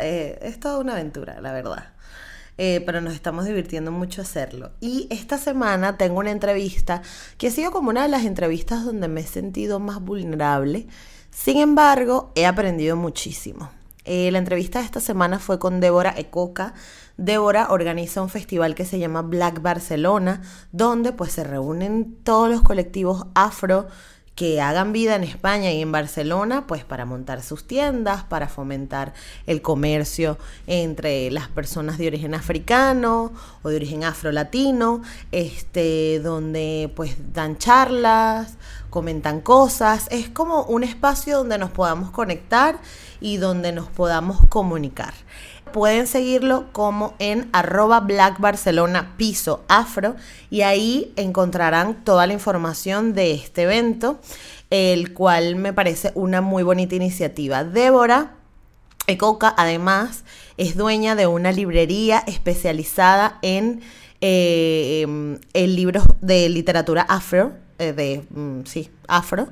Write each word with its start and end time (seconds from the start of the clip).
eh, 0.00 0.38
es 0.42 0.60
toda 0.60 0.78
una 0.78 0.92
aventura, 0.92 1.40
la 1.40 1.52
verdad. 1.52 1.92
Eh, 2.58 2.82
pero 2.84 3.00
nos 3.00 3.14
estamos 3.14 3.46
divirtiendo 3.46 3.90
mucho 3.90 4.22
hacerlo. 4.22 4.72
Y 4.80 5.06
esta 5.10 5.38
semana 5.38 5.96
tengo 5.96 6.18
una 6.18 6.30
entrevista 6.30 7.02
que 7.38 7.48
ha 7.48 7.50
sido 7.50 7.70
como 7.70 7.90
una 7.90 8.02
de 8.02 8.08
las 8.08 8.24
entrevistas 8.24 8.84
donde 8.84 9.08
me 9.08 9.22
he 9.22 9.26
sentido 9.26 9.80
más 9.80 10.00
vulnerable. 10.00 10.86
Sin 11.30 11.56
embargo, 11.56 12.30
he 12.34 12.44
aprendido 12.44 12.94
muchísimo. 12.94 13.70
Eh, 14.04 14.30
la 14.32 14.38
entrevista 14.38 14.80
de 14.80 14.84
esta 14.84 15.00
semana 15.00 15.38
fue 15.38 15.58
con 15.58 15.80
Débora 15.80 16.14
Ecoca. 16.16 16.74
Débora 17.16 17.68
organiza 17.70 18.20
un 18.20 18.28
festival 18.28 18.74
que 18.74 18.84
se 18.84 18.98
llama 18.98 19.22
Black 19.22 19.62
Barcelona, 19.62 20.42
donde 20.72 21.12
pues 21.12 21.32
se 21.32 21.44
reúnen 21.44 22.16
todos 22.22 22.50
los 22.50 22.62
colectivos 22.62 23.26
afro 23.34 23.86
que 24.34 24.62
hagan 24.62 24.92
vida 24.92 25.14
en 25.14 25.24
España 25.24 25.72
y 25.72 25.82
en 25.82 25.92
Barcelona, 25.92 26.66
pues 26.66 26.84
para 26.84 27.04
montar 27.04 27.42
sus 27.42 27.66
tiendas, 27.66 28.24
para 28.24 28.48
fomentar 28.48 29.12
el 29.46 29.60
comercio 29.60 30.38
entre 30.66 31.30
las 31.30 31.48
personas 31.48 31.98
de 31.98 32.06
origen 32.06 32.34
africano 32.34 33.32
o 33.62 33.68
de 33.68 33.76
origen 33.76 34.04
afro-latino, 34.04 35.02
este, 35.32 36.20
donde 36.20 36.90
pues 36.96 37.16
dan 37.34 37.58
charlas, 37.58 38.56
comentan 38.88 39.40
cosas, 39.40 40.06
es 40.10 40.28
como 40.28 40.64
un 40.64 40.82
espacio 40.82 41.38
donde 41.38 41.58
nos 41.58 41.70
podamos 41.70 42.10
conectar 42.10 42.78
y 43.20 43.36
donde 43.36 43.72
nos 43.72 43.88
podamos 43.88 44.38
comunicar 44.48 45.12
pueden 45.72 46.06
seguirlo 46.06 46.66
como 46.72 47.14
en 47.18 47.48
arroba 47.52 48.00
Black 48.00 48.38
Barcelona 48.38 49.14
piso 49.16 49.64
afro 49.68 50.16
y 50.50 50.62
ahí 50.62 51.12
encontrarán 51.16 52.04
toda 52.04 52.26
la 52.26 52.34
información 52.34 53.14
de 53.14 53.32
este 53.32 53.62
evento, 53.62 54.20
el 54.70 55.12
cual 55.12 55.56
me 55.56 55.72
parece 55.72 56.12
una 56.14 56.40
muy 56.40 56.62
bonita 56.62 56.94
iniciativa. 56.94 57.64
Débora 57.64 58.36
Ecoca 59.06 59.52
además 59.56 60.24
es 60.56 60.76
dueña 60.76 61.16
de 61.16 61.26
una 61.26 61.50
librería 61.50 62.22
especializada 62.26 63.38
en, 63.42 63.80
eh, 64.20 65.06
libros 65.54 66.04
de 66.20 66.48
literatura 66.48 67.02
afro, 67.02 67.54
eh, 67.78 67.92
de, 67.92 68.24
mm, 68.30 68.64
sí, 68.66 68.90
afro 69.08 69.48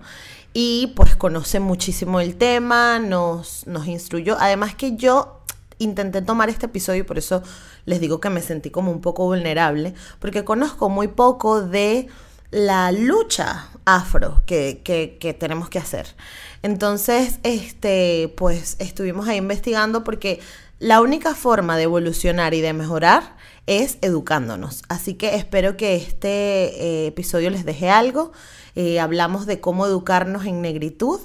y 0.52 0.92
pues 0.96 1.14
conoce 1.16 1.60
muchísimo 1.60 2.20
el 2.20 2.36
tema, 2.36 2.98
nos, 2.98 3.66
nos 3.66 3.86
instruyó. 3.86 4.36
Además 4.40 4.74
que 4.74 4.96
yo 4.96 5.39
intenté 5.80 6.22
tomar 6.22 6.48
este 6.48 6.66
episodio 6.66 7.04
por 7.04 7.18
eso 7.18 7.42
les 7.86 8.00
digo 8.00 8.20
que 8.20 8.30
me 8.30 8.40
sentí 8.40 8.70
como 8.70 8.92
un 8.92 9.00
poco 9.00 9.24
vulnerable, 9.24 9.94
porque 10.20 10.44
conozco 10.44 10.88
muy 10.88 11.08
poco 11.08 11.60
de 11.62 12.06
la 12.50 12.92
lucha 12.92 13.68
afro 13.84 14.42
que, 14.46 14.80
que, 14.84 15.34
tenemos 15.34 15.68
que 15.68 15.78
hacer. 15.78 16.06
Entonces, 16.62 17.38
este, 17.42 18.32
pues 18.36 18.76
estuvimos 18.78 19.28
ahí 19.28 19.38
investigando 19.38 20.04
porque 20.04 20.40
la 20.78 21.00
única 21.00 21.34
forma 21.34 21.76
de 21.76 21.84
evolucionar 21.84 22.54
y 22.54 22.60
de 22.60 22.72
mejorar 22.72 23.36
es 23.66 23.98
educándonos. 24.00 24.82
Así 24.88 25.14
que 25.14 25.36
espero 25.36 25.76
que 25.76 25.94
este 25.94 26.28
eh, 26.28 27.06
episodio 27.06 27.50
les 27.50 27.64
deje 27.64 27.90
algo. 27.90 28.32
Eh, 28.74 29.00
hablamos 29.00 29.46
de 29.46 29.60
cómo 29.60 29.86
educarnos 29.86 30.46
en 30.46 30.60
negritud, 30.60 31.20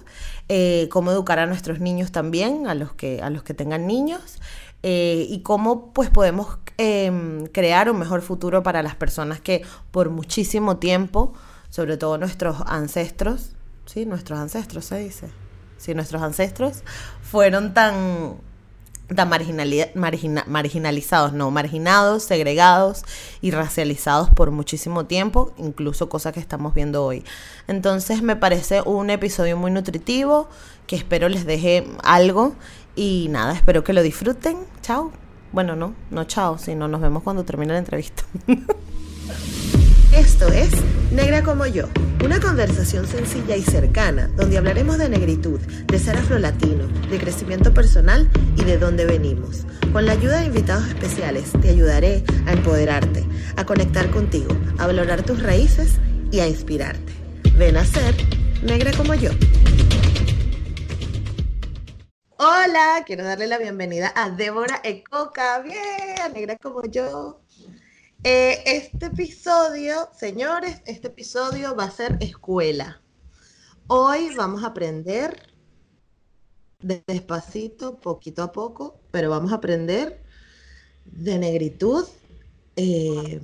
eh, 0.49 0.87
cómo 0.91 1.11
educar 1.11 1.39
a 1.39 1.45
nuestros 1.45 1.79
niños 1.79 2.11
también, 2.11 2.67
a 2.67 2.75
los 2.75 2.93
que, 2.93 3.21
a 3.21 3.29
los 3.29 3.43
que 3.43 3.53
tengan 3.53 3.87
niños. 3.87 4.39
y 4.87 5.39
cómo 5.41 5.91
pues 5.93 6.11
podemos 6.11 6.59
em, 6.77 7.47
crear 7.47 7.89
un 7.89 7.97
mejor 7.97 8.21
futuro 8.21 8.61
para 8.61 8.83
las 8.83 8.95
personas 8.95 9.41
que 9.41 9.63
por 9.89 10.11
muchísimo 10.11 10.77
tiempo, 10.77 11.33
sobre 11.71 11.97
todo 11.97 12.19
nuestros 12.19 12.57
ancestros, 12.67 13.55
sí, 13.87 14.05
nuestros 14.05 14.37
ancestros 14.37 14.85
se 14.85 14.99
dice, 14.99 15.29
sí, 15.77 15.95
nuestros 15.95 16.21
ancestros 16.21 16.83
fueron 17.23 17.73
tan 17.73 18.37
tan 19.13 19.29
marginalizados, 19.29 21.33
no, 21.33 21.51
marginados, 21.51 22.23
segregados 22.23 23.03
y 23.41 23.51
racializados 23.51 24.29
por 24.29 24.51
muchísimo 24.51 25.05
tiempo, 25.05 25.53
incluso 25.57 26.09
cosas 26.09 26.33
que 26.33 26.39
estamos 26.39 26.73
viendo 26.73 27.05
hoy. 27.05 27.23
Entonces 27.67 28.21
me 28.21 28.35
parece 28.35 28.81
un 28.81 29.09
episodio 29.09 29.57
muy 29.57 29.71
nutritivo, 29.71 30.47
que 30.87 30.95
espero 30.95 31.29
les 31.29 31.45
deje 31.45 31.87
algo 32.03 32.55
y 32.95 33.27
nada, 33.29 33.53
espero 33.53 33.83
que 33.83 33.93
lo 33.93 34.01
disfruten. 34.01 34.57
Chao. 34.81 35.11
Bueno, 35.51 35.75
no, 35.75 35.93
no 36.11 36.25
chao, 36.25 36.57
sino 36.57 36.87
nos 36.87 37.01
vemos 37.01 37.23
cuando 37.23 37.45
termine 37.45 37.73
la 37.73 37.79
entrevista. 37.79 38.23
Esto 40.15 40.47
es 40.47 40.69
Negra 41.11 41.43
como 41.43 41.65
yo, 41.65 41.89
una 42.23 42.39
conversación 42.39 43.05
sencilla 43.05 43.57
y 43.57 43.61
cercana 43.61 44.29
donde 44.37 44.57
hablaremos 44.57 44.97
de 44.97 45.09
negritud, 45.09 45.59
de 45.59 45.99
ser 45.99 46.15
afrolatino, 46.15 46.87
de 47.09 47.19
crecimiento 47.19 47.73
personal 47.73 48.31
y 48.55 48.63
de 48.63 48.77
dónde 48.77 49.05
venimos. 49.05 49.65
Con 49.91 50.05
la 50.05 50.13
ayuda 50.13 50.39
de 50.39 50.45
invitados 50.45 50.87
especiales 50.87 51.51
te 51.61 51.67
ayudaré 51.67 52.23
a 52.47 52.53
empoderarte, 52.53 53.25
a 53.57 53.65
conectar 53.65 54.09
contigo, 54.09 54.55
a 54.77 54.87
valorar 54.87 55.23
tus 55.23 55.43
raíces 55.43 55.99
y 56.31 56.39
a 56.39 56.47
inspirarte. 56.47 57.11
Ven 57.57 57.75
a 57.75 57.83
ser 57.83 58.15
negra 58.63 58.93
como 58.93 59.15
yo. 59.15 59.31
Hola, 62.37 63.03
quiero 63.05 63.25
darle 63.25 63.47
la 63.47 63.57
bienvenida 63.57 64.13
a 64.15 64.29
Débora 64.29 64.79
Ecoca. 64.81 65.59
Bien, 65.59 66.33
negra 66.33 66.55
como 66.55 66.83
yo. 66.85 67.44
Eh, 68.27 68.63
este 68.65 69.05
episodio, 69.05 70.09
señores, 70.17 70.81
este 70.87 71.09
episodio 71.09 71.75
va 71.75 71.83
a 71.83 71.91
ser 71.91 72.17
escuela. 72.21 72.99
Hoy 73.85 74.33
vamos 74.35 74.63
a 74.63 74.69
aprender 74.69 75.53
despacito, 76.79 77.99
poquito 77.99 78.41
a 78.41 78.51
poco, 78.51 78.99
pero 79.11 79.29
vamos 79.29 79.51
a 79.51 79.57
aprender 79.57 80.23
de 81.05 81.37
negritud, 81.37 82.07
eh, 82.77 83.41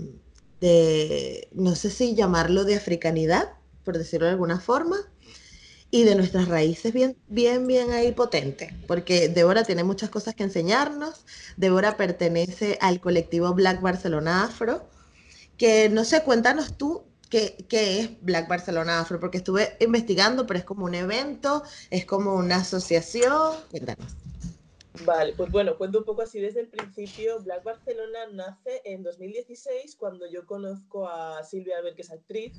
de, 0.59 1.47
no 1.51 1.75
sé 1.75 1.91
si 1.91 2.15
llamarlo 2.15 2.63
de 2.63 2.73
africanidad, 2.73 3.53
por 3.83 3.99
decirlo 3.99 4.25
de 4.25 4.31
alguna 4.31 4.59
forma, 4.59 4.97
y 5.91 6.05
de 6.05 6.15
nuestras 6.15 6.47
raíces 6.47 6.93
bien, 6.93 7.17
bien, 7.27 7.67
bien 7.67 7.91
ahí 7.91 8.13
potente, 8.13 8.73
porque 8.87 9.27
Débora 9.27 9.65
tiene 9.65 9.83
muchas 9.83 10.09
cosas 10.09 10.33
que 10.33 10.43
enseñarnos. 10.43 11.25
Débora 11.57 11.97
pertenece 11.97 12.77
al 12.81 13.01
colectivo 13.01 13.53
Black 13.53 13.81
Barcelona 13.81 14.45
Afro, 14.45 14.89
que 15.57 15.89
no 15.89 16.05
sé, 16.05 16.23
cuéntanos 16.23 16.77
tú 16.77 17.03
qué, 17.29 17.65
qué 17.67 17.99
es 17.99 18.21
Black 18.21 18.47
Barcelona 18.47 19.01
Afro, 19.01 19.19
porque 19.19 19.37
estuve 19.37 19.75
investigando, 19.81 20.47
pero 20.47 20.59
es 20.59 20.65
como 20.65 20.85
un 20.85 20.95
evento, 20.95 21.63
es 21.89 22.05
como 22.05 22.35
una 22.35 22.57
asociación. 22.57 23.57
Cuéntanos. 23.69 24.15
Vale, 25.05 25.33
pues 25.35 25.49
bueno, 25.51 25.77
cuento 25.77 25.99
un 25.99 26.05
poco 26.05 26.21
así 26.21 26.39
desde 26.39 26.61
el 26.61 26.67
principio. 26.67 27.41
Black 27.41 27.63
Barcelona 27.63 28.27
nace 28.31 28.81
en 28.85 29.03
2016 29.03 29.95
cuando 29.95 30.29
yo 30.29 30.45
conozco 30.45 31.07
a 31.07 31.43
Silvia 31.43 31.77
Albert, 31.77 31.95
que 31.95 32.01
es 32.01 32.11
actriz, 32.11 32.53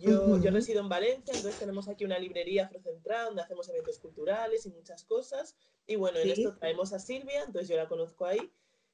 yo, 0.00 0.38
yo 0.38 0.50
resido 0.50 0.80
en 0.80 0.88
Valencia, 0.88 1.34
entonces 1.34 1.58
tenemos 1.58 1.88
aquí 1.88 2.04
una 2.04 2.18
librería 2.18 2.64
afrocentrada 2.64 3.26
donde 3.26 3.42
hacemos 3.42 3.68
eventos 3.68 3.98
culturales 3.98 4.66
y 4.66 4.70
muchas 4.70 5.04
cosas. 5.04 5.56
Y 5.86 5.96
bueno, 5.96 6.18
en 6.18 6.30
esto 6.30 6.56
traemos 6.56 6.92
a 6.92 6.98
Silvia, 6.98 7.42
entonces 7.44 7.68
yo 7.68 7.76
la 7.76 7.88
conozco 7.88 8.24
ahí. 8.24 8.52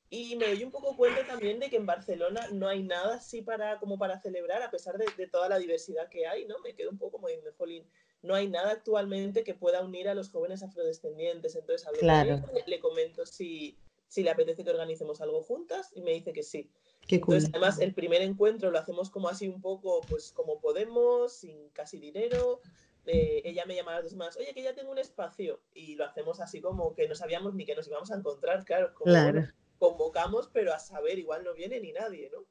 Y 0.08 0.36
me 0.36 0.46
doy 0.46 0.62
un 0.62 0.70
poco 0.70 0.96
cuenta 0.96 1.26
también 1.26 1.58
de 1.58 1.68
que 1.68 1.76
en 1.76 1.86
Barcelona 1.86 2.48
no 2.52 2.68
hay 2.68 2.82
nada 2.82 3.16
así 3.16 3.42
para, 3.42 3.78
como 3.80 3.98
para 3.98 4.20
celebrar, 4.20 4.62
a 4.62 4.70
pesar 4.70 4.98
de, 4.98 5.06
de 5.16 5.26
toda 5.26 5.48
la 5.48 5.58
diversidad 5.58 6.08
que 6.08 6.26
hay, 6.26 6.46
¿no? 6.46 6.60
Me 6.60 6.74
quedo 6.74 6.90
un 6.90 6.98
poco 6.98 7.12
como 7.12 7.28
diciendo, 7.28 7.52
jolín, 7.58 7.88
no 8.22 8.34
hay 8.34 8.48
nada 8.48 8.72
actualmente 8.72 9.44
que 9.44 9.54
pueda 9.54 9.82
unir 9.82 10.08
a 10.08 10.14
los 10.14 10.30
jóvenes 10.30 10.62
afrodescendientes. 10.62 11.56
Entonces, 11.56 11.86
a 11.86 11.92
claro. 11.92 12.42
le 12.66 12.80
comento 12.80 13.26
si, 13.26 13.78
si 14.08 14.22
le 14.22 14.30
apetece 14.30 14.64
que 14.64 14.70
organicemos 14.70 15.20
algo 15.20 15.42
juntas 15.42 15.90
y 15.94 16.02
me 16.02 16.12
dice 16.12 16.32
que 16.32 16.42
sí. 16.42 16.70
Entonces, 17.08 17.50
además, 17.52 17.78
el 17.80 17.94
primer 17.94 18.22
encuentro 18.22 18.70
lo 18.70 18.78
hacemos 18.78 19.10
como 19.10 19.28
así 19.28 19.48
un 19.48 19.60
poco, 19.60 20.00
pues 20.08 20.32
como 20.32 20.60
podemos, 20.60 21.32
sin 21.32 21.70
casi 21.70 21.98
dinero. 21.98 22.60
Eh, 23.06 23.42
ella 23.44 23.64
me 23.66 23.76
llama 23.76 23.96
a 23.96 24.02
las 24.02 24.14
más, 24.14 24.36
oye, 24.36 24.52
que 24.52 24.62
ya 24.62 24.74
tengo 24.74 24.90
un 24.90 24.98
espacio. 24.98 25.60
Y 25.74 25.94
lo 25.94 26.04
hacemos 26.04 26.40
así 26.40 26.60
como 26.60 26.94
que 26.94 27.08
no 27.08 27.14
sabíamos 27.14 27.54
ni 27.54 27.64
que 27.64 27.76
nos 27.76 27.86
íbamos 27.86 28.10
a 28.10 28.16
encontrar, 28.16 28.64
claro. 28.64 28.92
Como, 28.94 29.46
convocamos, 29.78 30.48
pero 30.52 30.72
a 30.72 30.78
saber, 30.78 31.18
igual 31.18 31.44
no 31.44 31.54
viene 31.54 31.80
ni 31.80 31.92
nadie, 31.92 32.30
¿no? 32.32 32.44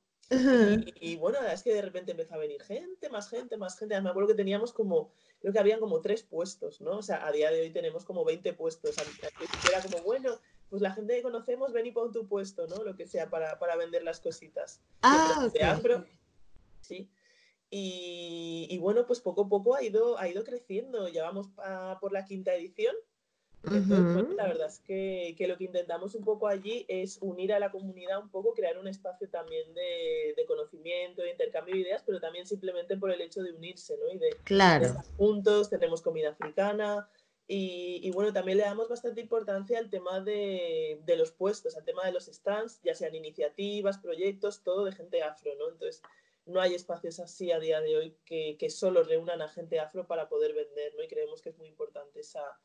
Y, 1.00 1.18
bueno, 1.18 1.36
la 1.36 1.42
verdad 1.42 1.54
es 1.54 1.64
que 1.64 1.74
de 1.74 1.82
repente 1.84 2.12
empezó 2.12 2.34
a 2.34 2.40
venir 2.40 2.62
gente, 2.64 3.10
más 3.10 3.30
gente, 3.30 3.58
más 3.58 3.78
gente. 3.78 4.00
Me 4.02 4.10
acuerdo 4.10 4.30
que 4.30 4.36
teníamos 4.36 4.74
como, 4.74 5.12
creo 5.40 5.54
que 5.54 5.60
habían 5.60 5.80
como 5.80 6.02
tres 6.02 6.24
puestos, 6.24 6.82
¿no? 6.82 6.98
O 6.98 7.04
sea, 7.04 7.28
a 7.28 7.32
día 7.32 7.52
de 7.52 7.62
hoy 7.62 7.70
tenemos 7.70 8.06
como 8.06 8.26
20 8.26 8.54
puestos. 8.54 8.96
Era 9.70 9.82
como, 9.84 10.04
bueno, 10.04 10.40
pues 10.70 10.82
la 10.82 10.92
gente 10.92 11.16
que 11.16 11.22
conocemos, 11.22 11.74
ven 11.74 11.86
y 11.86 11.92
pon 11.92 12.12
tu 12.12 12.28
puesto, 12.28 12.68
¿no? 12.68 12.84
Lo 12.84 12.96
que 12.96 13.08
sea 13.08 13.30
para, 13.30 13.76
vender 13.78 14.04
las 14.04 14.20
cositas. 14.20 14.82
Ah, 15.02 15.50
sí. 16.82 17.10
Y, 17.70 18.78
bueno, 18.80 19.06
pues 19.06 19.20
poco 19.20 19.44
a 19.44 19.50
poco 19.50 19.76
ha 19.76 19.84
ido, 19.84 20.18
ha 20.18 20.28
ido 20.28 20.44
creciendo. 20.44 21.08
Ya 21.10 21.24
vamos 21.24 21.50
por 22.00 22.12
la 22.12 22.26
quinta 22.26 22.54
edición 22.54 22.96
la 24.36 24.48
verdad 24.48 24.68
es 24.68 24.80
que, 24.80 25.36
lo 25.48 25.58
que 25.58 25.66
intentamos 25.66 26.16
un 26.16 26.24
poco 26.24 26.48
allí 26.48 26.86
es 26.88 27.18
unir 27.22 27.54
a 27.54 27.60
la 27.60 27.72
comunidad 27.72 28.22
un 28.22 28.30
poco, 28.30 28.54
crear 28.54 28.78
un 28.78 28.88
espacio 28.88 29.30
también 29.30 29.74
de, 29.74 30.46
conocimiento, 30.48 31.22
de 31.22 31.32
intercambio 31.32 31.76
de 31.76 31.82
ideas, 31.82 32.04
pero 32.06 32.20
también 32.20 32.46
simplemente 32.46 32.98
por 32.98 33.12
el 33.12 33.22
hecho 33.22 33.42
de 33.42 33.52
unirse, 33.52 33.98
¿no? 33.98 34.14
Y 34.14 34.18
de, 34.18 34.30
claro. 34.44 34.86
estar 34.86 35.06
juntos, 35.18 35.70
tenemos 35.70 36.02
comida 36.02 36.30
africana, 36.30 37.10
y, 37.48 38.10
bueno, 38.12 38.34
también 38.34 38.58
le 38.58 38.64
damos 38.64 38.90
bastante 38.90 39.22
importancia 39.22 39.78
al 39.78 39.90
tema 39.90 40.20
de, 40.20 41.00
los 41.18 41.32
puestos, 41.32 41.78
al 41.78 41.86
tema 41.86 42.04
de 42.06 42.12
los 42.12 42.26
stands, 42.26 42.82
ya 42.84 42.96
sean 42.96 43.14
iniciativas, 43.14 44.00
proyectos, 44.00 44.64
todo 44.64 44.86
de 44.86 44.92
gente 44.92 45.22
afro, 45.22 45.54
¿no? 45.56 45.70
Entonces, 45.70 46.02
no 46.48 46.60
hay 46.60 46.74
espacios 46.74 47.20
así 47.20 47.52
a 47.52 47.60
día 47.60 47.82
de 47.82 47.98
hoy 47.98 48.18
que, 48.26 48.58
que 48.58 48.70
solo 48.70 49.04
reúnan 49.04 49.42
a 49.42 49.50
gente 49.50 49.80
afro 49.80 50.08
para 50.08 50.28
poder 50.28 50.54
vender, 50.54 50.94
¿no? 50.96 51.04
Y 51.04 51.08
creemos 51.08 51.42
que 51.42 51.50
es 51.50 51.58
muy 51.58 51.68
importante 51.68 52.20
esa, 52.20 52.60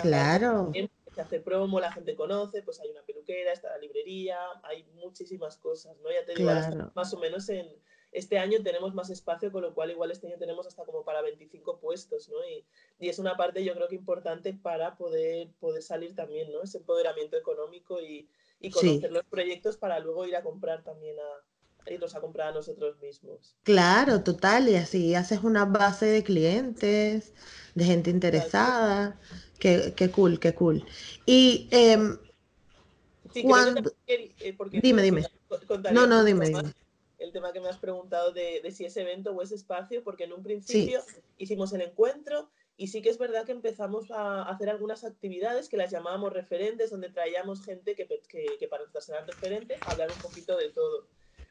claro. 0.00 0.72
Se 1.14 1.20
hace 1.20 1.40
promo, 1.40 1.80
la 1.80 1.92
gente 1.92 2.14
conoce, 2.14 2.62
pues 2.62 2.80
hay 2.80 2.90
una 2.90 3.02
peluquera, 3.02 3.52
está 3.52 3.70
la 3.70 3.78
librería, 3.78 4.38
hay 4.62 4.84
muchísimas 4.94 5.56
cosas, 5.56 5.96
¿no? 6.00 6.10
Ya 6.10 6.24
te 6.26 6.34
digo, 6.34 6.50
más 6.94 7.14
o 7.14 7.18
menos 7.18 7.48
en 7.48 7.68
este 8.16 8.38
año 8.38 8.62
tenemos 8.62 8.94
más 8.94 9.10
espacio, 9.10 9.52
con 9.52 9.60
lo 9.60 9.74
cual 9.74 9.90
igual 9.90 10.10
este 10.10 10.26
año 10.26 10.38
tenemos 10.38 10.66
hasta 10.66 10.84
como 10.84 11.04
para 11.04 11.20
25 11.20 11.78
puestos, 11.78 12.30
¿no? 12.30 12.36
Y, 12.48 12.64
y 12.98 13.10
es 13.10 13.18
una 13.18 13.36
parte 13.36 13.62
yo 13.62 13.74
creo 13.74 13.88
que 13.88 13.94
importante 13.94 14.54
para 14.54 14.96
poder, 14.96 15.50
poder 15.60 15.82
salir 15.82 16.14
también, 16.14 16.50
¿no? 16.50 16.62
Ese 16.62 16.78
empoderamiento 16.78 17.36
económico 17.36 18.00
y, 18.00 18.26
y 18.58 18.70
conocer 18.70 19.12
los 19.12 19.24
proyectos 19.24 19.76
para 19.76 19.98
luego 19.98 20.26
ir 20.26 20.34
a 20.34 20.42
comprar 20.42 20.82
también 20.82 21.16
a, 21.18 21.90
irlos 21.92 22.14
a 22.14 22.20
comprar 22.22 22.48
a 22.48 22.52
nosotros 22.52 22.98
mismos. 23.00 23.54
Claro, 23.64 24.22
total, 24.22 24.70
y 24.70 24.76
así 24.76 25.14
haces 25.14 25.44
una 25.44 25.66
base 25.66 26.06
de 26.06 26.24
clientes, 26.24 27.34
de 27.74 27.84
gente 27.84 28.08
interesada. 28.08 29.20
Qué, 29.58 29.92
qué 29.94 30.10
cool, 30.10 30.40
qué 30.40 30.54
cool. 30.54 30.86
Y 31.26 31.68
eh, 31.70 31.98
cuando... 33.42 33.92
dime, 34.72 35.02
dime. 35.02 35.26
No, 35.92 36.06
no, 36.06 36.24
dime, 36.24 36.46
dime. 36.46 36.72
El 37.26 37.32
tema 37.32 37.52
que 37.52 37.60
me 37.60 37.68
has 37.68 37.78
preguntado 37.78 38.32
de, 38.32 38.60
de, 38.62 38.70
si 38.70 38.84
es 38.84 38.96
evento 38.96 39.32
o 39.32 39.42
es 39.42 39.50
espacio, 39.50 40.04
porque 40.04 40.24
en 40.24 40.32
un 40.32 40.44
principio 40.44 41.00
hicimos 41.38 41.72
el 41.72 41.80
encuentro 41.80 42.48
y 42.76 42.88
sí 42.88 43.02
que 43.02 43.08
es 43.08 43.18
verdad 43.18 43.44
que 43.44 43.52
empezamos 43.52 44.10
a 44.10 44.42
hacer 44.42 44.68
algunas 44.68 45.02
actividades 45.02 45.68
que 45.68 45.76
las 45.76 45.90
llamábamos 45.90 46.32
referentes, 46.32 46.90
donde 46.90 47.08
traíamos 47.08 47.64
gente 47.64 47.94
que, 47.94 48.06
que, 48.06 48.46
que 48.58 48.68
para 48.68 48.82
nosotros 48.82 49.08
eran 49.08 49.26
referentes, 49.26 49.80
hablar 49.86 50.10
un 50.12 50.18
poquito 50.22 50.56
de 50.56 50.70
todo. 50.70 51.08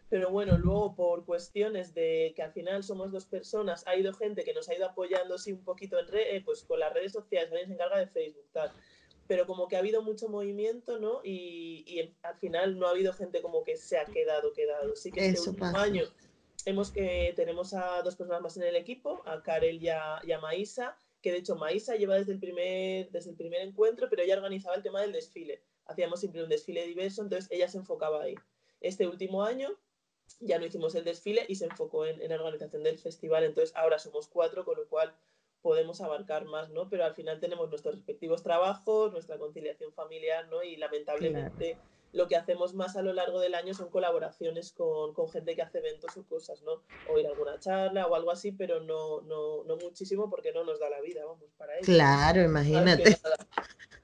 Pero 0.07 0.29
bueno, 0.29 0.57
luego 0.57 0.95
por 0.95 1.25
cuestiones 1.25 1.93
de 1.93 2.33
que 2.35 2.43
al 2.43 2.53
final 2.53 2.83
somos 2.83 3.11
dos 3.11 3.25
personas, 3.25 3.85
ha 3.87 3.95
ido 3.95 4.13
gente 4.13 4.43
que 4.43 4.53
nos 4.53 4.69
ha 4.69 4.75
ido 4.75 4.85
apoyando 4.85 5.37
sí 5.37 5.51
un 5.51 5.63
poquito 5.63 5.99
en 5.99 6.07
red, 6.07 6.35
eh, 6.35 6.41
pues 6.45 6.63
con 6.63 6.79
las 6.79 6.93
redes 6.93 7.11
sociales, 7.11 7.51
alguien 7.51 7.67
se 7.67 7.73
encarga 7.73 7.97
de 7.97 8.07
Facebook, 8.07 8.45
tal. 8.53 8.71
Pero 9.27 9.47
como 9.47 9.67
que 9.67 9.75
ha 9.75 9.79
habido 9.79 10.03
mucho 10.03 10.29
movimiento, 10.29 10.99
¿no? 10.99 11.21
Y, 11.23 11.83
y 11.87 12.13
al 12.21 12.35
final 12.35 12.77
no 12.77 12.87
ha 12.87 12.91
habido 12.91 13.13
gente 13.13 13.41
como 13.41 13.63
que 13.63 13.75
se 13.75 13.97
ha 13.97 14.05
quedado, 14.05 14.53
quedado. 14.53 14.95
Sí 14.95 15.11
que 15.11 15.27
este 15.27 15.49
último 15.49 15.77
año 15.77 16.03
hemos 16.65 16.91
que 16.91 17.33
tenemos 17.35 17.73
a 17.73 18.01
dos 18.01 18.15
personas 18.15 18.41
más 18.41 18.57
en 18.57 18.63
el 18.63 18.75
equipo, 18.75 19.21
a 19.25 19.41
Karel 19.41 19.81
y 19.81 19.89
a, 19.89 20.19
y 20.23 20.31
a 20.31 20.39
Maísa, 20.39 20.97
que 21.21 21.31
de 21.31 21.37
hecho 21.39 21.55
Maísa 21.55 21.95
lleva 21.95 22.15
desde 22.15 22.33
el, 22.33 22.39
primer, 22.39 23.09
desde 23.11 23.31
el 23.31 23.35
primer 23.35 23.61
encuentro, 23.61 24.07
pero 24.09 24.21
ella 24.21 24.35
organizaba 24.35 24.75
el 24.75 24.83
tema 24.83 25.01
del 25.01 25.11
desfile. 25.11 25.61
Hacíamos 25.85 26.19
siempre 26.19 26.43
un 26.43 26.49
desfile 26.49 26.85
diverso, 26.85 27.21
entonces 27.21 27.49
ella 27.51 27.67
se 27.67 27.77
enfocaba 27.77 28.23
ahí. 28.23 28.35
Este 28.81 29.07
último 29.07 29.43
año 29.43 29.69
ya 30.39 30.59
no 30.59 30.65
hicimos 30.65 30.95
el 30.95 31.03
desfile 31.03 31.45
y 31.47 31.55
se 31.55 31.65
enfocó 31.65 32.05
en, 32.05 32.27
la 32.27 32.35
organización 32.35 32.83
del 32.83 32.97
festival. 32.97 33.43
Entonces 33.43 33.75
ahora 33.75 33.99
somos 33.99 34.27
cuatro, 34.27 34.65
con 34.65 34.77
lo 34.77 34.87
cual 34.87 35.15
podemos 35.65 35.99
abarcar 35.99 36.45
más, 36.45 36.69
¿no? 36.69 36.87
Pero 36.89 37.05
al 37.05 37.15
final 37.15 37.39
tenemos 37.39 37.67
nuestros 37.71 37.95
respectivos 37.95 38.43
trabajos, 38.43 39.11
nuestra 39.11 39.39
conciliación 39.39 39.91
familiar, 39.93 40.47
¿no? 40.47 40.61
Y 40.61 40.75
lamentablemente 40.75 41.79
lo 42.13 42.27
que 42.27 42.35
hacemos 42.35 42.75
más 42.75 42.95
a 42.95 43.01
lo 43.01 43.13
largo 43.13 43.39
del 43.39 43.55
año 43.55 43.73
son 43.73 43.89
colaboraciones 43.89 44.73
con, 44.73 45.15
con, 45.15 45.27
gente 45.27 45.55
que 45.55 45.63
hace 45.63 45.79
eventos 45.79 46.15
o 46.17 46.23
cosas, 46.25 46.61
¿no? 46.61 46.83
O 47.11 47.17
ir 47.17 47.25
a 47.25 47.31
alguna 47.31 47.59
charla 47.59 48.05
o 48.05 48.13
algo 48.13 48.29
así, 48.29 48.51
pero 48.51 48.79
no, 48.81 49.21
no, 49.21 49.63
no 49.63 49.75
muchísimo 49.77 50.29
porque 50.29 50.51
no 50.53 50.63
nos 50.63 50.79
da 50.79 50.87
la 50.87 51.01
vida, 51.01 51.25
vamos, 51.25 51.49
para 51.57 51.73
ello. 51.73 51.83
Claro, 51.83 52.43
imagínate. 52.43 53.17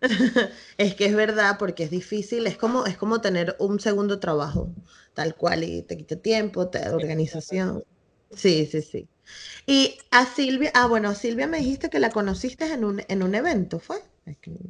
es 0.79 0.95
que 0.95 1.05
es 1.05 1.15
verdad, 1.15 1.57
porque 1.59 1.83
es 1.83 1.91
difícil, 1.91 2.47
es 2.47 2.57
como, 2.57 2.87
es 2.87 2.97
como 2.97 3.21
tener 3.21 3.55
un 3.59 3.79
segundo 3.79 4.19
trabajo, 4.19 4.71
tal 5.13 5.35
cual, 5.35 5.63
y 5.63 5.83
te 5.83 5.95
quita 5.95 6.15
tiempo, 6.15 6.69
te 6.69 6.89
organización. 6.89 7.83
Sí, 8.31 8.65
sí, 8.65 8.81
sí. 8.81 9.07
Y 9.65 9.97
a 10.11 10.25
Silvia, 10.25 10.71
ah, 10.73 10.87
bueno, 10.87 11.13
Silvia 11.15 11.47
me 11.47 11.59
dijiste 11.59 11.89
que 11.89 11.99
la 11.99 12.09
conociste 12.09 12.65
en 12.65 12.83
un, 12.83 13.03
en 13.07 13.23
un 13.23 13.35
evento, 13.35 13.79
¿fue? 13.79 14.01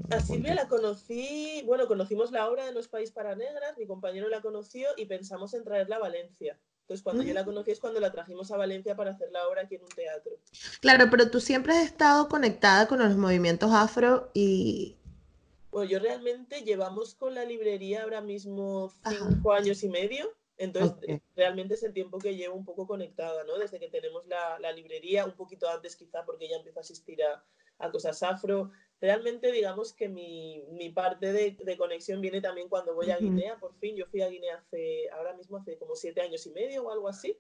a 0.09 0.19
Silvia 0.21 0.55
la 0.55 0.67
conocí, 0.67 1.61
bueno, 1.65 1.87
conocimos 1.87 2.31
la 2.31 2.49
obra 2.49 2.65
de 2.65 2.71
Los 2.71 2.87
País 2.87 3.11
para 3.11 3.35
Negras, 3.35 3.77
mi 3.77 3.85
compañero 3.85 4.29
la 4.29 4.41
conoció 4.41 4.87
y 4.97 5.05
pensamos 5.05 5.53
en 5.53 5.63
traerla 5.63 5.97
a 5.97 5.99
Valencia. 5.99 6.57
Entonces, 6.81 7.03
cuando 7.03 7.23
yo 7.23 7.33
la 7.33 7.45
conocí 7.45 7.71
es 7.71 7.79
cuando 7.79 7.99
la 7.99 8.11
trajimos 8.11 8.51
a 8.51 8.57
Valencia 8.57 8.95
para 8.95 9.11
hacer 9.11 9.29
la 9.31 9.47
obra 9.47 9.61
aquí 9.61 9.75
en 9.75 9.83
un 9.83 9.89
teatro. 9.89 10.31
Claro, 10.81 11.07
pero 11.09 11.29
tú 11.29 11.39
siempre 11.39 11.73
has 11.73 11.85
estado 11.85 12.27
conectada 12.27 12.87
con 12.87 12.99
los 12.99 13.15
movimientos 13.15 13.71
afro 13.71 14.29
y, 14.33 14.97
bueno, 15.71 15.89
yo 15.89 15.99
realmente 15.99 16.63
llevamos 16.63 17.15
con 17.15 17.33
la 17.33 17.45
librería 17.45 18.03
ahora 18.03 18.19
mismo 18.19 18.91
cinco 19.07 19.53
años 19.53 19.83
y 19.83 19.89
medio. 19.89 20.29
Entonces, 20.61 21.21
realmente 21.35 21.73
es 21.73 21.81
el 21.81 21.91
tiempo 21.91 22.19
que 22.19 22.35
llevo 22.35 22.55
un 22.55 22.63
poco 22.63 22.85
conectada, 22.85 23.43
¿no? 23.45 23.57
Desde 23.57 23.79
que 23.79 23.89
tenemos 23.89 24.27
la, 24.27 24.59
la 24.59 24.71
librería, 24.71 25.25
un 25.25 25.35
poquito 25.35 25.67
antes 25.67 25.95
quizá 25.95 26.23
porque 26.23 26.47
ya 26.47 26.57
empiezo 26.57 26.79
a 26.79 26.81
asistir 26.81 27.23
a, 27.23 27.43
a 27.79 27.89
cosas 27.89 28.21
afro. 28.21 28.71
Realmente, 28.99 29.51
digamos 29.51 29.91
que 29.91 30.07
mi, 30.07 30.63
mi 30.69 30.91
parte 30.91 31.33
de, 31.33 31.57
de, 31.59 31.77
conexión 31.77 32.21
viene 32.21 32.41
también 32.41 32.69
cuando 32.69 32.93
voy 32.93 33.09
a 33.09 33.17
Guinea, 33.17 33.57
por 33.59 33.73
fin. 33.79 33.95
Yo 33.95 34.05
fui 34.05 34.21
a 34.21 34.29
Guinea 34.29 34.57
hace, 34.57 35.09
ahora 35.09 35.33
mismo 35.33 35.57
hace 35.57 35.79
como 35.79 35.95
siete 35.95 36.21
años 36.21 36.45
y 36.45 36.51
medio 36.51 36.83
o 36.83 36.91
algo 36.91 37.07
así. 37.07 37.35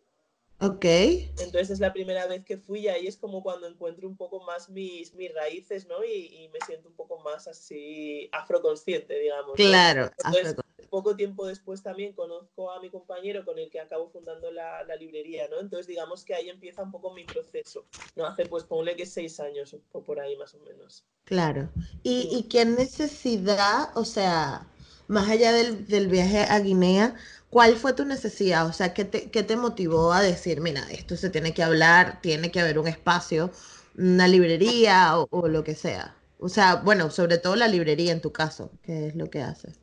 Ok. 0.61 0.85
Entonces 0.85 1.71
es 1.71 1.79
la 1.79 1.93
primera 1.93 2.27
vez 2.27 2.43
que 2.43 2.57
fui 2.57 2.81
y 2.81 2.87
ahí 2.87 3.07
es 3.07 3.17
como 3.17 3.41
cuando 3.43 3.67
encuentro 3.67 4.07
un 4.07 4.15
poco 4.15 4.43
más 4.43 4.69
mis, 4.69 5.13
mis 5.15 5.33
raíces, 5.33 5.87
¿no? 5.87 6.03
Y, 6.03 6.43
y 6.43 6.49
me 6.49 6.59
siento 6.65 6.89
un 6.89 6.95
poco 6.95 7.19
más 7.19 7.47
así 7.47 8.29
afroconsciente, 8.31 9.17
digamos. 9.19 9.55
Claro. 9.55 10.11
Entonces, 10.23 10.55
poco 10.91 11.15
tiempo 11.15 11.47
después 11.47 11.81
también 11.81 12.13
conozco 12.13 12.69
a 12.69 12.81
mi 12.81 12.89
compañero 12.89 13.45
con 13.45 13.57
el 13.57 13.71
que 13.71 13.79
acabo 13.79 14.09
fundando 14.09 14.51
la, 14.51 14.83
la, 14.83 14.95
librería, 14.97 15.47
¿no? 15.47 15.59
Entonces 15.59 15.87
digamos 15.87 16.25
que 16.25 16.35
ahí 16.35 16.49
empieza 16.49 16.83
un 16.83 16.91
poco 16.91 17.13
mi 17.13 17.23
proceso, 17.23 17.87
¿no? 18.15 18.25
Hace 18.25 18.45
pues 18.45 18.65
ponle 18.65 18.95
que 18.97 19.05
seis 19.05 19.39
años 19.39 19.75
o 19.93 20.03
por 20.03 20.19
ahí 20.19 20.35
más 20.35 20.53
o 20.53 20.59
menos. 20.59 21.05
Claro. 21.23 21.69
¿Y, 22.03 22.27
y 22.31 22.43
qué 22.49 22.65
necesidad, 22.65 23.89
o 23.95 24.03
sea, 24.03 24.67
más 25.11 25.29
allá 25.29 25.51
del, 25.51 25.85
del 25.87 26.07
viaje 26.07 26.39
a 26.39 26.59
Guinea, 26.59 27.15
¿Cuál 27.51 27.75
fue 27.75 27.91
tu 27.91 28.05
necesidad? 28.05 28.65
O 28.65 28.71
sea, 28.71 28.93
¿qué 28.93 29.03
te, 29.03 29.29
qué 29.29 29.43
te 29.43 29.57
motivó 29.57 30.13
a 30.13 30.21
decir, 30.21 30.61
mira, 30.61 30.89
esto 30.89 31.17
se 31.17 31.29
tiene 31.29 31.53
que 31.53 31.61
hablar, 31.61 32.21
tiene 32.21 32.49
que 32.49 32.61
haber 32.61 32.79
un 32.79 32.87
espacio, 32.87 33.51
una 33.97 34.25
librería 34.29 35.19
o, 35.19 35.47
lo 35.49 35.61
que 35.65 35.75
sea? 35.75 36.15
O 36.39 36.47
sea, 36.47 36.77
bueno, 36.77 37.11
sobre 37.11 37.37
todo 37.39 37.57
la 37.57 37.67
librería 37.67 38.13
en 38.13 38.21
tu 38.21 38.31
caso, 38.31 38.71
¿qué 38.83 39.07
es 39.07 39.15
lo 39.17 39.29
que 39.29 39.41
haces? 39.41 39.77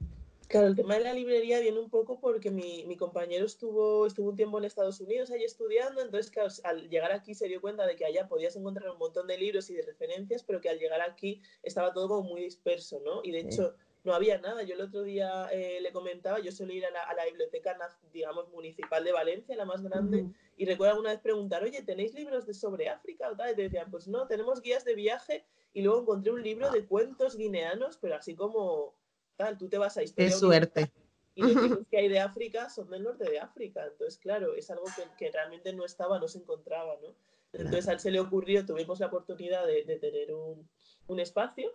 Claro, 0.48 0.68
el 0.68 0.76
tema 0.76 0.94
de 0.94 1.00
la 1.00 1.12
librería 1.12 1.60
viene 1.60 1.78
un 1.78 1.90
poco 1.90 2.18
porque 2.20 2.50
mi, 2.50 2.86
mi, 2.86 2.96
compañero 2.96 3.44
estuvo, 3.44 4.06
estuvo 4.06 4.30
un 4.30 4.36
tiempo 4.36 4.56
en 4.56 4.64
Estados 4.64 4.98
Unidos 5.02 5.30
ahí 5.30 5.44
estudiando, 5.44 6.00
entonces 6.00 6.30
claro, 6.30 6.48
al 6.64 6.88
llegar 6.88 7.12
aquí 7.12 7.34
se 7.34 7.48
dio 7.48 7.60
cuenta 7.60 7.86
de 7.86 7.96
que 7.96 8.06
allá 8.06 8.28
podías 8.28 8.56
encontrar 8.56 8.88
un 8.88 8.98
montón 8.98 9.26
de 9.26 9.36
libros 9.36 9.68
y 9.68 9.74
de 9.74 9.82
referencias, 9.82 10.42
pero 10.42 10.62
que 10.62 10.70
al 10.70 10.78
llegar 10.78 11.02
aquí 11.02 11.42
estaba 11.62 11.92
todo 11.92 12.08
como 12.08 12.30
muy 12.30 12.44
disperso, 12.44 13.02
¿no? 13.04 13.20
Y 13.22 13.32
de 13.32 13.40
hecho 13.40 13.74
no 14.08 14.14
había 14.14 14.38
nada. 14.38 14.62
Yo 14.62 14.74
el 14.74 14.80
otro 14.80 15.02
día 15.02 15.48
eh, 15.52 15.80
le 15.80 15.92
comentaba, 15.92 16.40
yo 16.40 16.50
suelo 16.50 16.72
ir 16.72 16.86
a 16.86 16.90
la, 16.90 17.02
a 17.02 17.14
la, 17.14 17.26
biblioteca, 17.26 17.76
digamos, 18.10 18.48
municipal 18.48 19.04
de 19.04 19.12
Valencia, 19.12 19.54
la 19.54 19.66
más 19.66 19.82
grande, 19.82 20.26
y 20.56 20.64
recuerdo 20.64 20.94
alguna 20.94 21.10
vez 21.10 21.20
preguntar, 21.20 21.62
oye, 21.62 21.82
¿tenéis 21.82 22.14
libros 22.14 22.46
de 22.46 22.54
sobre 22.54 22.88
África 22.88 23.30
o 23.30 23.36
tal? 23.36 23.52
Y 23.52 23.54
te 23.54 23.62
decían, 23.62 23.90
pues 23.90 24.08
no, 24.08 24.26
tenemos 24.26 24.62
guías 24.62 24.84
de 24.84 24.94
viaje, 24.94 25.44
y 25.74 25.82
luego 25.82 26.00
encontré 26.00 26.32
un 26.32 26.42
libro 26.42 26.70
de 26.70 26.86
cuentos 26.86 27.36
guineanos, 27.36 27.98
pero 27.98 28.16
así 28.16 28.34
como 28.34 28.94
tal, 29.36 29.58
tú 29.58 29.68
te 29.68 29.76
vas 29.76 29.98
a 29.98 30.02
historia. 30.02 30.30
Qué 30.30 30.34
suerte. 30.34 30.92
Y 31.34 31.42
los 31.42 31.62
libros 31.62 31.86
que 31.90 31.98
hay 31.98 32.08
de 32.08 32.18
África 32.18 32.70
son 32.70 32.90
del 32.90 33.04
norte 33.04 33.30
de 33.30 33.38
África. 33.38 33.86
Entonces, 33.86 34.18
claro, 34.18 34.54
es 34.54 34.70
algo 34.70 34.86
que, 34.96 35.02
que 35.16 35.30
realmente 35.30 35.72
no 35.72 35.84
estaba, 35.84 36.18
no 36.18 36.26
se 36.26 36.38
encontraba, 36.38 36.96
¿no? 37.00 37.14
Entonces 37.52 37.88
a 37.88 37.92
él 37.92 38.00
se 38.00 38.10
le 38.10 38.20
ocurrió, 38.20 38.66
tuvimos 38.66 38.98
la 39.00 39.06
oportunidad 39.06 39.66
de, 39.66 39.84
de 39.84 39.98
tener 39.98 40.34
un, 40.34 40.68
un 41.06 41.20
espacio 41.20 41.72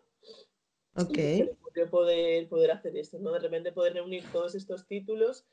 Ok. 0.95 1.17
Poder, 1.89 2.47
poder 2.47 2.71
hacer 2.71 2.95
esto, 2.97 3.17
¿no? 3.19 3.31
De 3.31 3.39
repente 3.39 3.71
poder 3.71 3.93
reunir 3.93 4.23
todos 4.31 4.53
estos 4.53 4.85
títulos 4.85 5.43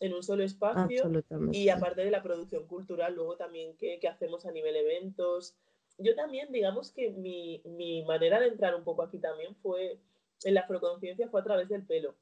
en 0.00 0.12
un 0.12 0.22
solo 0.22 0.42
espacio. 0.42 1.10
Y 1.52 1.70
aparte 1.70 2.04
de 2.04 2.10
la 2.10 2.22
producción 2.22 2.66
cultural, 2.66 3.14
luego 3.14 3.36
también 3.36 3.76
qué, 3.78 3.98
hacemos 4.08 4.44
a 4.44 4.52
nivel 4.52 4.76
eventos. 4.76 5.54
Yo 5.98 6.14
también, 6.14 6.52
digamos 6.52 6.92
que 6.92 7.10
mi, 7.10 7.62
mi 7.64 8.04
manera 8.04 8.40
de 8.40 8.48
entrar 8.48 8.74
un 8.74 8.84
poco 8.84 9.02
aquí 9.02 9.18
también 9.18 9.54
fue, 9.56 9.98
en 10.44 10.54
la 10.54 10.62
afroconciencia 10.62 11.28
fue 11.28 11.40
a 11.40 11.44
través 11.44 11.68
del 11.68 11.84
pelo 11.84 12.14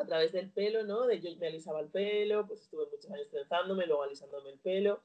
a 0.00 0.04
través 0.04 0.32
del 0.32 0.50
pelo, 0.50 0.84
¿no? 0.84 1.06
De 1.06 1.20
yo 1.20 1.30
me 1.38 1.46
alisaba 1.46 1.80
el 1.80 1.88
pelo, 1.88 2.46
pues 2.46 2.62
estuve 2.62 2.86
muchos 2.90 3.10
años 3.10 3.28
trenzándome, 3.30 3.86
luego 3.86 4.02
alisándome 4.02 4.50
el 4.50 4.58
pelo. 4.58 5.00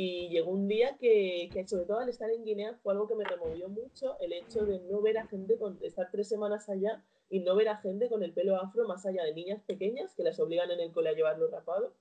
Y 0.00 0.28
llegó 0.28 0.52
un 0.52 0.68
día 0.68 0.96
que, 0.96 1.50
que, 1.52 1.66
sobre 1.66 1.84
todo 1.84 1.98
al 1.98 2.08
estar 2.08 2.30
en 2.30 2.44
Guinea, 2.44 2.78
fue 2.84 2.92
algo 2.92 3.08
que 3.08 3.16
me 3.16 3.24
removió 3.24 3.68
mucho, 3.68 4.16
el 4.20 4.32
hecho 4.32 4.64
de 4.64 4.78
no 4.78 5.02
ver 5.02 5.18
a 5.18 5.26
gente, 5.26 5.58
con, 5.58 5.76
estar 5.82 6.08
tres 6.12 6.28
semanas 6.28 6.68
allá 6.68 7.02
y 7.28 7.40
no 7.40 7.56
ver 7.56 7.68
a 7.68 7.78
gente 7.78 8.08
con 8.08 8.22
el 8.22 8.32
pelo 8.32 8.54
afro 8.54 8.86
más 8.86 9.04
allá 9.06 9.24
de 9.24 9.34
niñas 9.34 9.60
pequeñas 9.66 10.14
que 10.14 10.22
las 10.22 10.38
obligan 10.38 10.70
en 10.70 10.78
el 10.78 10.92
cole 10.92 11.08
a 11.08 11.14
llevarlo 11.14 11.48
rapado, 11.48 11.94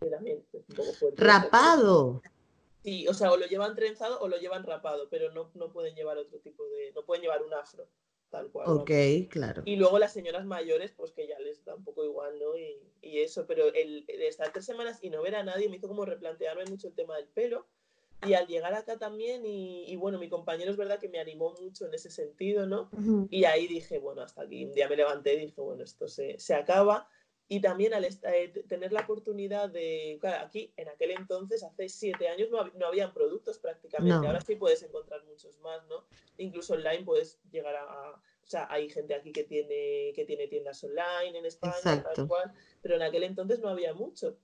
que 0.00 0.08
también 0.08 0.44
es 0.52 0.64
un 0.68 0.76
poco 0.76 0.92
fuerte. 0.92 1.20
¿Rapado? 1.20 2.22
Sí, 2.84 3.08
o 3.08 3.14
sea, 3.14 3.32
o 3.32 3.36
lo 3.36 3.46
llevan 3.46 3.74
trenzado 3.74 4.20
o 4.20 4.28
lo 4.28 4.36
llevan 4.36 4.62
rapado, 4.62 5.08
pero 5.10 5.32
no, 5.32 5.50
no 5.54 5.72
pueden 5.72 5.96
llevar 5.96 6.18
otro 6.18 6.38
tipo 6.38 6.64
de, 6.68 6.92
no 6.94 7.04
pueden 7.04 7.22
llevar 7.22 7.42
un 7.42 7.52
afro 7.52 7.88
tal 8.30 8.50
cual. 8.50 8.68
Ok, 8.68 8.90
claro. 9.28 9.62
Y 9.64 9.76
luego 9.76 9.98
las 9.98 10.12
señoras 10.12 10.44
mayores, 10.46 10.92
pues 10.92 11.12
que 11.12 11.26
ya 11.26 11.38
les 11.38 11.64
da 11.64 11.74
un 11.74 11.84
poco 11.84 12.04
igual, 12.04 12.38
¿no? 12.38 12.56
Y, 12.56 12.80
y 13.02 13.18
eso, 13.18 13.46
pero 13.46 13.72
el, 13.74 14.06
de 14.06 14.26
estar 14.28 14.52
tres 14.52 14.64
semanas 14.64 14.98
y 15.02 15.10
no 15.10 15.22
ver 15.22 15.36
a 15.36 15.42
nadie 15.42 15.68
me 15.68 15.76
hizo 15.76 15.88
como 15.88 16.04
replantearme 16.04 16.64
mucho 16.66 16.88
el 16.88 16.94
tema 16.94 17.16
del 17.16 17.26
pelo. 17.26 17.66
Y 18.26 18.34
al 18.34 18.46
llegar 18.46 18.74
acá 18.74 18.98
también, 18.98 19.46
y, 19.46 19.90
y 19.90 19.96
bueno, 19.96 20.18
mi 20.18 20.28
compañero 20.28 20.70
es 20.70 20.76
verdad 20.76 21.00
que 21.00 21.08
me 21.08 21.18
animó 21.20 21.54
mucho 21.58 21.86
en 21.86 21.94
ese 21.94 22.10
sentido, 22.10 22.66
¿no? 22.66 22.90
Y 23.30 23.44
ahí 23.44 23.66
dije, 23.66 23.98
bueno, 23.98 24.20
hasta 24.20 24.42
aquí, 24.42 24.66
un 24.66 24.72
día 24.72 24.90
me 24.90 24.96
levanté 24.96 25.34
y 25.34 25.46
dije, 25.46 25.60
bueno, 25.62 25.84
esto 25.84 26.06
se, 26.06 26.38
se 26.38 26.54
acaba. 26.54 27.08
Y 27.52 27.60
también 27.60 27.92
al 27.94 28.04
eh, 28.04 28.64
tener 28.68 28.92
la 28.92 29.00
oportunidad 29.00 29.68
de, 29.68 30.18
claro, 30.20 30.46
aquí 30.46 30.72
en 30.76 30.88
aquel 30.88 31.10
entonces, 31.10 31.64
hace 31.64 31.88
siete 31.88 32.28
años, 32.28 32.48
no, 32.48 32.64
no 32.78 32.86
habían 32.86 33.12
productos 33.12 33.58
prácticamente. 33.58 34.24
Ahora 34.24 34.40
sí 34.40 34.54
puedes 34.54 34.84
encontrar 34.84 35.24
muchos 35.24 35.58
más, 35.58 35.84
¿no? 35.88 36.04
Incluso 36.38 36.74
online 36.74 37.02
puedes 37.04 37.40
llegar 37.50 37.74
a, 37.74 38.10
o 38.12 38.46
sea, 38.46 38.68
hay 38.70 38.88
gente 38.88 39.16
aquí 39.16 39.32
que 39.32 39.42
tiene, 39.42 40.12
que 40.14 40.24
tiene 40.24 40.46
tiendas 40.46 40.84
online 40.84 41.36
en 41.36 41.44
España, 41.44 42.04
tal 42.14 42.28
cual, 42.28 42.52
pero 42.82 42.94
en 42.94 43.02
aquel 43.02 43.24
entonces 43.24 43.58
no 43.58 43.68
había 43.68 43.94
mucho. 43.94 44.36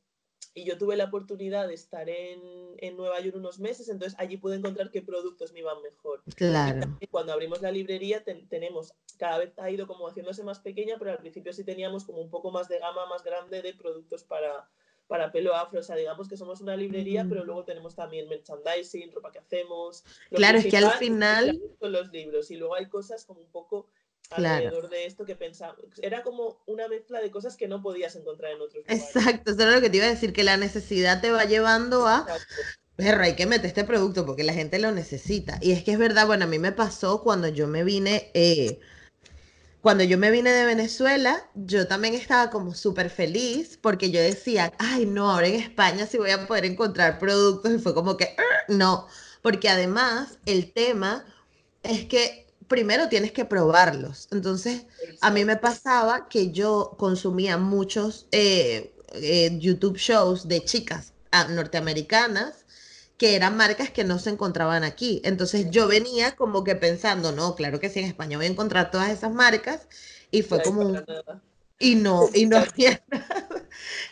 Y 0.57 0.65
yo 0.65 0.79
tuve 0.79 0.97
la 0.97 1.05
oportunidad 1.05 1.69
de 1.69 1.75
estar 1.75 2.09
en, 2.09 2.41
en, 2.79 2.97
Nueva 2.97 3.21
York 3.21 3.37
unos 3.37 3.61
meses, 3.61 3.91
entonces 3.91 4.19
allí 4.19 4.39
pude 4.39 4.57
encontrar 4.57 4.91
qué 4.91 5.03
productos 5.03 5.53
me 5.53 5.59
iban 5.59 5.83
mejor. 5.83 6.23
Claro. 6.35 6.97
Y 6.99 7.09
cuando 7.09 7.35
abrimos 7.35 7.61
la 7.61 7.71
librería 7.71 8.25
tenemos, 8.25 8.95
cada 9.19 9.37
vez 9.37 9.53
ha 9.59 9.71
ido 9.71 9.87
como 9.87 10.09
haciéndose 10.09 10.43
más 10.45 10.61
pequeña, 10.61 10.97
pero 10.99 11.11
al 11.11 11.19
principio 11.19 11.53
sí 11.53 11.63
teníamos 11.63 12.07
como 12.07 12.23
un 12.23 12.31
poco 12.31 12.51
más 12.51 12.69
de 12.71 12.79
gama 12.79 13.05
más 13.05 13.23
grande 13.23 13.61
de 13.61 13.75
productos 13.75 14.25
para, 14.25 14.67
para 15.07 15.31
pelo 15.31 15.55
afro. 15.55 15.81
O 15.81 15.83
sea, 15.83 15.95
digamos 15.95 16.27
que 16.27 16.39
somos 16.39 16.63
una 16.63 16.75
librería, 16.75 17.27
pero 17.29 17.43
mm. 17.43 17.47
luego 17.47 17.65
tenemos 17.65 17.95
también 17.95 18.27
merchandising, 18.27 19.13
ropa 19.13 19.31
que 19.31 19.41
hacemos. 19.41 20.05
Claro, 20.31 20.57
es 20.57 20.67
que 20.69 20.79
al 20.79 20.93
final... 20.93 21.61
Con 21.79 21.93
los 21.93 22.11
libros. 22.13 22.51
Y 22.51 22.57
luego 22.57 22.77
hay 22.77 22.89
cosas 22.89 23.27
como 23.27 23.41
un 23.41 23.51
poco 23.51 23.89
alrededor 24.31 24.89
de 24.89 25.07
esto 25.07 25.25
que 25.25 25.37
pensaba. 25.37 25.77
Era 26.03 26.23
como 26.23 26.63
una 26.67 26.89
mezcla 26.89 27.21
de 27.21 27.31
cosas 27.31 27.57
que 27.57 27.69
no 27.69 27.83
podías 27.83 28.17
encontrar 28.17 28.53
en 28.53 28.61
otros 28.61 28.85
lugares. 28.85 29.05
Exacto, 29.15 29.53
eso 29.53 29.63
era 29.63 29.73
lo 29.73 29.81
que 29.81 29.91
te 29.91 29.99
iba 29.99 30.07
a 30.07 30.11
decir, 30.11 30.33
que 30.33 30.45
la 30.45 30.57
necesidad 30.57 31.21
te 31.21 31.31
va 31.31 31.45
llevando 31.45 32.07
a... 32.07 32.27
Perro, 32.97 33.25
hay 33.25 33.37
que 33.37 33.45
meter 33.45 33.67
este 33.67 33.85
producto 33.85 34.25
porque 34.25 34.43
la 34.43 34.55
gente 34.55 34.79
lo 34.79 34.91
necesita. 34.91 35.59
Y 35.61 35.73
es 35.73 35.85
que 35.85 35.93
es 35.93 35.99
verdad, 35.99 36.27
bueno, 36.27 36.45
a 36.45 36.49
mí 36.49 36.59
me 36.59 36.73
pasó 36.73 37.23
cuando 37.23 37.49
yo 37.49 37.69
me 37.69 37.85
vine, 37.85 38.31
eh, 38.33 38.81
cuando 39.83 40.03
yo 40.03 40.17
me 40.17 40.31
vine 40.31 40.51
de 40.51 40.65
Venezuela, 40.65 41.47
yo 41.55 41.87
también 41.87 42.15
estaba 42.15 42.49
como 42.51 42.75
súper 42.75 43.11
feliz 43.11 43.79
porque 43.81 44.11
yo 44.11 44.21
decía, 44.21 44.73
ay, 44.79 45.05
no, 45.05 45.31
ahora 45.31 45.47
en 45.47 45.57
España 45.57 46.07
sí 46.07 46.17
voy 46.17 46.31
a 46.31 46.47
poder 46.47 46.65
encontrar 46.65 47.19
productos. 47.19 47.71
Y 47.71 47.79
fue 47.79 47.95
como 47.95 48.17
que, 48.17 48.35
no, 48.69 49.07
porque 49.43 49.69
además 49.69 50.39
el 50.47 50.73
tema 50.73 51.27
es 51.83 52.07
que 52.07 52.46
primero 52.69 53.09
tienes 53.09 53.33
que 53.33 53.45
probarlos. 53.45 54.29
Entonces, 54.31 54.87
a 55.21 55.31
mí 55.31 55.45
me 55.45 55.57
pasaba 55.57 56.29
que 56.29 56.51
yo 56.53 56.95
consumía 56.99 57.59
muchos 57.59 58.27
eh, 58.33 58.95
eh, 59.13 59.57
YouTube 59.59 59.97
shows 59.97 60.49
de 60.49 60.65
chicas 60.65 61.13
ah, 61.31 61.49
norteamericanas 61.49 62.65
que 63.17 63.35
eran 63.35 63.57
marcas 63.57 63.91
que 63.91 64.05
no 64.05 64.19
se 64.19 64.31
encontraban 64.31 64.85
aquí. 64.85 65.21
Entonces 65.25 65.71
yo 65.71 65.89
venía 65.89 66.37
como 66.37 66.65
que 66.65 66.77
pensando, 66.77 67.33
no, 67.33 67.55
claro 67.55 67.81
que 67.81 67.89
sí, 67.89 68.01
en 68.01 68.07
España 68.07 68.37
voy 68.37 68.47
a 68.47 68.51
encontrar 68.51 68.91
todas 68.91 69.11
esas 69.11 69.33
marcas. 69.33 69.89
Y 70.31 70.43
fue 70.43 70.63
como 70.63 70.83
un, 70.83 71.05
y 71.79 71.95
no, 71.97 72.29
y 72.35 72.47
no 72.47 72.59
había 72.59 73.03
nada. 73.11 73.49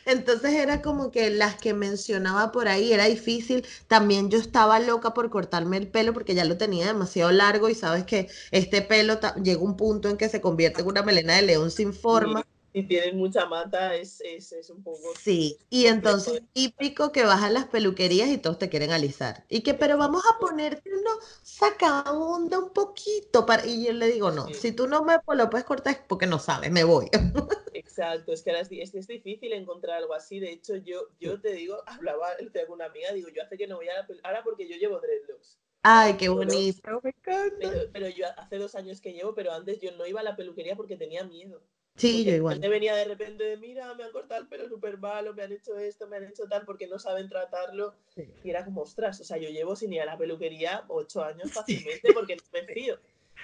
Entonces 0.07 0.53
era 0.55 0.83
como 0.83 1.11
que 1.11 1.31
las 1.31 1.57
que 1.57 1.75
mencionaba 1.75 2.53
por 2.53 2.69
ahí 2.69 2.93
era 2.93 3.07
difícil. 3.07 3.67
También 3.89 4.31
yo 4.31 4.39
estaba 4.39 4.79
loca 4.81 5.15
por 5.15 5.31
cortarme 5.31 5.77
el 5.79 5.89
pelo 5.91 6.13
porque 6.13 6.35
ya 6.35 6.45
lo 6.45 6.59
tenía 6.59 6.87
demasiado 6.87 7.33
largo 7.33 7.69
y 7.69 7.75
sabes 7.75 8.05
que 8.05 8.29
este 8.51 8.83
pelo 8.83 9.19
llega 9.43 9.63
un 9.63 9.77
punto 9.77 10.09
en 10.09 10.17
que 10.19 10.29
se 10.29 10.41
convierte 10.41 10.83
en 10.83 10.89
una 10.89 11.03
melena 11.03 11.37
de 11.37 11.43
león 11.43 11.71
sin 11.71 11.95
forma 11.95 12.45
si 12.75 12.83
tienen 12.83 13.17
mucha 13.17 13.47
mata 13.47 13.95
es, 13.95 14.21
es, 14.23 14.51
es 14.51 14.69
un 14.69 14.83
poco... 14.83 15.15
Sí, 15.17 15.59
y 15.71 15.87
entonces 15.87 16.43
típico 16.53 17.13
que 17.13 17.23
vas 17.23 17.41
a 17.45 17.49
las 17.49 17.67
peluquerías 17.67 18.29
y 18.29 18.39
todos 18.39 18.59
te 18.59 18.69
quieren 18.69 18.91
alisar. 18.91 19.45
Y 19.49 19.63
que, 19.63 19.75
pero 19.75 19.97
vamos 19.97 20.25
a 20.27 20.41
ponerte 20.41 20.91
uno 20.93 21.11
saca 21.45 22.03
onda 22.11 22.59
un 22.59 22.73
poquito. 22.73 23.47
Para... 23.47 23.65
Y 23.65 23.87
yo 23.87 23.93
le 23.93 24.09
digo, 24.09 24.33
no, 24.33 24.49
si 24.49 24.73
tú 24.73 24.89
no 24.89 25.05
me 25.05 25.15
lo 25.37 25.51
puedes 25.51 25.65
cortar 25.65 25.95
es 25.95 26.01
porque 26.01 26.27
no 26.27 26.41
sabes, 26.41 26.73
me 26.73 26.83
voy. 26.83 27.07
Exacto, 27.75 28.33
es 28.33 28.43
que 28.43 28.51
ahora 28.51 28.63
es, 28.63 28.73
es, 28.73 29.07
difícil 29.07 29.53
encontrar 29.53 29.99
algo 29.99 30.13
así. 30.13 30.41
De 30.41 30.51
hecho, 30.51 30.75
yo, 30.75 31.11
yo 31.21 31.41
te 31.41 31.53
digo, 31.53 31.81
hablaba 31.87 32.31
con 32.67 32.75
una 32.75 32.87
amiga, 32.87 33.13
digo, 33.13 33.29
yo 33.29 33.45
hace 33.45 33.57
que 33.57 33.69
no 33.69 33.77
voy 33.77 33.89
a 33.89 33.95
la 33.95 34.07
ahora 34.25 34.43
porque 34.43 34.69
yo 34.69 34.77
llevo 34.77 34.99
dreadlocks. 34.99 35.61
Ay, 35.85 36.17
qué 36.17 36.29
bonito, 36.29 37.01
me 37.05 37.11
encanta. 37.11 37.57
Pero, 37.61 37.93
pero, 37.93 38.09
yo 38.09 38.27
hace 38.37 38.57
dos 38.57 38.75
años 38.75 39.01
que 39.01 39.13
llevo, 39.13 39.35
pero 39.35 39.53
antes 39.53 39.81
yo 39.81 39.93
no 39.93 40.07
iba 40.07 40.19
a 40.19 40.25
la 40.25 40.35
peluquería 40.35 40.75
porque 40.75 40.97
tenía 40.97 41.23
miedo. 41.25 41.63
Sí, 41.97 42.25
yo 42.25 42.35
igual. 42.35 42.59
Me 42.59 42.69
venía 42.69 42.95
de 42.97 43.05
repente 43.05 43.45
de, 43.45 43.57
mira, 43.57 43.95
me 43.95 44.03
han 44.03 44.11
cortado 44.11 44.41
el 44.41 44.49
pelo 44.49 44.69
súper 44.69 44.99
malo, 44.99 45.33
me 45.33 45.45
han 45.45 45.53
hecho 45.53 45.79
esto, 45.79 46.09
me 46.09 46.17
han 46.17 46.25
hecho 46.25 46.49
tal, 46.49 46.65
porque 46.65 46.89
no 46.89 46.99
saben 46.99 47.29
tratarlo. 47.29 47.95
Y 48.43 48.51
era 48.51 48.65
como, 48.65 48.83
ostras, 48.83 49.21
o 49.21 49.25
sea, 49.25 49.37
yo 49.37 49.49
llevo 49.49 49.77
sin 49.77 49.93
ir 49.93 50.03
a 50.03 50.07
la 50.07 50.19
peluquería 50.19 50.85
ocho 50.89 51.23
años 51.23 51.53
fácilmente 51.53 52.13
porque 52.13 52.37
no 52.37 52.43
me 52.53 52.65
fío. 52.65 52.99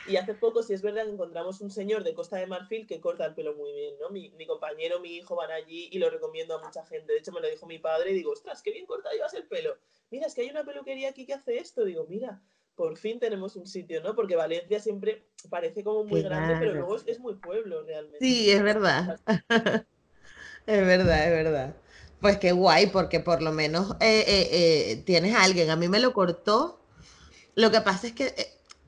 Y 0.06 0.16
hace 0.16 0.34
poco, 0.34 0.62
si 0.62 0.72
es 0.72 0.82
verdad, 0.82 1.08
encontramos 1.08 1.60
un 1.60 1.70
señor 1.70 2.04
de 2.04 2.14
Costa 2.14 2.38
de 2.38 2.46
Marfil 2.46 2.86
que 2.86 3.00
corta 3.00 3.26
el 3.26 3.34
pelo 3.34 3.54
muy 3.54 3.72
bien, 3.72 3.94
¿no? 4.00 4.10
Mi, 4.10 4.30
mi, 4.30 4.46
compañero, 4.46 4.98
mi 5.00 5.16
hijo 5.16 5.36
van 5.36 5.50
allí 5.50 5.88
y 5.92 5.98
lo 5.98 6.10
recomiendo 6.10 6.54
a 6.54 6.64
mucha 6.64 6.84
gente. 6.86 7.12
De 7.12 7.18
hecho, 7.18 7.32
me 7.32 7.40
lo 7.40 7.48
dijo 7.48 7.66
mi 7.66 7.78
padre 7.78 8.10
y 8.10 8.14
digo, 8.14 8.32
ostras, 8.32 8.62
qué 8.62 8.72
bien 8.72 8.86
corta 8.86 9.12
llevas 9.12 9.34
el 9.34 9.46
pelo. 9.46 9.76
Mira, 10.10 10.26
es 10.26 10.34
que 10.34 10.42
hay 10.42 10.50
una 10.50 10.64
peluquería 10.64 11.10
aquí 11.10 11.26
que 11.26 11.34
hace 11.34 11.58
esto. 11.58 11.84
Digo, 11.84 12.06
mira, 12.08 12.40
por 12.80 12.96
fin 12.96 13.20
tenemos 13.20 13.56
un 13.56 13.66
sitio, 13.66 14.02
¿no? 14.02 14.14
Porque 14.14 14.36
Valencia 14.36 14.80
siempre 14.80 15.26
parece 15.50 15.84
como 15.84 16.02
muy 16.02 16.22
grande, 16.22 16.56
pero 16.58 16.72
luego 16.72 16.96
es, 16.96 17.20
muy 17.20 17.34
pueblo 17.34 17.82
realmente. 17.82 18.24
Sí, 18.24 18.50
es 18.50 18.62
verdad. 18.62 19.20
es 20.66 20.86
verdad, 20.86 21.26
es 21.26 21.44
verdad. 21.44 21.76
Pues 22.22 22.38
qué 22.38 22.52
guay, 22.52 22.86
porque 22.86 23.20
por 23.20 23.42
lo 23.42 23.52
menos 23.52 23.90
eh, 24.00 24.24
eh, 24.26 24.48
eh, 24.50 25.02
tienes 25.04 25.34
a 25.34 25.42
alguien. 25.42 25.68
A 25.68 25.76
mí 25.76 25.88
me 25.90 26.00
lo 26.00 26.14
cortó. 26.14 26.80
Lo 27.54 27.70
que 27.70 27.82
pasa 27.82 28.06
es 28.06 28.14
que 28.14 28.34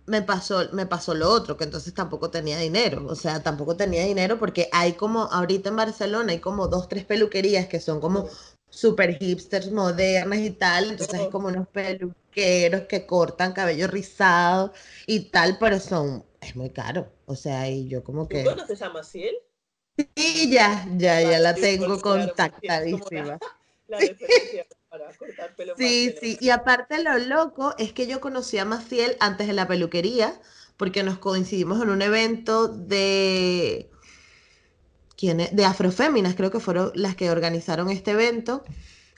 me 0.06 0.22
pasó, 0.22 0.72
me 0.72 0.86
pasó 0.86 1.12
lo 1.12 1.28
otro, 1.28 1.58
que 1.58 1.64
entonces 1.64 1.92
tampoco 1.92 2.30
tenía 2.30 2.56
dinero. 2.56 3.04
O 3.06 3.14
sea, 3.14 3.42
tampoco 3.42 3.76
tenía 3.76 4.06
dinero 4.06 4.38
porque 4.38 4.70
hay 4.72 4.94
como, 4.94 5.24
ahorita 5.24 5.68
en 5.68 5.76
Barcelona 5.76 6.32
hay 6.32 6.38
como 6.38 6.66
dos, 6.66 6.88
tres 6.88 7.04
peluquerías 7.04 7.66
que 7.66 7.78
son 7.78 8.00
como 8.00 8.26
super 8.70 9.18
hipsters 9.18 9.70
modernas 9.70 10.38
y 10.38 10.50
tal. 10.52 10.92
Entonces 10.92 11.20
hay 11.20 11.28
como 11.28 11.48
unos 11.48 11.68
peluqueros 11.68 12.21
que 12.32 13.06
cortan 13.06 13.52
cabello 13.52 13.86
rizado 13.86 14.72
y 15.06 15.30
tal, 15.30 15.58
pero 15.58 15.78
son, 15.78 16.24
es 16.40 16.56
muy 16.56 16.70
caro. 16.70 17.12
O 17.26 17.36
sea, 17.36 17.68
y 17.68 17.88
yo 17.88 18.02
como 18.02 18.28
que... 18.28 18.42
¿Tú 18.42 18.50
conoces 18.50 18.82
a 18.82 18.90
Maciel? 18.90 19.34
Sí, 20.16 20.50
ya, 20.50 20.86
ya, 20.96 21.20
ya 21.20 21.38
la 21.38 21.54
tengo 21.54 22.00
contactadísima. 22.00 23.38
sí, 25.76 26.14
sí, 26.20 26.38
y 26.40 26.50
aparte 26.50 27.02
lo 27.02 27.18
loco 27.18 27.74
es 27.78 27.92
que 27.92 28.06
yo 28.06 28.20
conocí 28.20 28.58
a 28.58 28.64
Maciel 28.64 29.16
antes 29.20 29.46
de 29.46 29.52
la 29.52 29.68
peluquería, 29.68 30.40
porque 30.76 31.02
nos 31.02 31.18
coincidimos 31.18 31.82
en 31.82 31.90
un 31.90 32.02
evento 32.02 32.68
de... 32.68 33.90
¿Quién 35.16 35.38
De 35.52 35.64
Afroféminas, 35.64 36.34
creo 36.34 36.50
que 36.50 36.58
fueron 36.58 36.90
las 36.94 37.14
que 37.14 37.30
organizaron 37.30 37.90
este 37.90 38.12
evento 38.12 38.64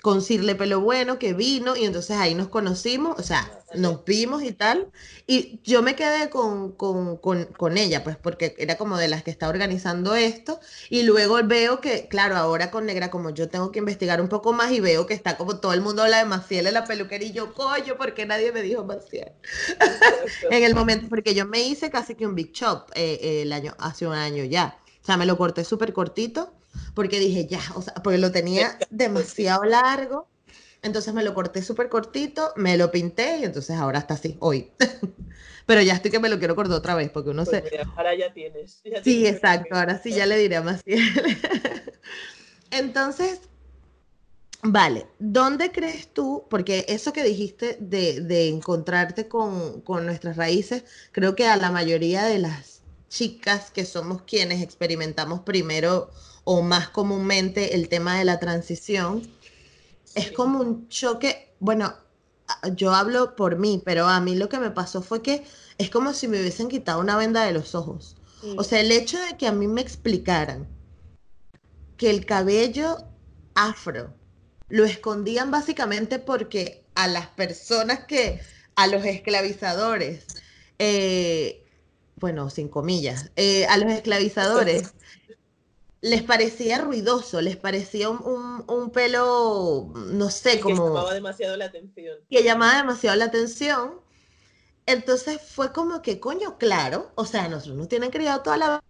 con 0.04 0.20
Cirle 0.20 0.54
Pelo 0.54 0.82
Bueno, 0.82 1.18
que 1.18 1.32
vino, 1.32 1.76
y 1.76 1.86
entonces 1.86 2.18
ahí 2.18 2.34
nos 2.34 2.48
conocimos, 2.48 3.18
o 3.18 3.22
sea, 3.22 3.50
nos 3.74 4.04
vimos 4.04 4.42
y 4.42 4.52
tal, 4.52 4.92
y 5.26 5.60
yo 5.64 5.82
me 5.82 5.96
quedé 5.96 6.28
con, 6.28 6.72
con, 6.72 7.16
con, 7.16 7.46
con, 7.46 7.78
ella, 7.78 8.04
pues 8.04 8.18
porque 8.18 8.54
era 8.58 8.76
como 8.76 8.98
de 8.98 9.08
las 9.08 9.22
que 9.22 9.30
está 9.30 9.48
organizando 9.48 10.14
esto, 10.14 10.60
y 10.90 11.04
luego 11.04 11.42
veo 11.44 11.80
que, 11.80 12.06
claro, 12.06 12.36
ahora 12.36 12.70
con 12.70 12.84
Negra, 12.84 13.10
como 13.10 13.30
yo 13.30 13.48
tengo 13.48 13.72
que 13.72 13.78
investigar 13.78 14.20
un 14.20 14.28
poco 14.28 14.52
más, 14.52 14.72
y 14.72 14.80
veo 14.80 15.06
que 15.06 15.14
está 15.14 15.38
como 15.38 15.58
todo 15.58 15.72
el 15.72 15.80
mundo 15.80 16.02
habla 16.02 16.18
de 16.18 16.26
Maciel 16.26 16.66
en 16.66 16.74
la 16.74 16.84
peluquería, 16.84 17.28
y 17.28 17.32
yo, 17.32 17.54
coño, 17.54 17.96
porque 17.96 18.26
nadie 18.26 18.52
me 18.52 18.60
dijo 18.60 18.84
Maciel? 18.84 19.32
en 20.50 20.64
el 20.64 20.74
momento, 20.74 21.08
porque 21.08 21.34
yo 21.34 21.46
me 21.46 21.60
hice 21.60 21.88
casi 21.88 22.14
que 22.14 22.26
un 22.26 22.34
big 22.34 22.52
chop 22.52 22.90
eh, 22.94 23.40
el 23.40 23.54
año, 23.54 23.74
hace 23.78 24.06
un 24.06 24.12
año 24.12 24.44
ya, 24.44 24.76
o 25.00 25.06
sea, 25.06 25.16
me 25.16 25.24
lo 25.24 25.38
corté 25.38 25.64
súper 25.64 25.94
cortito, 25.94 26.52
porque 26.94 27.18
dije, 27.20 27.46
ya, 27.46 27.60
o 27.74 27.82
sea, 27.82 27.94
porque 27.94 28.18
lo 28.18 28.32
tenía 28.32 28.78
demasiado 28.90 29.64
largo, 29.64 30.28
entonces 30.82 31.14
me 31.14 31.24
lo 31.24 31.34
corté 31.34 31.62
súper 31.62 31.88
cortito, 31.88 32.52
me 32.56 32.76
lo 32.76 32.90
pinté 32.90 33.38
y 33.38 33.44
entonces 33.44 33.76
ahora 33.76 34.00
está 34.00 34.14
así, 34.14 34.36
hoy. 34.40 34.72
Pero 35.66 35.80
ya 35.82 35.94
estoy 35.94 36.10
que 36.10 36.20
me 36.20 36.28
lo 36.28 36.38
quiero 36.38 36.56
cortar 36.56 36.76
otra 36.76 36.94
vez, 36.94 37.10
porque 37.10 37.30
uno 37.30 37.44
Pues 37.44 37.46
se... 37.46 37.62
mira, 37.62 37.84
ahora 37.96 38.14
ya 38.14 38.32
tienes. 38.32 38.80
ya 38.84 39.02
Sí, 39.02 39.10
tienes 39.16 39.26
exacto, 39.26 39.76
ahora 39.76 39.98
sí 40.02 40.12
ya 40.14 40.26
le 40.26 40.36
diré 40.38 40.56
a 40.56 40.62
Maciel. 40.62 41.00
Entonces, 42.70 43.40
vale, 44.62 45.06
¿dónde 45.18 45.70
crees 45.72 46.12
tú? 46.12 46.46
Porque 46.50 46.84
eso 46.88 47.12
que 47.12 47.22
dijiste 47.24 47.76
de, 47.80 48.20
de 48.20 48.48
encontrarte 48.48 49.28
con, 49.28 49.80
con 49.82 50.06
nuestras 50.06 50.36
raíces, 50.36 50.84
creo 51.12 51.34
que 51.36 51.46
a 51.46 51.56
la 51.56 51.70
mayoría 51.70 52.24
de 52.24 52.38
las 52.38 52.82
chicas 53.08 53.70
que 53.70 53.84
somos 53.84 54.22
quienes 54.22 54.62
experimentamos 54.62 55.40
primero 55.40 56.10
o 56.44 56.62
más 56.62 56.88
comúnmente 56.88 57.74
el 57.74 57.88
tema 57.88 58.18
de 58.18 58.24
la 58.24 58.38
transición, 58.38 59.22
es 60.14 60.30
como 60.30 60.60
un 60.60 60.88
choque, 60.88 61.54
bueno, 61.58 61.94
yo 62.74 62.94
hablo 62.94 63.34
por 63.36 63.58
mí, 63.58 63.82
pero 63.84 64.06
a 64.06 64.20
mí 64.20 64.34
lo 64.34 64.48
que 64.48 64.58
me 64.58 64.70
pasó 64.70 65.02
fue 65.02 65.22
que 65.22 65.44
es 65.78 65.90
como 65.90 66.12
si 66.12 66.28
me 66.28 66.40
hubiesen 66.40 66.68
quitado 66.68 67.00
una 67.00 67.16
venda 67.16 67.44
de 67.44 67.52
los 67.52 67.74
ojos. 67.74 68.16
O 68.56 68.62
sea, 68.62 68.80
el 68.80 68.92
hecho 68.92 69.18
de 69.18 69.38
que 69.38 69.46
a 69.46 69.52
mí 69.52 69.66
me 69.66 69.80
explicaran 69.80 70.68
que 71.96 72.10
el 72.10 72.26
cabello 72.26 72.98
afro 73.54 74.12
lo 74.68 74.84
escondían 74.84 75.50
básicamente 75.50 76.18
porque 76.18 76.84
a 76.94 77.08
las 77.08 77.28
personas 77.28 78.00
que, 78.06 78.40
a 78.76 78.86
los 78.86 79.04
esclavizadores, 79.04 80.26
eh, 80.78 81.64
bueno, 82.16 82.50
sin 82.50 82.68
comillas, 82.68 83.30
eh, 83.36 83.64
a 83.66 83.78
los 83.78 83.90
esclavizadores 83.90 84.92
les 86.10 86.22
parecía 86.22 86.78
ruidoso, 86.78 87.40
les 87.40 87.56
parecía 87.56 88.10
un, 88.10 88.18
un- 88.24 88.64
un 88.68 88.90
pelo, 88.90 89.92
no 89.94 90.30
sé, 90.30 90.54
y 90.54 90.56
que 90.56 90.62
como 90.62 90.86
llamaba 90.86 91.14
demasiado 91.14 91.56
la 91.56 91.64
atención. 91.66 92.18
que 92.30 92.42
llamaba 92.42 92.76
demasiado 92.76 93.16
la 93.16 93.26
atención. 93.26 94.00
Entonces 94.86 95.40
fue 95.42 95.72
como 95.72 96.02
que, 96.02 96.20
coño, 96.20 96.58
claro, 96.58 97.10
o 97.14 97.24
sea, 97.24 97.48
nosotros 97.48 97.76
nos 97.78 97.88
tienen 97.88 98.10
criado 98.10 98.42
toda 98.42 98.56
la 98.58 98.80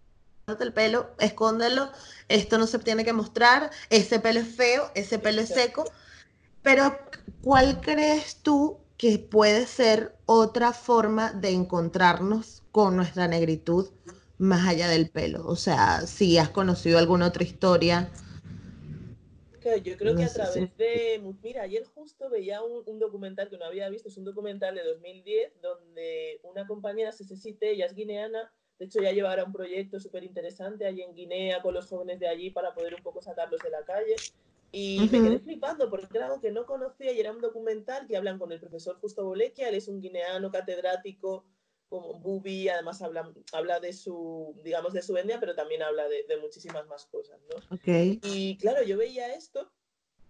el 0.59 0.73
pelo, 0.73 1.11
escóndelo, 1.19 1.91
esto 2.29 2.57
no 2.59 2.67
se 2.67 2.79
tiene 2.79 3.05
que 3.05 3.13
mostrar, 3.13 3.71
ese 3.89 4.19
pelo 4.19 4.41
es 4.41 4.55
feo, 4.55 4.91
ese 4.95 5.19
pelo 5.19 5.41
es 5.41 5.49
seco. 5.49 5.85
Pero, 6.63 6.97
¿cuál 7.41 7.81
crees 7.81 8.37
tú 8.43 8.79
que 8.97 9.19
puede 9.19 9.67
ser 9.67 10.15
otra 10.25 10.73
forma 10.73 11.31
de 11.33 11.51
encontrarnos 11.51 12.63
con 12.71 12.95
nuestra 12.97 13.27
negritud 13.27 13.89
más 14.37 14.67
allá 14.67 14.87
del 14.89 15.09
pelo? 15.09 15.45
O 15.47 15.55
sea, 15.55 16.01
si 16.07 16.37
has 16.37 16.49
conocido 16.49 16.97
alguna 16.99 17.27
otra 17.27 17.43
historia. 17.43 18.09
Claro, 19.59 19.77
yo 19.81 19.97
creo 19.97 20.15
que 20.15 20.23
No 20.23 20.27
a 20.29 20.29
sé 20.29 20.33
través 20.33 20.53
si- 20.53 20.77
de... 20.77 21.35
Mira, 21.41 21.63
ayer 21.63 21.83
justo 21.85 22.29
veía 22.29 22.61
un, 22.61 22.83
un 22.85 22.99
documental 22.99 23.49
que 23.49 23.57
no 23.57 23.65
había 23.65 23.89
visto, 23.89 24.09
es 24.09 24.17
un 24.17 24.25
documental 24.25 24.75
de 24.75 24.83
2010 24.83 25.59
donde 25.61 26.39
una 26.43 26.67
compañera, 26.67 27.11
Sesesite, 27.11 27.71
ella 27.71 27.85
es 27.87 27.95
guineana, 27.95 28.51
de 28.77 28.85
hecho 28.85 28.99
ya 29.01 29.11
lleva 29.11 29.29
ahora 29.31 29.45
un 29.45 29.53
proyecto 29.53 29.99
súper 29.99 30.23
interesante 30.23 30.85
allí 30.85 31.01
en 31.01 31.15
Guinea 31.15 31.61
con 31.61 31.73
los 31.73 31.87
jóvenes 31.87 32.19
de 32.19 32.27
allí 32.27 32.51
para 32.51 32.73
poder 32.75 32.93
un 32.95 33.01
poco 33.03 33.21
sacarlos 33.21 33.61
de 33.63 33.69
la 33.71 33.83
calle. 33.85 34.23
Y 34.71 35.07
me 35.11 35.21
quedé 35.21 35.39
flipando 35.39 35.89
porque 35.89 36.17
era 36.17 36.25
algo 36.27 36.41
que 36.41 36.51
no 36.51 36.65
conocía 36.65 37.11
y 37.13 37.19
era 37.19 37.31
un 37.31 37.39
documental 37.41 38.05
que 38.07 38.17
hablan 38.17 38.37
con 38.37 38.51
el 38.51 38.59
profesor 38.59 38.97
Justo 38.99 39.23
Bolequia, 39.25 39.69
él 39.69 39.75
es 39.75 39.87
un 39.87 40.01
guineano 40.01 40.51
catedrático 40.51 41.45
como 41.89 42.19
Bubi, 42.19 42.67
además 42.69 43.01
habla, 43.01 43.31
habla 43.53 43.79
de 43.79 43.93
su, 43.93 44.59
digamos, 44.63 44.93
de 44.93 45.01
su 45.01 45.15
etnia, 45.17 45.39
pero 45.39 45.55
también 45.55 45.83
habla 45.83 46.07
de, 46.07 46.23
de 46.23 46.37
muchísimas 46.37 46.87
más 46.87 47.05
cosas, 47.05 47.39
¿no? 47.49 47.75
Ok. 47.75 48.19
Y 48.23 48.57
claro, 48.57 48.83
yo 48.83 48.97
veía 48.97 49.33
esto 49.33 49.71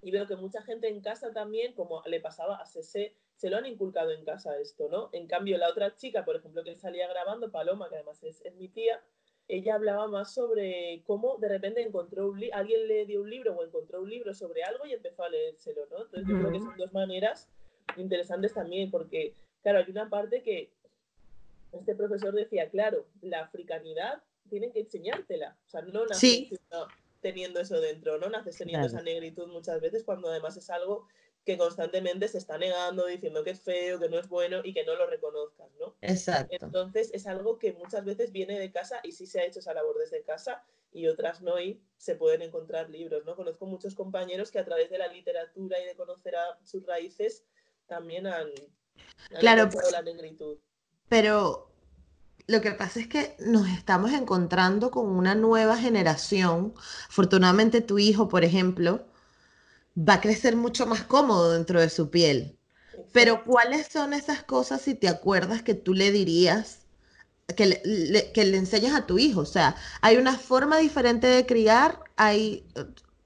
y 0.01 0.11
veo 0.11 0.27
que 0.27 0.35
mucha 0.35 0.61
gente 0.61 0.87
en 0.87 1.01
casa 1.01 1.33
también, 1.33 1.73
como 1.73 2.03
le 2.05 2.19
pasaba 2.19 2.57
a 2.57 2.65
Cese, 2.65 3.15
se 3.35 3.49
lo 3.49 3.57
han 3.57 3.65
inculcado 3.65 4.11
en 4.11 4.23
casa 4.23 4.57
esto, 4.59 4.87
¿no? 4.89 5.09
En 5.13 5.27
cambio, 5.27 5.57
la 5.57 5.69
otra 5.69 5.95
chica, 5.95 6.23
por 6.23 6.35
ejemplo, 6.35 6.63
que 6.63 6.75
salía 6.75 7.07
grabando, 7.07 7.51
Paloma, 7.51 7.89
que 7.89 7.95
además 7.95 8.23
es, 8.23 8.41
es 8.45 8.55
mi 8.55 8.69
tía, 8.69 9.01
ella 9.47 9.75
hablaba 9.75 10.07
más 10.07 10.33
sobre 10.33 11.03
cómo 11.05 11.37
de 11.37 11.49
repente 11.49 11.81
encontró 11.81 12.29
un 12.29 12.41
alguien 12.53 12.87
le 12.87 13.05
dio 13.05 13.21
un 13.21 13.29
libro 13.29 13.53
o 13.53 13.63
encontró 13.63 14.01
un 14.01 14.09
libro 14.09 14.33
sobre 14.33 14.63
algo 14.63 14.85
y 14.85 14.93
empezó 14.93 15.23
a 15.23 15.29
leérselo, 15.29 15.85
¿no? 15.87 16.03
Entonces 16.03 16.27
yo 16.27 16.39
creo 16.39 16.51
que 16.51 16.59
son 16.59 16.77
dos 16.77 16.93
maneras 16.93 17.49
interesantes 17.97 18.53
también, 18.53 18.89
porque, 18.91 19.33
claro, 19.61 19.79
hay 19.79 19.89
una 19.89 20.09
parte 20.09 20.41
que 20.41 20.71
este 21.71 21.95
profesor 21.95 22.33
decía, 22.33 22.69
claro, 22.69 23.07
la 23.21 23.41
africanidad 23.41 24.23
tienen 24.49 24.71
que 24.71 24.81
enseñártela, 24.81 25.57
o 25.65 25.69
sea, 25.69 25.81
no 25.81 26.05
naces 26.05 26.19
Sí. 26.19 26.51
teniendo 27.21 27.59
eso 27.59 27.81
dentro, 27.81 28.17
no 28.19 28.29
naces 28.29 28.57
teniendo 28.57 28.87
Claro. 28.87 28.97
esa 28.97 29.03
negritud 29.03 29.47
muchas 29.47 29.81
veces 29.81 30.03
cuando 30.03 30.29
además 30.29 30.55
es 30.57 30.69
algo 30.69 31.07
que 31.43 31.57
constantemente 31.57 32.27
se 32.27 32.39
está 32.39 32.57
negando, 32.57 33.05
diciendo 33.05 33.43
que 33.43 33.51
es 33.51 33.61
feo, 33.61 33.99
que 33.99 34.09
no 34.09 34.17
es 34.19 34.27
bueno 34.29 34.61
y 34.63 34.73
que 34.73 34.83
no 34.83 34.95
lo 34.95 35.05
reconozcas, 35.07 35.71
¿no? 35.79 35.95
Exacto. 36.01 36.55
Entonces 36.59 37.11
es 37.13 37.27
algo 37.27 37.59
que 37.59 37.73
muchas 37.73 38.03
veces 38.03 38.31
viene 38.31 38.59
de 38.59 38.71
casa 38.71 38.99
y 39.03 39.11
sí 39.11 39.27
se 39.27 39.39
ha 39.41 39.45
hecho 39.45 39.59
esa 39.59 39.73
labor 39.73 39.97
desde 39.99 40.23
casa 40.23 40.63
y 40.91 41.05
otras 41.07 41.41
no 41.41 41.59
y 41.59 41.81
se 41.97 42.15
pueden 42.15 42.41
encontrar 42.41 42.89
libros, 42.89 43.25
¿no? 43.25 43.35
Conozco 43.35 43.65
muchos 43.67 43.93
compañeros 43.93 44.49
que 44.49 44.59
a 44.59 44.65
través 44.65 44.89
de 44.89 44.97
la 44.97 45.07
literatura 45.07 45.79
y 45.79 45.85
de 45.85 45.95
conocer 45.95 46.35
a 46.35 46.59
sus 46.63 46.83
raíces 46.85 47.45
también 47.85 48.25
han, 48.25 48.47
han 49.31 49.39
Claro, 49.39 49.61
encontrado 49.63 49.91
la 49.91 50.01
negritud. 50.01 50.57
Pero 51.09 51.71
lo 52.47 52.61
que 52.61 52.71
pasa 52.73 52.99
es 53.01 53.07
que 53.07 53.35
nos 53.39 53.67
estamos 53.69 54.11
encontrando 54.13 54.91
con 54.91 55.07
una 55.07 55.35
nueva 55.35 55.77
generación. 55.77 56.73
Afortunadamente 57.09 57.81
tu 57.81 57.99
hijo, 57.99 58.29
por 58.29 58.43
ejemplo, 58.45 59.05
va 59.97 60.15
a 60.15 60.21
crecer 60.21 60.55
mucho 60.55 60.85
más 60.87 61.03
cómodo 61.03 61.51
dentro 61.53 61.79
de 61.81 61.89
su 61.89 62.09
piel. 62.09 62.57
Pero 63.11 63.43
¿cuáles 63.45 63.87
son 63.87 64.13
esas 64.13 64.43
cosas, 64.43 64.81
si 64.81 64.95
te 64.95 65.07
acuerdas, 65.09 65.63
que 65.63 65.73
tú 65.75 65.93
le 65.93 66.11
dirías, 66.11 66.79
que 67.57 67.65
le, 67.67 67.81
le- 67.85 68.31
que 68.33 68.45
le 68.45 68.57
enseñas 68.57 68.95
a 68.95 69.05
tu 69.07 69.19
hijo? 69.19 69.41
O 69.41 69.45
sea, 69.45 69.75
hay 70.01 70.17
una 70.17 70.37
forma 70.37 70.77
diferente 70.79 71.27
de 71.27 71.45
criar, 71.45 72.01
hay, 72.17 72.67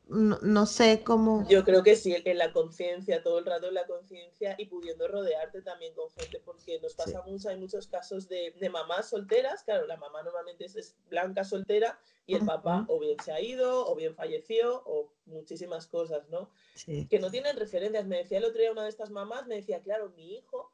no, 0.09 0.39
no 0.41 0.65
sé 0.65 1.03
cómo... 1.03 1.47
Yo 1.47 1.63
creo 1.63 1.83
que 1.83 1.95
sí, 1.95 2.15
en 2.23 2.37
la 2.37 2.51
conciencia, 2.51 3.21
todo 3.23 3.39
el 3.39 3.45
rato 3.45 3.67
en 3.67 3.75
la 3.75 3.85
conciencia 3.85 4.55
y 4.57 4.65
pudiendo 4.65 5.07
rodearte 5.07 5.61
también 5.61 5.93
con 5.93 6.09
gente, 6.11 6.41
porque 6.43 6.79
nos 6.81 6.95
pasa 6.95 7.21
mucho, 7.25 7.49
hay 7.49 7.57
muchos 7.57 7.87
casos 7.87 8.27
de, 8.27 8.53
de 8.59 8.69
mamás 8.69 9.09
solteras, 9.09 9.63
claro, 9.63 9.85
la 9.87 9.97
mamá 9.97 10.23
normalmente 10.23 10.65
es, 10.65 10.75
es 10.75 10.95
blanca 11.09 11.43
soltera 11.43 11.99
y 12.25 12.35
el 12.35 12.45
papá 12.45 12.85
o 12.89 12.99
bien 12.99 13.17
se 13.23 13.31
ha 13.31 13.39
ido, 13.39 13.87
o 13.87 13.95
bien 13.95 14.15
falleció, 14.15 14.83
o 14.85 15.11
muchísimas 15.25 15.87
cosas, 15.87 16.27
¿no? 16.29 16.51
Sí. 16.75 17.07
que 17.07 17.19
no 17.19 17.31
tienen 17.31 17.57
referencias. 17.57 18.05
Me 18.05 18.17
decía 18.17 18.37
el 18.37 18.45
otro 18.45 18.61
día 18.61 18.71
una 18.71 18.83
de 18.83 18.89
estas 18.89 19.09
mamás, 19.09 19.47
me 19.47 19.55
decía, 19.55 19.81
claro, 19.81 20.09
mi 20.15 20.35
hijo 20.35 20.71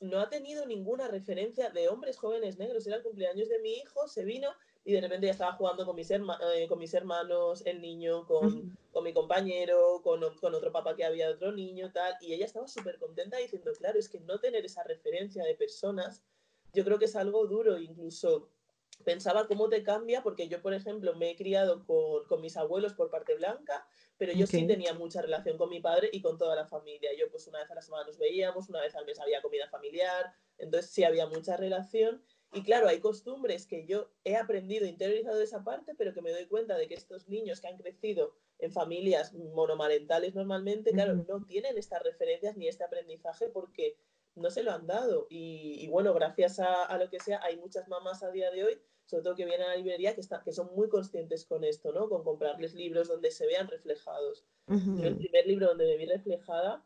no 0.00 0.20
ha 0.20 0.28
tenido 0.28 0.66
ninguna 0.66 1.08
referencia 1.08 1.70
de 1.70 1.88
hombres 1.88 2.18
jóvenes 2.18 2.58
negros. 2.58 2.86
Era 2.86 2.96
el 2.96 3.02
cumpleaños 3.02 3.48
de 3.48 3.58
mi 3.60 3.74
hijo, 3.74 4.08
se 4.08 4.24
vino 4.24 4.50
y 4.86 4.92
de 4.92 5.00
repente 5.00 5.26
ya 5.26 5.32
estaba 5.32 5.52
jugando 5.54 5.84
con 5.84 5.96
mis, 5.96 6.08
herma- 6.10 6.38
eh, 6.54 6.68
con 6.68 6.78
mis 6.78 6.94
hermanos, 6.94 7.66
el 7.66 7.80
niño, 7.80 8.24
con, 8.24 8.78
con 8.92 9.02
mi 9.02 9.12
compañero, 9.12 10.00
con, 10.02 10.20
con 10.36 10.54
otro 10.54 10.70
papá 10.70 10.94
que 10.94 11.04
había 11.04 11.28
otro 11.28 11.50
niño, 11.50 11.90
tal. 11.92 12.14
Y 12.20 12.32
ella 12.32 12.46
estaba 12.46 12.68
súper 12.68 12.96
contenta 12.98 13.36
diciendo, 13.36 13.72
claro, 13.76 13.98
es 13.98 14.08
que 14.08 14.20
no 14.20 14.38
tener 14.38 14.64
esa 14.64 14.84
referencia 14.84 15.44
de 15.44 15.56
personas, 15.56 16.24
yo 16.72 16.84
creo 16.84 16.98
que 17.00 17.06
es 17.06 17.16
algo 17.16 17.46
duro, 17.48 17.78
incluso 17.78 18.48
pensaba 19.04 19.48
cómo 19.48 19.68
te 19.68 19.82
cambia, 19.82 20.22
porque 20.22 20.48
yo, 20.48 20.62
por 20.62 20.72
ejemplo, 20.72 21.14
me 21.16 21.30
he 21.30 21.36
criado 21.36 21.84
con, 21.84 22.24
con 22.28 22.40
mis 22.40 22.56
abuelos 22.56 22.94
por 22.94 23.10
parte 23.10 23.34
blanca, 23.34 23.88
pero 24.16 24.32
yo 24.32 24.46
sí 24.46 24.62
Ok. 24.62 24.68
tenía 24.68 24.94
mucha 24.94 25.20
relación 25.20 25.58
con 25.58 25.68
mi 25.68 25.80
padre 25.80 26.10
y 26.12 26.22
con 26.22 26.38
toda 26.38 26.54
la 26.54 26.66
familia. 26.66 27.10
Yo 27.18 27.28
pues 27.30 27.46
una 27.48 27.58
vez 27.58 27.70
a 27.70 27.74
la 27.74 27.82
semana 27.82 28.06
nos 28.06 28.18
veíamos, 28.18 28.68
una 28.68 28.80
vez 28.80 28.94
al 28.94 29.04
mes 29.04 29.18
había 29.18 29.42
comida 29.42 29.68
familiar, 29.68 30.32
entonces 30.58 30.90
sí 30.92 31.02
había 31.02 31.26
mucha 31.26 31.56
relación. 31.56 32.22
Y 32.56 32.62
claro, 32.62 32.88
hay 32.88 33.00
costumbres 33.00 33.66
que 33.66 33.86
yo 33.86 34.08
he 34.24 34.36
aprendido, 34.36 34.86
interiorizado 34.86 35.36
de 35.36 35.44
esa 35.44 35.62
parte, 35.62 35.94
pero 35.94 36.14
que 36.14 36.22
me 36.22 36.32
doy 36.32 36.46
cuenta 36.46 36.78
de 36.78 36.88
que 36.88 36.94
estos 36.94 37.28
niños 37.28 37.60
que 37.60 37.68
han 37.68 37.76
crecido 37.76 38.34
en 38.58 38.72
familias 38.72 39.34
monomarentales 39.34 40.34
normalmente, 40.34 40.92
claro, 40.92 41.14
no 41.28 41.44
tienen 41.44 41.76
estas 41.76 42.02
referencias 42.02 42.56
ni 42.56 42.66
este 42.66 42.82
aprendizaje 42.82 43.50
porque 43.50 43.98
no 44.34 44.50
se 44.50 44.62
lo 44.62 44.72
han 44.72 44.86
dado. 44.86 45.26
Y, 45.28 45.76
y 45.80 45.88
bueno, 45.88 46.14
gracias 46.14 46.58
a, 46.58 46.84
a 46.84 46.96
lo 46.96 47.10
que 47.10 47.20
sea, 47.20 47.40
hay 47.42 47.58
muchas 47.58 47.88
mamás 47.88 48.22
a 48.22 48.30
día 48.30 48.50
de 48.50 48.64
hoy, 48.64 48.80
sobre 49.04 49.24
todo 49.24 49.34
que 49.34 49.44
vienen 49.44 49.66
a 49.66 49.70
la 49.72 49.76
librería, 49.76 50.14
que, 50.14 50.22
están, 50.22 50.42
que 50.42 50.52
son 50.52 50.74
muy 50.74 50.88
conscientes 50.88 51.44
con 51.44 51.62
esto, 51.62 51.92
¿no? 51.92 52.08
Con 52.08 52.24
comprarles 52.24 52.72
libros 52.74 53.08
donde 53.08 53.30
se 53.30 53.46
vean 53.46 53.68
reflejados. 53.68 54.46
Yo 54.66 55.04
el 55.04 55.16
primer 55.18 55.46
libro 55.46 55.66
donde 55.68 55.84
me 55.84 55.98
vi 55.98 56.06
reflejada, 56.06 56.82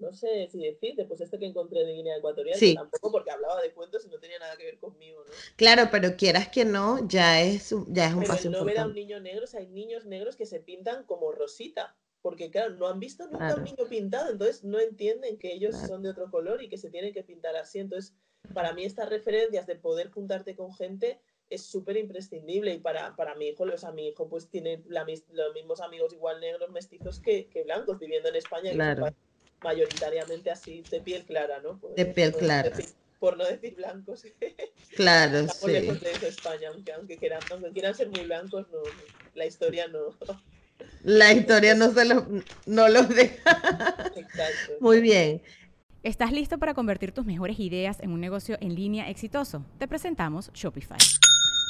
no 0.00 0.12
sé 0.12 0.48
si 0.50 0.62
decirte, 0.62 1.04
pues 1.04 1.20
este 1.20 1.38
que 1.38 1.46
encontré 1.46 1.84
de 1.84 1.92
Guinea 1.92 2.16
Ecuatorial, 2.16 2.58
Sí. 2.58 2.70
que 2.70 2.74
tampoco 2.80 3.12
porque 3.12 3.30
hablaba 3.30 3.60
de 3.62 3.72
cuentos 3.72 4.04
y 4.04 4.08
no 4.08 4.18
tenía 4.18 4.38
nada 4.38 4.56
que 4.56 4.64
ver 4.64 4.78
conmigo, 4.78 5.22
¿no? 5.24 5.32
Claro, 5.56 5.88
pero 5.90 6.16
quieras 6.16 6.48
que 6.48 6.64
no, 6.64 7.06
ya 7.08 7.40
es, 7.42 7.72
un- 7.72 7.92
ya 7.94 8.06
es 8.08 8.12
un 8.14 8.20
Pero 8.20 8.32
paso 8.32 8.48
el 8.48 8.52
no 8.52 8.64
ver 8.64 8.78
a 8.78 8.82
un 8.84 8.90
importante. 8.90 9.00
niño 9.00 9.20
negro, 9.20 9.44
o 9.44 9.46
sea, 9.46 9.60
hay 9.60 9.68
niños 9.68 10.04
negros 10.06 10.36
que 10.36 10.46
se 10.46 10.60
pintan 10.60 11.04
como 11.04 11.32
Rosita, 11.32 11.96
porque 12.22 12.50
claro, 12.50 12.74
no 12.74 12.88
han 12.88 12.98
visto 12.98 13.24
nunca 13.28 13.50
a 13.50 13.54
un 13.56 13.64
niño 13.64 13.86
pintado, 13.88 14.32
entonces 14.32 14.64
no 14.64 14.80
entienden 14.80 15.38
que 15.38 15.52
ellos 15.52 15.72
Claro. 15.76 15.88
son 15.88 16.02
de 16.02 16.10
otro 16.10 16.30
color 16.30 16.62
y 16.62 16.68
que 16.68 16.76
se 16.78 16.90
tienen 16.90 17.12
que 17.12 17.22
pintar 17.22 17.54
así. 17.56 17.78
Entonces, 17.78 18.14
para 18.52 18.72
mí 18.72 18.84
estas 18.84 19.08
referencias 19.08 19.66
de 19.66 19.76
poder 19.76 20.10
juntarte 20.10 20.56
con 20.56 20.72
gente 20.74 21.20
es 21.48 21.62
súper 21.64 21.96
imprescindible 21.96 22.74
y 22.74 22.78
para, 22.80 23.14
para 23.14 23.36
mi 23.36 23.46
hijo, 23.48 23.62
o 23.62 23.78
sea, 23.78 23.92
mi 23.92 24.08
hijo 24.08 24.28
pues 24.28 24.48
tiene 24.50 24.82
los 24.88 25.54
mismos 25.54 25.80
amigos 25.80 26.12
igual 26.12 26.40
negros 26.40 26.70
mestizos 26.70 27.20
que, 27.20 27.48
blancos 27.64 28.00
viviendo 28.00 28.28
en 28.28 28.34
España, 28.36 28.72
claro. 28.72 29.06
Mayoritariamente 29.66 30.48
así 30.48 30.82
de 30.90 31.00
piel 31.00 31.24
clara, 31.24 31.58
¿no? 31.60 31.80
de 31.96 32.06
piel 32.06 32.32
clara. 32.32 32.70
por 33.18 33.36
no 33.36 33.44
decir 33.44 33.74
blancos. 33.74 34.24
Claro, 34.94 35.46
sí. 35.48 35.70
lejos 35.70 36.00
de 36.00 36.10
eso 36.12 36.26
España, 36.26 36.68
aunque, 36.72 36.92
aunque, 36.92 37.18
quieran, 37.18 37.40
aunque 37.50 37.70
quieran 37.72 37.94
ser 37.94 38.08
muy 38.08 38.20
blancos, 38.20 38.66
no, 38.70 38.78
la 39.34 39.44
historia 39.44 39.88
no. 39.88 40.14
La 41.02 41.32
historia 41.32 41.74
no 41.74 41.92
se 41.92 42.04
los, 42.06 42.24
no 42.64 42.88
los 42.88 43.08
deja. 43.08 43.50
Exacto. 44.16 44.72
Muy 44.80 45.00
bien. 45.02 45.42
¿Estás 46.02 46.32
listo 46.32 46.58
para 46.58 46.72
convertir 46.72 47.12
tus 47.12 47.26
mejores 47.26 47.58
ideas 47.58 47.98
en 48.00 48.12
un 48.12 48.20
negocio 48.20 48.56
en 48.60 48.74
línea 48.74 49.10
exitoso? 49.10 49.66
Te 49.78 49.86
presentamos 49.86 50.50
Shopify. 50.54 50.98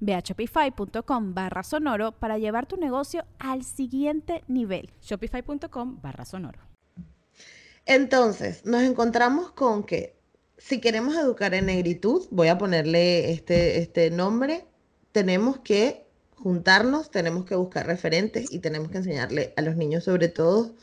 Ve 0.00 0.14
a 0.14 0.20
shopify.com 0.20 1.34
barra 1.34 1.62
sonoro 1.62 2.12
para 2.12 2.38
llevar 2.38 2.66
tu 2.66 2.76
negocio 2.76 3.24
al 3.38 3.64
siguiente 3.64 4.44
nivel. 4.48 4.90
Shopify.com 5.00 6.00
barra 6.02 6.24
sonoro. 6.24 6.60
Entonces, 7.86 8.64
nos 8.64 8.82
encontramos 8.82 9.52
con 9.52 9.84
que 9.84 10.16
si 10.56 10.80
queremos 10.80 11.16
educar 11.16 11.54
en 11.54 11.66
negritud, 11.66 12.26
voy 12.30 12.48
a 12.48 12.58
ponerle 12.58 13.32
este, 13.32 13.78
este 13.78 14.10
nombre, 14.10 14.66
tenemos 15.12 15.58
que 15.58 16.06
juntarnos, 16.36 17.10
tenemos 17.10 17.44
que 17.44 17.54
buscar 17.54 17.86
referentes 17.86 18.52
y 18.52 18.60
tenemos 18.60 18.90
que 18.90 18.98
enseñarle 18.98 19.52
a 19.56 19.62
los 19.62 19.76
niños 19.76 20.04
sobre 20.04 20.28
todo, 20.28 20.74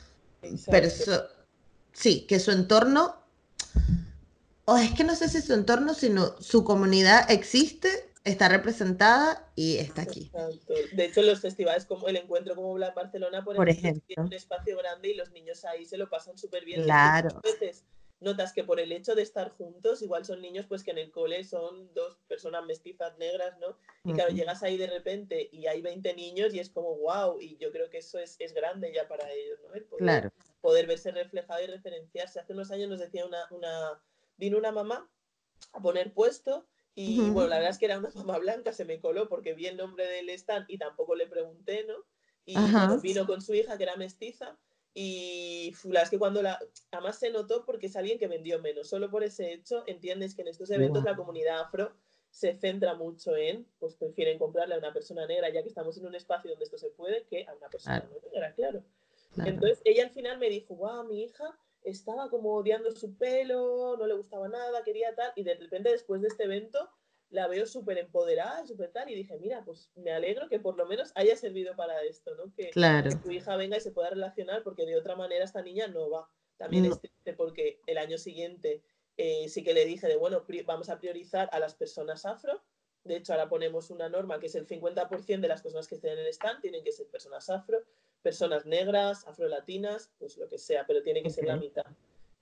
sí, 1.93 2.25
que 2.27 2.39
su 2.39 2.51
entorno, 2.51 3.15
o 4.65 4.77
es 4.77 4.91
que 4.91 5.03
no 5.03 5.15
sé 5.15 5.29
si 5.29 5.41
su 5.41 5.53
entorno, 5.53 5.93
sino 5.93 6.39
su 6.39 6.63
comunidad 6.63 7.29
existe 7.31 8.10
está 8.23 8.49
representada 8.49 9.51
y 9.55 9.77
está 9.77 10.03
aquí. 10.03 10.31
De 10.93 11.05
hecho, 11.05 11.21
los 11.21 11.41
festivales 11.41 11.85
como 11.85 12.07
el 12.07 12.17
encuentro 12.17 12.55
como 12.55 12.73
Black 12.73 12.95
Barcelona, 12.95 13.43
por, 13.43 13.69
ejemplo, 13.69 14.03
tienen 14.07 14.25
un 14.27 14.33
espacio 14.33 14.77
grande 14.77 15.09
y 15.09 15.15
los 15.15 15.31
niños 15.31 15.65
ahí 15.65 15.85
se 15.85 15.97
lo 15.97 16.09
pasan 16.09 16.37
súper 16.37 16.65
bien. 16.65 16.83
Claro. 16.83 17.29
veces 17.43 17.83
notas 18.21 18.53
que 18.53 18.63
por 18.63 18.79
el 18.79 18.91
hecho 18.91 19.15
de 19.15 19.23
estar 19.23 19.49
juntos, 19.49 20.03
igual 20.03 20.23
son 20.25 20.41
niños 20.41 20.67
pues 20.67 20.83
que 20.83 20.91
en 20.91 20.99
el 20.99 21.11
cole 21.11 21.43
son 21.43 21.91
dos 21.93 22.19
personas 22.27 22.63
mestizas 22.65 23.17
negras, 23.17 23.57
¿no? 23.57 23.77
Y 24.03 24.13
claro, 24.13 24.31
llegas 24.31 24.61
ahí 24.61 24.77
de 24.77 24.87
repente 24.87 25.49
y 25.51 25.65
hay 25.65 25.81
20 25.81 26.13
niños 26.13 26.53
y 26.53 26.59
es 26.59 26.69
como 26.69 26.95
wow, 26.97 27.39
y 27.41 27.57
yo 27.57 27.71
creo 27.71 27.89
que 27.89 27.97
eso 27.97 28.19
es, 28.19 28.35
es 28.39 28.53
grande 28.53 28.93
ya 28.93 29.07
para 29.07 29.29
ellos, 29.31 29.59
¿no? 29.63 29.69
poder, 29.69 29.97
claro. 29.97 30.31
poder 30.61 30.85
verse 30.85 31.11
reflejado 31.11 31.63
y 31.63 31.67
referenciarse. 31.67 32.39
Hace 32.39 32.53
unos 32.53 32.69
años 32.69 32.89
nos 32.89 32.99
decía 32.99 33.25
una, 33.25 33.47
una, 33.49 33.99
vino 34.37 34.59
una 34.59 34.71
mamá 34.71 35.09
a 35.73 35.81
poner 35.81 36.13
puesto 36.13 36.67
y 36.95 37.29
bueno, 37.29 37.49
la 37.49 37.55
verdad 37.57 37.71
es 37.71 37.77
que 37.77 37.85
era 37.85 37.99
una 37.99 38.09
mamá 38.15 38.37
blanca, 38.37 38.73
se 38.73 38.85
me 38.85 38.99
coló 38.99 39.27
porque 39.29 39.53
vi 39.53 39.67
el 39.67 39.77
nombre 39.77 40.07
del 40.07 40.29
stand 40.29 40.65
y 40.67 40.77
tampoco 40.77 41.15
le 41.15 41.27
pregunté, 41.27 41.85
¿no? 41.85 41.95
Y 42.45 42.55
vino 43.01 43.25
con 43.27 43.41
su 43.41 43.53
hija 43.53 43.77
que 43.77 43.83
era 43.83 43.95
mestiza 43.95 44.57
y 44.93 45.73
la 45.85 46.01
es 46.01 46.09
que 46.09 46.19
cuando 46.19 46.41
la... 46.41 46.59
Además 46.91 47.17
se 47.17 47.29
notó 47.29 47.65
porque 47.65 47.87
es 47.87 47.95
alguien 47.95 48.19
que 48.19 48.27
vendió 48.27 48.59
menos. 48.59 48.89
Solo 48.89 49.09
por 49.09 49.23
ese 49.23 49.53
hecho 49.53 49.83
entiendes 49.87 50.35
que 50.35 50.41
en 50.41 50.49
estos 50.49 50.69
eventos 50.71 51.03
la 51.03 51.15
comunidad 51.15 51.61
afro 51.61 51.95
se 52.29 52.55
centra 52.55 52.95
mucho 52.95 53.35
en, 53.35 53.67
pues 53.79 53.95
prefieren 53.95 54.37
comprarle 54.37 54.75
a 54.75 54.77
una 54.77 54.93
persona 54.93 55.25
negra 55.27 55.49
ya 55.49 55.61
que 55.61 55.67
estamos 55.67 55.97
en 55.97 56.05
un 56.05 56.15
espacio 56.15 56.49
donde 56.49 56.65
esto 56.65 56.77
se 56.77 56.89
puede 56.89 57.25
que 57.25 57.45
a 57.45 57.53
una 57.53 57.69
persona 57.69 58.09
negra, 58.31 58.53
claro. 58.53 58.83
Entonces 59.37 59.81
ella 59.85 60.03
al 60.03 60.11
final 60.11 60.37
me 60.39 60.49
dijo, 60.49 60.75
wow, 60.75 61.05
mi 61.05 61.23
hija 61.23 61.57
estaba 61.83 62.29
como 62.29 62.53
odiando 62.55 62.91
su 62.91 63.17
pelo, 63.17 63.95
no 63.97 64.05
le 64.05 64.15
gustaba 64.15 64.47
nada, 64.47 64.83
quería 64.83 65.15
tal, 65.15 65.31
y 65.35 65.43
de 65.43 65.55
repente 65.55 65.91
después 65.91 66.21
de 66.21 66.27
este 66.27 66.43
evento 66.43 66.89
la 67.29 67.47
veo 67.47 67.65
súper 67.65 67.97
empoderada, 67.97 68.65
súper 68.65 68.91
tal, 68.91 69.09
y 69.09 69.15
dije, 69.15 69.37
mira, 69.39 69.63
pues 69.63 69.89
me 69.95 70.11
alegro 70.11 70.49
que 70.49 70.59
por 70.59 70.77
lo 70.77 70.85
menos 70.85 71.11
haya 71.15 71.35
servido 71.37 71.75
para 71.75 72.01
esto, 72.03 72.35
¿no? 72.35 72.53
Que, 72.53 72.71
tu 73.23 73.31
hija 73.31 73.55
venga 73.55 73.77
y 73.77 73.81
se 73.81 73.91
pueda 73.91 74.09
relacionar, 74.09 74.63
porque 74.63 74.85
de 74.85 74.97
otra 74.97 75.15
manera 75.15 75.45
esta 75.45 75.61
niña 75.61 75.87
no 75.87 76.09
va. 76.09 76.29
También 76.57 76.85
es 76.85 76.99
triste 76.99 77.33
porque 77.33 77.79
el 77.87 77.97
año 77.97 78.17
siguiente 78.17 78.83
eh, 79.17 79.47
sí 79.47 79.63
que 79.63 79.73
le 79.73 79.85
dije 79.85 80.07
de, 80.07 80.17
bueno, 80.17 80.45
vamos 80.65 80.89
a 80.89 80.99
priorizar 80.99 81.49
a 81.53 81.59
las 81.59 81.73
personas 81.73 82.25
afro, 82.25 82.61
de 83.03 83.15
hecho, 83.15 83.33
ahora 83.33 83.49
ponemos 83.49 83.89
una 83.89 84.09
norma 84.09 84.39
que 84.39 84.45
es 84.45 84.55
el 84.55 84.67
50% 84.67 85.41
de 85.41 85.47
las 85.47 85.61
personas 85.61 85.87
que 85.87 85.95
estén 85.95 86.13
en 86.13 86.19
el 86.19 86.27
stand 86.27 86.61
tienen 86.61 86.83
que 86.83 86.91
ser 86.91 87.07
personas 87.07 87.49
afro, 87.49 87.83
personas 88.21 88.65
negras, 88.65 89.25
afrolatinas, 89.27 90.11
pues 90.19 90.37
lo 90.37 90.47
que 90.47 90.57
sea, 90.57 90.85
pero 90.85 91.01
tiene 91.01 91.23
que 91.23 91.29
ser 91.29 91.45
la 91.45 91.57
mitad. 91.57 91.85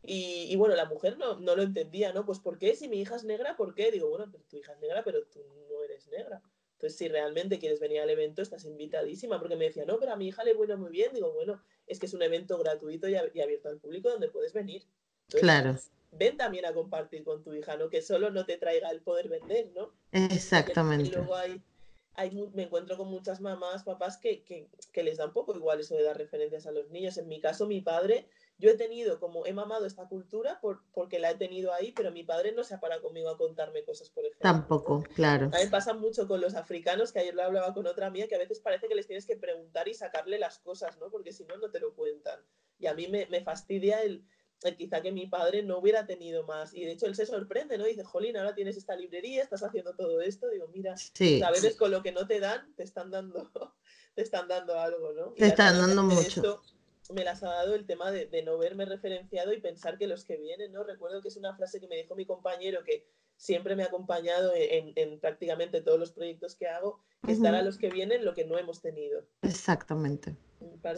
Y, 0.02 0.56
bueno, 0.56 0.76
la 0.76 0.86
mujer 0.86 1.18
no, 1.18 1.40
no, 1.40 1.56
lo 1.56 1.64
entendía, 1.64 2.14
¿no? 2.14 2.26
Pues 2.26 2.40
¿por 2.40 2.58
qué? 2.58 2.76
Si 2.76 2.88
mi 2.88 3.02
hija 3.02 3.16
es 3.16 3.26
negra, 3.26 3.58
¿por 3.58 3.76
qué? 3.76 3.92
Digo, 3.92 4.10
bueno, 4.10 4.32
tu 4.50 4.58
hija 4.58 4.74
es 4.74 4.80
negra, 4.80 5.04
pero 5.04 5.26
tú 5.26 5.40
no 5.70 5.84
eres 5.84 6.08
negra. 6.08 6.42
Entonces, 6.74 6.98
si 6.98 7.10
realmente 7.10 7.60
quieres 7.60 7.82
venir 7.82 8.00
al 8.00 8.10
evento, 8.10 8.42
estás 8.42 8.64
invitadísima, 8.64 9.40
porque 9.40 9.58
me 9.58 9.66
decía, 9.66 9.84
no, 9.86 10.00
pero 10.00 10.14
a 10.14 10.16
mi 10.16 10.28
hija 10.28 10.46
le 10.46 10.54
bueno 10.54 10.78
muy 10.78 10.92
bien. 10.92 11.14
Digo, 11.14 11.34
bueno, 11.34 11.62
es 11.86 12.00
que 12.00 12.06
es 12.06 12.14
un 12.14 12.22
evento 12.22 12.58
gratuito 12.58 13.10
y, 13.10 13.16
abierto 13.16 13.68
al 13.68 13.80
público 13.80 14.10
donde 14.10 14.30
puedes 14.30 14.54
venir. 14.54 14.84
claro. 15.28 15.76
Ven 16.12 16.38
también 16.38 16.66
a 16.66 16.74
compartir 16.74 17.24
con 17.24 17.44
tu 17.44 17.54
hija, 17.54 17.78
¿no? 17.78 17.92
Que 17.92 18.02
solo 18.02 18.32
no 18.32 18.44
te 18.44 18.58
traiga 18.58 18.90
el 18.90 19.02
poder 19.02 19.30
vender, 19.30 19.70
¿no? 19.76 19.94
Exactamente. 20.12 21.08
Y 21.08 21.12
luego 21.12 21.36
hay 21.36 21.62
me 22.54 22.64
encuentro 22.64 22.98
con 22.98 23.08
muchas 23.08 23.40
mamás, 23.42 23.84
papás 23.84 24.18
que, 24.18 24.70
les 24.96 25.18
da 25.18 25.26
un 25.26 25.34
poco 25.34 25.56
igual 25.56 25.80
eso 25.80 25.96
de 25.96 26.04
dar 26.04 26.18
referencias 26.18 26.66
a 26.68 26.72
los 26.72 26.90
niños. 26.90 27.18
En 27.18 27.28
mi 27.28 27.40
caso, 27.40 27.66
mi 27.66 27.82
padre, 27.82 28.28
yo 28.58 28.70
he 28.70 28.76
tenido 28.76 29.20
como, 29.20 29.46
he 29.46 29.54
mamado 29.54 29.86
esta 29.86 30.08
cultura 30.08 30.60
por, 30.62 30.82
porque 30.94 31.20
la 31.20 31.32
he 31.32 31.36
tenido 31.36 31.74
ahí, 31.74 31.92
pero 31.92 32.12
mi 32.12 32.24
padre 32.24 32.52
no 32.52 32.64
se 32.64 32.76
ha 32.76 32.80
parado 32.80 33.02
conmigo 33.02 33.30
a 33.30 33.38
contarme 33.38 33.84
cosas, 33.84 34.10
por 34.10 34.26
ejemplo. 34.26 34.42
Tampoco, 34.42 35.04
claro. 35.16 35.50
A 35.54 35.64
mí 35.64 35.70
pasa 35.70 35.94
mucho 35.94 36.28
con 36.28 36.42
los 36.42 36.56
africanos, 36.56 37.12
que 37.12 37.20
ayer 37.20 37.36
lo 37.36 37.44
hablaba 37.44 37.74
con 37.74 37.88
otra 37.88 38.10
mía, 38.10 38.28
que 38.28 38.36
a 38.36 38.40
veces 38.40 38.60
parece 38.60 38.88
que 38.88 38.96
les 38.96 39.08
tienes 39.08 39.26
que 39.26 39.38
preguntar 39.38 39.88
y 39.88 39.94
sacarle 39.94 40.40
las 40.40 40.60
cosas, 40.60 40.98
¿no? 40.98 41.10
Porque 41.10 41.32
si 41.32 41.46
no, 41.46 41.58
no 41.58 41.72
te 41.72 41.80
lo 41.80 41.96
cuentan. 41.96 42.40
Y 42.78 42.88
a 42.88 42.94
mí 42.94 43.08
me, 43.08 43.26
me 43.28 43.42
fastidia 43.42 44.02
el, 44.02 44.26
quizá 44.78 45.02
que 45.02 45.12
mi 45.12 45.28
padre 45.28 45.64
no 45.64 45.78
hubiera 45.78 46.06
tenido 46.06 46.44
más. 46.44 46.74
Y 46.74 46.86
de 46.86 46.92
hecho 46.92 47.06
él 47.06 47.16
se 47.16 47.26
sorprende, 47.26 47.78
¿no? 47.78 47.86
Dice, 47.86 48.04
Jolín, 48.04 48.38
ahora 48.38 48.56
tienes 48.56 48.78
esta 48.78 48.96
librería, 48.96 49.44
estás 49.44 49.64
haciendo 49.64 49.96
todo 49.96 50.22
esto. 50.22 50.50
Digo, 50.50 50.68
mira, 50.68 50.96
a 50.96 51.52
veces 51.52 51.76
con 51.76 51.92
lo 51.92 52.04
que 52.04 52.12
no 52.12 52.28
te 52.28 52.40
dan, 52.40 52.74
te 52.76 52.84
están 52.84 53.12
dando, 53.12 53.50
te 54.16 54.22
están 54.22 54.48
dando 54.48 54.80
algo, 54.80 55.14
¿no? 55.14 55.34
te 55.34 55.48
están 55.48 55.78
dando 55.78 56.04
mucho. 56.04 56.62
me 57.14 57.24
las 57.24 57.42
ha 57.44 57.50
dado 57.50 57.76
el 57.76 57.86
tema 57.86 58.12
de, 58.12 58.44
no 58.44 58.58
verme 58.58 58.86
referenciado 58.86 59.54
y 59.54 59.62
pensar 59.62 59.98
que 59.98 60.08
los 60.08 60.26
que 60.26 60.38
vienen, 60.38 60.72
¿no? 60.72 60.84
Recuerdo 60.84 61.22
que 61.22 61.30
es 61.30 61.38
una 61.38 61.56
frase 61.56 61.80
que 61.80 61.88
me 61.88 61.96
dijo 61.96 62.16
mi 62.16 62.26
compañero 62.26 62.84
que 62.84 63.08
siempre 63.38 63.76
me 63.76 63.84
ha 63.84 63.88
acompañado 63.88 64.52
en, 64.54 65.20
prácticamente 65.22 65.82
todos 65.82 65.98
los 65.98 66.12
proyectos 66.12 66.56
que 66.56 66.68
hago, 66.68 67.02
que 67.26 67.32
estar 67.32 67.56
a 67.56 67.62
los 67.62 67.78
que 67.78 67.90
vienen 67.90 68.26
lo 68.26 68.34
que 68.34 68.44
no 68.44 68.58
hemos 68.58 68.82
tenido. 68.82 69.24
Exactamente. 69.42 70.36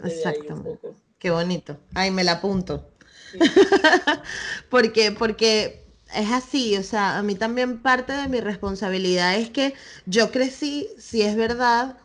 Exactamente. 0.03 0.93
Qué 1.19 1.29
bonito. 1.29 1.77
Ay, 1.93 2.09
me 2.09 2.23
la 2.23 2.33
apunto. 2.33 2.91
porque, 4.69 5.11
porque 5.11 5.85
es 6.13 6.31
así, 6.31 6.77
o 6.77 6.83
sea, 6.83 7.17
a 7.17 7.23
mí 7.23 7.35
también 7.35 7.81
parte 7.81 8.13
de 8.13 8.27
mi 8.27 8.41
responsabilidad 8.41 9.35
es 9.35 9.49
que 9.49 9.73
yo 10.05 10.31
crecí, 10.31 10.89
si 10.97 11.21
es 11.21 11.35
verdad, 11.35 11.97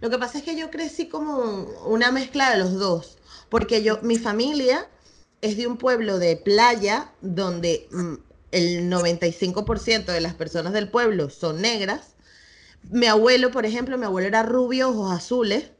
lo 0.00 0.10
que 0.10 0.18
pasa 0.18 0.38
es 0.38 0.44
que 0.44 0.56
yo 0.56 0.70
crecí 0.70 1.08
como 1.08 1.64
una 1.86 2.10
mezcla 2.10 2.50
de 2.50 2.58
los 2.58 2.74
dos, 2.74 3.18
porque 3.48 3.82
yo, 3.82 4.00
mi 4.02 4.18
familia 4.18 4.86
es 5.40 5.56
de 5.56 5.66
un 5.66 5.76
pueblo 5.78 6.18
de 6.18 6.36
playa 6.36 7.12
donde 7.20 7.88
mm, 7.90 8.14
el 8.52 8.90
95% 8.90 10.06
de 10.06 10.20
las 10.20 10.34
personas 10.34 10.72
del 10.72 10.88
pueblo 10.90 11.30
son 11.30 11.60
negras. 11.60 12.14
Mi 12.82 13.06
abuelo, 13.06 13.50
por 13.50 13.66
ejemplo, 13.66 13.98
mi 13.98 14.04
abuelo 14.06 14.28
era 14.28 14.42
rubio, 14.42 14.90
ojos 14.90 15.12
azules, 15.12 15.70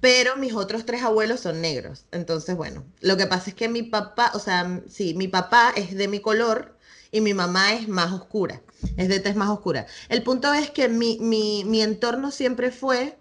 pero 0.00 0.36
mis 0.36 0.54
otros 0.54 0.86
tres 0.86 1.02
abuelos 1.02 1.40
son 1.40 1.60
negros. 1.60 2.04
Entonces, 2.12 2.56
bueno, 2.56 2.84
lo 3.00 3.16
que 3.16 3.26
pasa 3.26 3.50
es 3.50 3.56
que 3.56 3.68
mi 3.68 3.82
papá, 3.82 4.32
o 4.34 4.38
sea, 4.38 4.82
sí, 4.88 5.14
mi 5.14 5.28
papá 5.28 5.72
es 5.76 5.94
de 5.94 6.08
mi 6.08 6.20
color 6.20 6.76
y 7.10 7.20
mi 7.20 7.34
mamá 7.34 7.74
es 7.74 7.88
más 7.88 8.12
oscura, 8.12 8.62
es 8.96 9.08
de 9.08 9.20
tez 9.20 9.36
más 9.36 9.50
oscura. 9.50 9.86
El 10.08 10.22
punto 10.22 10.52
es 10.52 10.70
que 10.70 10.88
mi, 10.88 11.18
mi, 11.20 11.64
mi 11.64 11.82
entorno 11.82 12.30
siempre 12.30 12.70
fue 12.70 13.16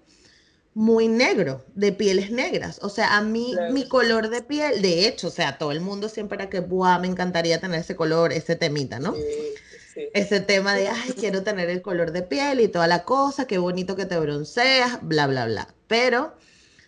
muy 0.73 1.07
negro, 1.07 1.65
de 1.75 1.91
pieles 1.91 2.31
negras. 2.31 2.79
O 2.81 2.89
sea, 2.89 3.17
a 3.17 3.21
mí 3.21 3.53
mi 3.71 3.87
color 3.87 4.29
de 4.29 4.41
piel, 4.43 4.81
de 4.81 5.07
hecho, 5.07 5.27
o 5.27 5.31
sea, 5.31 5.57
todo 5.57 5.71
el 5.71 5.81
mundo 5.81 6.09
siempre 6.09 6.37
era 6.37 6.49
que, 6.49 6.59
Buah, 6.59 6.99
me 6.99 7.07
encantaría 7.07 7.59
tener 7.59 7.81
ese 7.81 7.95
color, 7.95 8.31
ese 8.31 8.55
temita, 8.55 8.99
¿no? 8.99 9.15
Ese 10.13 10.39
tema 10.39 10.75
de, 10.75 10.87
ay, 10.87 11.13
quiero 11.19 11.43
tener 11.43 11.69
el 11.69 11.81
color 11.81 12.11
de 12.11 12.23
piel 12.23 12.59
y 12.59 12.67
toda 12.67 12.87
la 12.87 13.03
cosa, 13.03 13.47
qué 13.47 13.57
bonito 13.57 13.95
que 13.95 14.05
te 14.05 14.19
bronceas, 14.19 14.99
bla, 15.01 15.27
bla, 15.27 15.45
bla. 15.45 15.73
Pero 15.87 16.35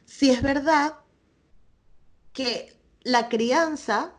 sí 0.06 0.30
es 0.32 0.42
verdad 0.42 0.96
que 2.34 2.74
la 3.04 3.30
crianza 3.30 4.14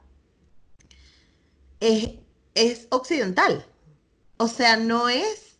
es, 1.80 2.10
es 2.54 2.86
occidental. 2.90 3.66
O 4.36 4.48
sea, 4.48 4.76
no 4.76 5.08
es... 5.08 5.58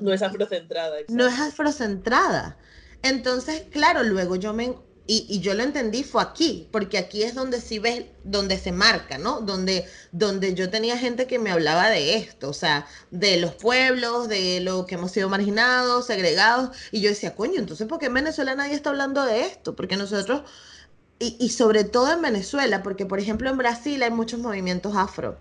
No, 0.00 0.12
es 0.12 0.22
afrocentrada. 0.22 0.96
No 1.08 1.26
es 1.26 1.38
afrocentrada. 1.38 2.58
Entonces, 3.02 3.62
claro, 3.70 4.02
luego 4.02 4.36
yo 4.36 4.52
me... 4.52 4.74
Y, 5.14 5.40
yo 5.40 5.52
lo 5.52 5.62
entendí 5.62 6.04
fue 6.04 6.22
aquí, 6.22 6.68
porque 6.72 6.96
aquí 6.96 7.22
es 7.22 7.34
donde 7.34 7.60
sí 7.60 7.78
ves, 7.78 8.06
donde 8.24 8.58
se 8.58 8.72
marca, 8.72 9.18
¿no? 9.18 9.42
Donde, 9.42 9.84
donde 10.10 10.54
yo 10.54 10.70
tenía 10.70 10.96
gente 10.96 11.26
que 11.26 11.38
me 11.38 11.50
hablaba 11.50 11.90
de 11.90 12.16
esto, 12.16 12.48
o 12.48 12.54
sea, 12.54 12.86
de 13.10 13.36
los 13.36 13.52
pueblos, 13.54 14.28
de 14.28 14.60
lo 14.60 14.86
que 14.86 14.94
hemos 14.94 15.12
sido 15.12 15.28
marginados, 15.28 16.06
segregados, 16.06 16.74
y 16.92 17.02
yo 17.02 17.10
decía, 17.10 17.34
coño, 17.34 17.58
entonces, 17.58 17.86
¿por 17.88 17.98
qué 17.98 18.06
en 18.06 18.14
Venezuela 18.14 18.54
nadie 18.54 18.74
está 18.74 18.88
hablando 18.88 19.22
de 19.22 19.42
esto? 19.42 19.76
Porque 19.76 19.98
nosotros, 19.98 20.44
y, 21.18 21.36
y 21.38 21.50
sobre 21.50 21.84
todo 21.84 22.10
en 22.10 22.22
Venezuela, 22.22 22.82
porque 22.82 23.04
por 23.04 23.18
ejemplo 23.20 23.50
en 23.50 23.58
Brasil 23.58 24.02
hay 24.02 24.10
muchos 24.10 24.40
movimientos 24.40 24.96
afro. 24.96 25.38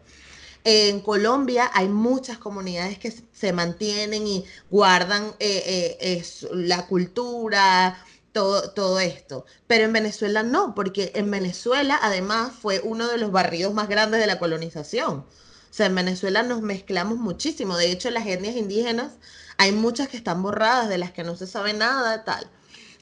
En 0.64 1.00
Colombia 1.00 1.72
hay 1.74 1.88
muchas 1.88 2.38
comunidades 2.38 3.00
que 3.00 3.12
se 3.12 3.54
mantienen 3.54 4.28
y 4.28 4.46
guardan 4.70 5.34
eh, 5.40 5.98
eh, 6.00 6.24
la 6.52 6.86
cultura, 6.86 7.98
todo, 8.32 8.72
todo, 8.72 9.00
esto. 9.00 9.46
Pero 9.68 9.86
en 9.86 9.94
Venezuela 9.94 10.44
no, 10.44 10.74
porque 10.76 11.12
en 11.16 11.30
Venezuela 11.32 12.00
además 12.02 12.54
fue 12.62 12.82
uno 12.84 13.08
de 13.08 13.18
los 13.18 13.32
barrios 13.32 13.74
más 13.74 13.90
grandes 13.90 14.20
de 14.20 14.28
la 14.28 14.40
colonización. 14.40 15.20
O 15.20 15.74
sea, 15.74 15.86
en 15.86 15.96
Venezuela 15.96 16.44
nos 16.44 16.62
mezclamos 16.62 17.18
muchísimo. 17.18 17.78
De 17.78 17.92
hecho, 17.92 18.10
las 18.10 18.28
etnias 18.28 18.56
indígenas 18.56 19.14
hay 19.58 19.72
muchas 19.72 20.10
que 20.10 20.18
están 20.18 20.42
borradas, 20.42 20.90
de 20.90 20.98
las 20.98 21.12
que 21.12 21.24
no 21.24 21.36
se 21.36 21.48
sabe 21.48 21.74
nada, 21.74 22.24
tal. 22.24 22.50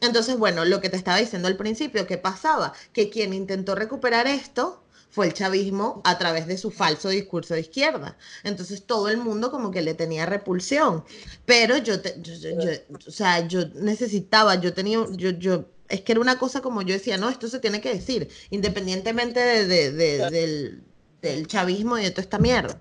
Entonces, 0.02 0.38
bueno, 0.38 0.66
lo 0.66 0.82
que 0.82 0.90
te 0.90 0.98
estaba 0.98 1.18
diciendo 1.18 1.48
al 1.48 1.58
principio, 1.58 2.08
¿qué 2.08 2.18
pasaba? 2.18 2.74
Que 2.94 3.10
quien 3.10 3.34
intentó 3.34 3.76
recuperar 3.76 4.28
esto 4.28 4.84
fue 5.10 5.28
el 5.28 5.34
chavismo 5.34 6.02
a 6.06 6.18
través 6.18 6.48
de 6.48 6.58
su 6.58 6.72
falso 6.72 7.10
discurso 7.10 7.54
de 7.54 7.62
izquierda. 7.62 8.18
Entonces 8.44 8.86
todo 8.86 9.10
el 9.10 9.18
mundo 9.18 9.52
como 9.52 9.72
que 9.72 9.82
le 9.82 9.96
tenía 9.96 10.26
repulsión. 10.26 11.04
Pero 11.46 11.78
yo, 11.78 11.96
o 11.96 13.12
sea, 13.12 13.48
yo 13.48 13.68
necesitaba, 13.76 14.56
yo 14.56 14.74
tenía, 14.74 15.00
yo, 15.12 15.32
yo, 15.32 15.66
es 15.88 16.02
que 16.02 16.12
era 16.12 16.22
una 16.22 16.38
cosa 16.38 16.62
como 16.62 16.82
yo 16.84 16.94
decía, 16.94 17.18
no, 17.18 17.30
esto 17.30 17.48
se 17.48 17.60
tiene 17.60 17.82
que 17.82 17.94
decir, 17.94 18.30
independientemente 18.52 19.40
de, 19.40 19.92
del, 19.92 20.84
del, 21.22 21.48
chavismo 21.48 21.98
y 21.98 22.04
de 22.04 22.12
toda 22.12 22.24
esta 22.24 22.38
mierda. 22.38 22.80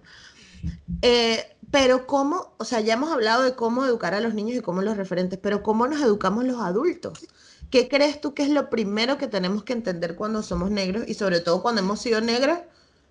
Eh, 1.02 1.56
pero 1.70 2.06
cómo, 2.06 2.54
o 2.58 2.64
sea, 2.64 2.80
ya 2.80 2.94
hemos 2.94 3.10
hablado 3.10 3.42
de 3.42 3.54
cómo 3.54 3.84
educar 3.84 4.14
a 4.14 4.20
los 4.20 4.34
niños 4.34 4.56
y 4.56 4.60
cómo 4.60 4.82
los 4.82 4.96
referentes, 4.96 5.38
pero 5.42 5.62
cómo 5.62 5.86
nos 5.86 6.00
educamos 6.02 6.44
los 6.44 6.60
adultos. 6.60 7.26
¿Qué 7.70 7.88
crees 7.88 8.20
tú 8.20 8.34
que 8.34 8.42
es 8.42 8.48
lo 8.48 8.70
primero 8.70 9.18
que 9.18 9.28
tenemos 9.28 9.62
que 9.62 9.74
entender 9.74 10.16
cuando 10.16 10.42
somos 10.42 10.70
negros 10.70 11.06
y 11.06 11.14
sobre 11.14 11.40
todo 11.40 11.62
cuando 11.62 11.82
hemos 11.82 12.00
sido 12.00 12.20
negros 12.20 12.58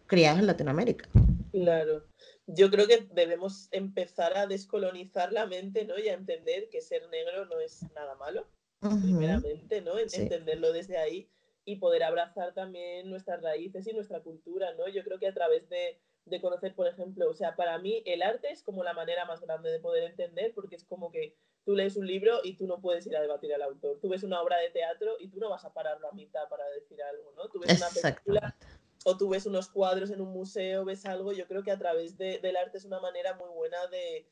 criados 0.08 0.40
en 0.40 0.48
Latinoamérica? 0.48 1.08
Claro. 1.52 2.04
Yo 2.48 2.72
creo 2.72 2.88
que 2.88 3.08
debemos 3.12 3.68
empezar 3.72 4.38
a 4.38 4.48
descolonizar 4.48 5.34
la 5.34 5.46
mente, 5.46 5.86
¿no? 5.86 6.00
Y 6.00 6.08
a 6.08 6.14
entender 6.14 6.70
que 6.70 6.82
ser 6.82 7.08
negro 7.10 7.46
no 7.46 7.60
es 7.60 7.84
nada 7.94 8.16
malo, 8.16 8.48
primeramente, 8.80 9.82
¿no? 9.82 10.00
Entenderlo 10.00 10.72
desde 10.72 10.98
ahí 10.98 11.30
y 11.66 11.76
poder 11.76 12.04
abrazar 12.04 12.54
también 12.54 13.10
nuestras 13.10 13.42
raíces 13.42 13.86
y 13.86 13.94
nuestra 13.94 14.22
cultura, 14.22 14.74
¿no? 14.76 14.88
Yo 14.88 15.04
creo 15.04 15.20
que 15.20 15.28
a 15.28 15.34
través 15.34 15.68
de, 15.68 16.00
de 16.30 16.42
conocer, 16.42 16.76
por 16.76 16.88
ejemplo, 16.88 17.30
o 17.30 17.34
sea, 17.34 17.56
para 17.56 17.78
mí 17.78 18.04
el 18.06 18.22
arte 18.22 18.50
es 18.52 18.64
como 18.64 18.84
la 18.84 18.94
manera 18.94 19.26
más 19.26 19.42
grande 19.42 19.72
de 19.72 19.80
poder 19.80 20.04
entender, 20.04 20.54
porque 20.54 20.76
es 20.76 20.86
como 20.86 21.12
que 21.12 21.36
tú 21.68 21.76
lees 21.76 21.98
un 21.98 22.08
libro 22.08 22.40
y 22.44 22.56
tú 22.56 22.66
no 22.66 22.80
puedes 22.80 23.06
ir 23.08 23.18
a 23.18 23.22
debatir 23.22 23.54
al 23.54 23.62
autor. 23.62 24.00
Tú 24.02 24.08
ves 24.08 24.24
una 24.24 24.42
obra 24.42 24.58
de 24.58 24.70
teatro 24.70 25.18
y 25.20 25.28
tú 25.28 25.40
no 25.40 25.50
vas 25.50 25.66
a 25.66 25.74
parar 25.74 26.00
la 26.00 26.12
mitad 26.14 26.48
para 26.50 26.66
decir 26.70 26.98
algo, 27.04 27.34
¿no? 27.36 27.50
Tú 27.50 27.60
ves 27.60 27.78
una 27.78 27.90
película 27.90 28.56
o 29.04 29.18
tú 29.18 29.28
ves 29.28 29.46
unos 29.46 29.68
cuadros 29.68 30.10
en 30.12 30.22
un 30.22 30.32
museo, 30.32 30.86
ves 30.86 31.06
algo. 31.06 31.34
Yo 31.34 31.46
creo 31.46 31.64
que 31.64 31.72
a 31.72 31.78
través 31.78 32.18
del 32.18 32.56
arte 32.56 32.78
es 32.78 32.86
una 32.86 33.02
manera 33.02 33.36
muy 33.36 33.50
buena 33.50 33.78
de, 33.88 34.28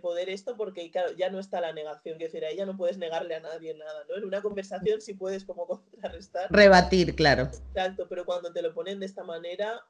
poder 0.00 0.28
esto, 0.28 0.56
porque 0.56 0.90
claro, 0.90 1.12
ya 1.12 1.30
no 1.30 1.38
está 1.38 1.60
la 1.60 1.72
negación, 1.72 2.18
que 2.18 2.24
decir, 2.24 2.44
ahí 2.44 2.56
ya 2.56 2.66
no 2.66 2.76
puedes 2.76 2.98
negarle 2.98 3.36
a 3.36 3.40
nadie 3.40 3.74
nada, 3.74 4.04
¿no? 4.08 4.16
En 4.16 4.24
una 4.24 4.42
conversación 4.42 5.00
sí 5.00 5.14
puedes 5.14 5.44
como 5.44 5.66
contrarrestar. 5.66 6.50
Rebatir, 6.50 7.16
claro. 7.16 7.44
Exacto, 7.44 8.06
pero 8.08 8.24
cuando 8.24 8.52
te 8.52 8.62
lo 8.62 8.74
ponen 8.74 9.00
de 9.00 9.06
esta 9.06 9.24
manera, 9.24 9.84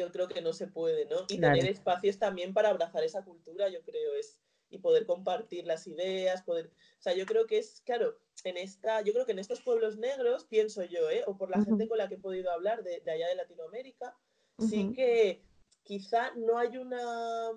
yo 0.00 0.10
creo 0.10 0.28
que 0.28 0.40
no 0.40 0.52
se 0.52 0.66
puede, 0.66 1.06
¿no? 1.06 1.24
Y 1.28 1.38
tener 1.38 1.66
espacios 1.66 2.18
también 2.18 2.52
para 2.54 2.70
abrazar 2.70 3.04
esa 3.04 3.24
cultura, 3.24 3.68
yo 3.68 3.82
creo, 3.82 4.14
es, 4.14 4.38
y 4.70 4.78
poder 4.78 5.04
compartir 5.04 5.66
las 5.66 5.86
ideas, 5.86 6.42
poder, 6.42 6.66
o 6.98 7.02
sea, 7.02 7.14
yo 7.14 7.26
creo 7.26 7.46
que 7.46 7.58
es, 7.58 7.82
claro, 7.82 8.16
en 8.44 8.56
esta, 8.56 9.02
yo 9.02 9.12
creo 9.12 9.26
que 9.26 9.32
en 9.32 9.40
estos 9.40 9.60
pueblos 9.60 9.98
negros, 9.98 10.44
pienso 10.44 10.82
yo, 10.84 11.10
¿eh? 11.10 11.22
o 11.26 11.36
por 11.36 11.50
la 11.50 11.62
gente 11.62 11.88
con 11.88 11.98
la 11.98 12.08
que 12.08 12.14
he 12.14 12.18
podido 12.18 12.50
hablar 12.50 12.82
de, 12.82 13.02
allá 13.10 13.28
de 13.28 13.34
Latinoamérica, 13.34 14.16
sí 14.58 14.92
que 14.94 15.42
quizá 15.82 16.32
no 16.36 16.58
hay 16.58 16.76
una, 16.76 17.50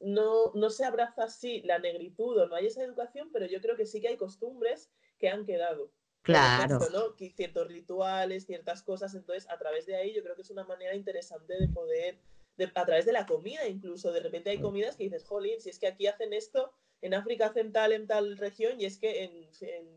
no, 0.00 0.52
no 0.54 0.70
se 0.70 0.84
abraza 0.84 1.24
así 1.24 1.62
la 1.62 1.78
negritud 1.78 2.36
o 2.36 2.46
no 2.46 2.56
hay 2.56 2.66
esa 2.66 2.82
educación, 2.82 3.30
pero 3.32 3.46
yo 3.46 3.60
creo 3.60 3.76
que 3.76 3.86
sí 3.86 4.00
que 4.00 4.08
hay 4.08 4.16
costumbres 4.16 4.90
que 5.18 5.28
han 5.28 5.44
quedado. 5.44 5.92
Claro. 6.22 6.78
¿no? 6.92 7.14
Ciertos 7.34 7.66
rituales, 7.68 8.46
ciertas 8.46 8.82
cosas, 8.82 9.14
entonces 9.14 9.48
a 9.50 9.58
través 9.58 9.86
de 9.86 9.96
ahí 9.96 10.14
yo 10.14 10.22
creo 10.22 10.36
que 10.36 10.42
es 10.42 10.50
una 10.50 10.64
manera 10.64 10.94
interesante 10.94 11.54
de 11.58 11.68
poder 11.68 12.18
a 12.74 12.84
través 12.84 13.06
de 13.06 13.12
la 13.12 13.26
comida 13.26 13.66
incluso. 13.66 14.12
De 14.12 14.20
repente 14.20 14.50
hay 14.50 14.58
mm. 14.58 14.62
comidas 14.62 14.96
que 14.96 15.04
dices, 15.04 15.24
jolín, 15.24 15.60
si 15.60 15.70
es 15.70 15.78
que 15.78 15.86
aquí 15.86 16.06
hacen 16.06 16.32
esto, 16.32 16.72
en 17.02 17.14
África 17.14 17.46
hacen 17.46 17.72
tal 17.72 17.92
en 17.92 18.06
tal 18.06 18.36
región 18.36 18.80
y 18.80 18.84
es 18.84 18.98
que 18.98 19.24
en, 19.24 19.48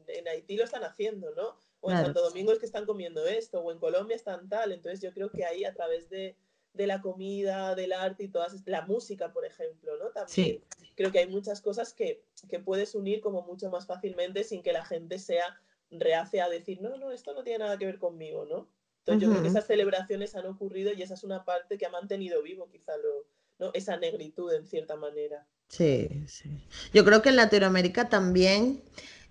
en, 0.08 0.28
Haití 0.28 0.56
lo 0.56 0.64
están 0.64 0.84
haciendo, 0.84 1.34
¿no? 1.36 1.58
O 1.82 1.92
en 1.92 1.98
Santo 1.98 2.22
Domingo 2.22 2.54
es 2.54 2.60
que 2.60 2.66
están 2.66 2.86
comiendo 2.86 3.26
esto, 3.26 3.60
o 3.60 3.70
en 3.70 3.80
Colombia 3.80 4.16
están 4.16 4.48
tal. 4.48 4.72
Entonces 4.72 5.02
yo 5.02 5.14
creo 5.14 5.30
que 5.30 5.44
ahí 5.44 5.66
a 5.66 5.74
través 5.74 6.10
de, 6.10 6.38
de 6.72 6.88
la 6.88 7.02
comida, 7.02 7.76
del 7.76 7.92
arte 7.92 8.24
y 8.24 8.30
todas, 8.30 8.66
la 8.66 8.84
música, 8.84 9.34
por 9.34 9.46
ejemplo, 9.46 9.98
¿no? 9.98 10.12
También 10.12 10.64
creo 10.96 11.12
que 11.12 11.20
hay 11.20 11.28
muchas 11.28 11.60
cosas 11.60 11.94
que, 11.94 12.24
que 12.48 12.60
puedes 12.60 12.96
unir 12.96 13.20
como 13.20 13.42
mucho 13.42 13.70
más 13.70 13.86
fácilmente 13.86 14.46
sin 14.46 14.64
que 14.64 14.72
la 14.72 14.86
gente 14.86 15.20
sea 15.20 15.60
reacia 16.00 16.46
a 16.46 16.50
decir, 16.50 16.82
no, 16.82 16.98
no, 16.98 17.12
esto 17.12 17.34
no 17.34 17.44
tiene 17.44 17.60
nada 17.60 17.78
que 17.78 17.86
ver 17.86 18.00
conmigo, 18.00 18.46
¿no? 18.46 18.68
Entonces 19.00 19.22
yo 19.22 19.32
creo 19.32 19.44
que 19.44 19.50
esas 19.50 19.68
celebraciones 19.68 20.34
han 20.36 20.46
ocurrido 20.46 20.94
y 20.94 21.02
esa 21.02 21.16
es 21.16 21.24
una 21.24 21.44
parte 21.44 21.78
que 21.78 21.86
ha 21.86 21.90
mantenido 21.90 22.42
vivo 22.42 22.70
quizá 22.72 22.96
lo, 22.96 23.28
¿no? 23.60 23.72
esa 23.74 23.98
negritud 23.98 24.54
en 24.54 24.66
cierta 24.66 24.96
manera. 24.96 25.46
Sí, 25.68 26.24
sí. 26.28 26.50
Yo 26.94 27.04
creo 27.04 27.22
que 27.22 27.30
en 27.30 27.36
Latinoamérica 27.36 28.08
también, 28.08 28.82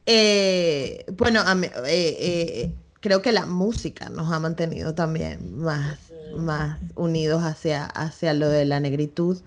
eh, 0.05 1.07
bueno, 1.13 1.43
eh, 1.87 2.17
eh, 2.19 2.75
creo 3.01 3.23
que 3.23 3.33
la 3.33 3.47
música 3.47 4.11
nos 4.11 4.31
ha 4.31 4.41
mantenido 4.41 4.95
también 4.95 5.57
más, 5.57 5.99
más 6.37 6.79
unidos 6.95 7.43
hacia, 7.43 7.87
hacia 7.87 8.35
lo 8.35 8.51
de 8.51 8.67
la 8.67 8.79
negritud 8.79 9.41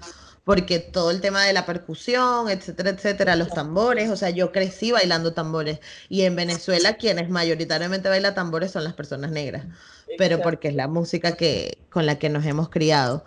porque 0.45 0.79
todo 0.79 1.09
el 1.11 1.21
tema 1.21 1.43
de 1.43 1.53
la 1.53 1.65
percusión, 1.65 2.49
etcétera, 2.49 2.91
etcétera, 2.91 3.35
los 3.35 3.49
tambores, 3.49 4.11
o 4.11 4.15
sea, 4.15 4.29
yo 4.29 4.51
crecí 4.51 4.91
bailando 4.91 5.33
tambores 5.33 5.79
y 6.07 6.21
en 6.21 6.35
Venezuela 6.35 6.97
quienes 6.97 7.29
mayoritariamente 7.29 8.07
bailan 8.07 8.35
tambores 8.35 8.71
son 8.71 8.83
las 8.83 8.93
personas 8.93 9.31
negras, 9.31 9.65
pero 10.19 10.41
porque 10.41 10.67
es 10.67 10.75
la 10.75 10.87
música 10.87 11.35
que 11.35 11.79
con 11.89 12.05
la 12.05 12.19
que 12.19 12.29
nos 12.29 12.45
hemos 12.45 12.69
criado. 12.69 13.25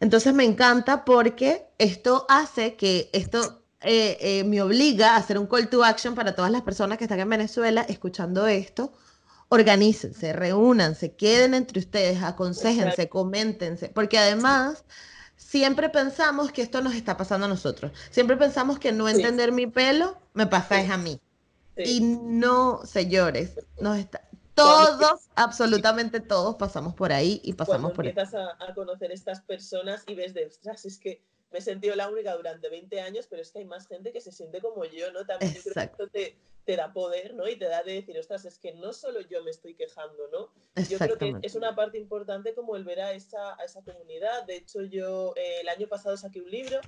Entonces 0.00 0.34
me 0.34 0.44
encanta 0.44 1.04
porque 1.06 1.66
esto 1.78 2.26
hace 2.28 2.76
que 2.76 3.08
esto 3.14 3.62
eh, 3.80 4.18
eh, 4.20 4.44
me 4.44 4.60
obliga 4.60 5.14
a 5.14 5.16
hacer 5.16 5.38
un 5.38 5.46
call 5.46 5.70
to 5.70 5.82
action 5.82 6.14
para 6.14 6.34
todas 6.34 6.50
las 6.50 6.62
personas 6.62 6.98
que 6.98 7.04
están 7.04 7.20
en 7.20 7.28
Venezuela 7.30 7.86
escuchando 7.88 8.46
esto. 8.46 8.92
Organícense, 9.48 10.34
reúnanse, 10.34 11.14
queden 11.14 11.54
entre 11.54 11.80
ustedes, 11.80 12.22
aconsejense, 12.22 13.08
coméntense, 13.08 13.88
porque 13.88 14.18
además 14.18 14.84
siempre 15.48 15.88
pensamos 15.88 16.52
que 16.52 16.60
esto 16.60 16.82
nos 16.82 16.94
está 16.94 17.16
pasando 17.16 17.46
a 17.46 17.48
nosotros. 17.48 17.90
Siempre 18.10 18.36
pensamos 18.36 18.78
que 18.78 18.92
no 18.92 19.08
entender 19.08 19.50
mi 19.50 19.66
pelo 19.66 20.18
me 20.34 20.46
pasa 20.46 20.78
es 20.78 20.90
a 20.90 20.98
mí. 20.98 21.18
Y 21.74 22.00
no, 22.00 22.84
señores, 22.84 23.54
nos 23.80 23.96
está, 23.96 24.28
todos, 24.54 25.30
absolutamente 25.36 26.20
todos 26.20 26.56
pasamos 26.56 26.92
por 26.94 27.12
ahí 27.12 27.40
y 27.44 27.54
pasamos 27.54 27.92
por 27.92 28.04
ahí. 28.04 28.10
Empiezas 28.10 28.34
a, 28.34 28.62
a, 28.62 28.74
conocer 28.74 29.10
estas 29.10 29.40
personas 29.40 30.02
y 30.06 30.14
ves 30.16 30.34
de, 30.34 30.46
ostras, 30.46 30.84
es 30.84 30.98
que 30.98 31.22
me 31.50 31.58
he 31.58 31.62
sentido 31.62 31.96
la 31.96 32.08
única 32.08 32.34
durante 32.36 32.68
20 32.68 33.00
años, 33.00 33.26
pero 33.28 33.42
es 33.42 33.50
que 33.50 33.60
hay 33.60 33.64
más 33.64 33.86
gente 33.86 34.12
que 34.12 34.20
se 34.20 34.32
siente 34.32 34.60
como 34.60 34.84
yo, 34.84 35.12
¿no? 35.12 35.24
También 35.24 35.54
yo 35.54 35.62
creo 35.62 35.74
que 35.74 35.80
esto 35.80 36.08
te, 36.08 36.36
te, 36.64 36.76
da 36.76 36.92
poder, 36.92 37.34
¿no? 37.34 37.48
Y 37.48 37.56
te 37.56 37.66
da 37.66 37.82
de 37.82 37.94
decir, 37.94 38.18
ostras, 38.18 38.44
es 38.44 38.58
que 38.58 38.74
no 38.74 38.92
solo 38.92 39.20
yo 39.22 39.42
me 39.42 39.50
estoy 39.50 39.74
quejando, 39.74 40.28
¿no? 40.28 40.50
Yo 40.88 40.98
creo 40.98 41.18
que 41.18 41.34
es 41.42 41.54
una 41.54 41.74
parte 41.74 41.98
importante 41.98 42.54
como 42.54 42.76
el 42.76 42.84
ver 42.84 43.00
a 43.00 43.12
esa, 43.12 43.58
a 43.58 43.64
esa 43.64 43.82
comunidad. 43.82 44.44
De 44.44 44.56
hecho, 44.56 44.82
yo 44.82 45.32
eh, 45.36 45.60
el 45.62 45.68
año 45.68 45.88
pasado 45.88 46.16
saqué 46.16 46.40
un 46.40 46.50
libro 46.50 46.80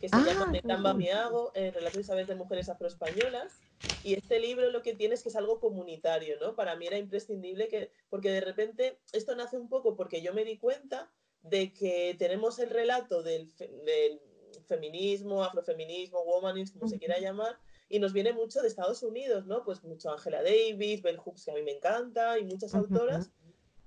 que 0.00 0.08
se 0.08 0.16
llama 0.16 0.50
Netamba 0.50 0.94
Miago, 0.94 1.52
eh, 1.54 1.70
Relatos 1.70 2.08
y 2.08 2.24
de 2.24 2.34
Mujeres 2.34 2.68
Afroespañolas. 2.68 3.60
Y 4.02 4.14
este 4.14 4.38
libro 4.38 4.70
lo 4.70 4.82
que 4.82 4.94
tiene 4.94 5.14
es 5.14 5.22
que 5.22 5.30
es 5.30 5.36
algo 5.36 5.58
comunitario, 5.58 6.38
¿no? 6.40 6.54
Para 6.54 6.76
mí 6.76 6.86
era 6.86 6.98
imprescindible 6.98 7.68
que, 7.68 7.90
porque 8.08 8.30
de 8.30 8.40
repente 8.40 8.98
esto 9.12 9.34
nace 9.34 9.58
un 9.58 9.68
poco 9.68 9.96
porque 9.96 10.22
yo 10.22 10.32
me 10.32 10.44
di 10.44 10.58
cuenta 10.58 11.10
de 11.48 11.72
que 11.72 12.16
tenemos 12.18 12.58
el 12.58 12.70
relato 12.70 13.22
del, 13.22 13.50
feminismo, 14.66 15.44
afrofeminismo, 15.44 16.22
womanismo, 16.22 16.80
como 16.80 16.90
se 16.90 16.98
quiera 16.98 17.18
llamar, 17.18 17.56
y 17.88 18.00
nos 18.00 18.12
viene 18.12 18.32
mucho 18.32 18.60
de 18.62 18.68
Estados 18.68 19.02
Unidos, 19.02 19.46
¿no? 19.46 19.64
Pues 19.64 19.84
mucho 19.84 20.10
Angela 20.10 20.42
Davis, 20.42 21.02
Bell 21.02 21.18
Hooks, 21.18 21.44
que 21.44 21.50
a 21.52 21.54
mí 21.54 21.62
me 21.62 21.72
encanta, 21.72 22.38
y 22.38 22.44
muchas 22.44 22.74
autoras, 22.74 23.30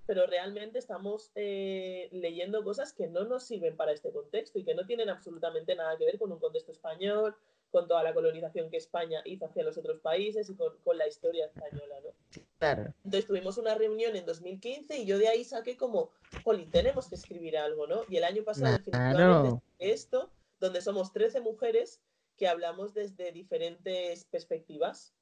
pero 0.05 0.25
realmente 0.25 0.79
estamos 0.79 1.31
eh, 1.35 2.07
leyendo 2.11 2.63
cosas 2.63 2.93
que 2.93 3.07
no 3.07 3.25
nos 3.25 3.43
sirven 3.43 3.75
para 3.75 3.91
este 3.91 4.11
contexto 4.11 4.57
y 4.57 4.63
que 4.63 4.73
no 4.73 4.85
tienen 4.85 5.09
absolutamente 5.09 5.75
nada 5.75 5.97
que 5.97 6.05
ver 6.05 6.17
con 6.17 6.31
un 6.31 6.39
contexto 6.39 6.71
español, 6.71 7.35
con 7.71 7.87
toda 7.87 8.03
la 8.03 8.13
colonización 8.13 8.69
que 8.69 8.77
España 8.77 9.21
hizo 9.25 9.45
hacia 9.45 9.63
los 9.63 9.77
otros 9.77 9.99
países 9.99 10.49
y 10.49 10.55
con, 10.55 10.77
con 10.83 10.97
la 10.97 11.07
historia 11.07 11.45
española, 11.45 11.95
¿no? 12.03 12.41
Claro. 12.57 12.93
Entonces 13.03 13.27
tuvimos 13.27 13.57
una 13.57 13.75
reunión 13.75 14.15
en 14.15 14.25
2015 14.25 14.97
y 14.97 15.05
yo 15.05 15.17
de 15.17 15.27
ahí 15.27 15.43
saqué 15.43 15.77
como, 15.77 16.11
jolín, 16.43 16.71
tenemos 16.71 17.07
que 17.07 17.15
escribir 17.15 17.57
algo, 17.57 17.87
¿no? 17.87 18.01
Y 18.09 18.17
el 18.17 18.23
año 18.23 18.43
pasado, 18.43 18.77
definitivamente, 18.77 19.61
esto, 19.77 20.31
donde 20.59 20.81
somos 20.81 21.13
13 21.13 21.41
mujeres 21.41 22.01
que 22.37 22.47
hablamos 22.47 22.93
desde 22.93 23.31
diferentes 23.31 24.25
perspectivas, 24.25 25.13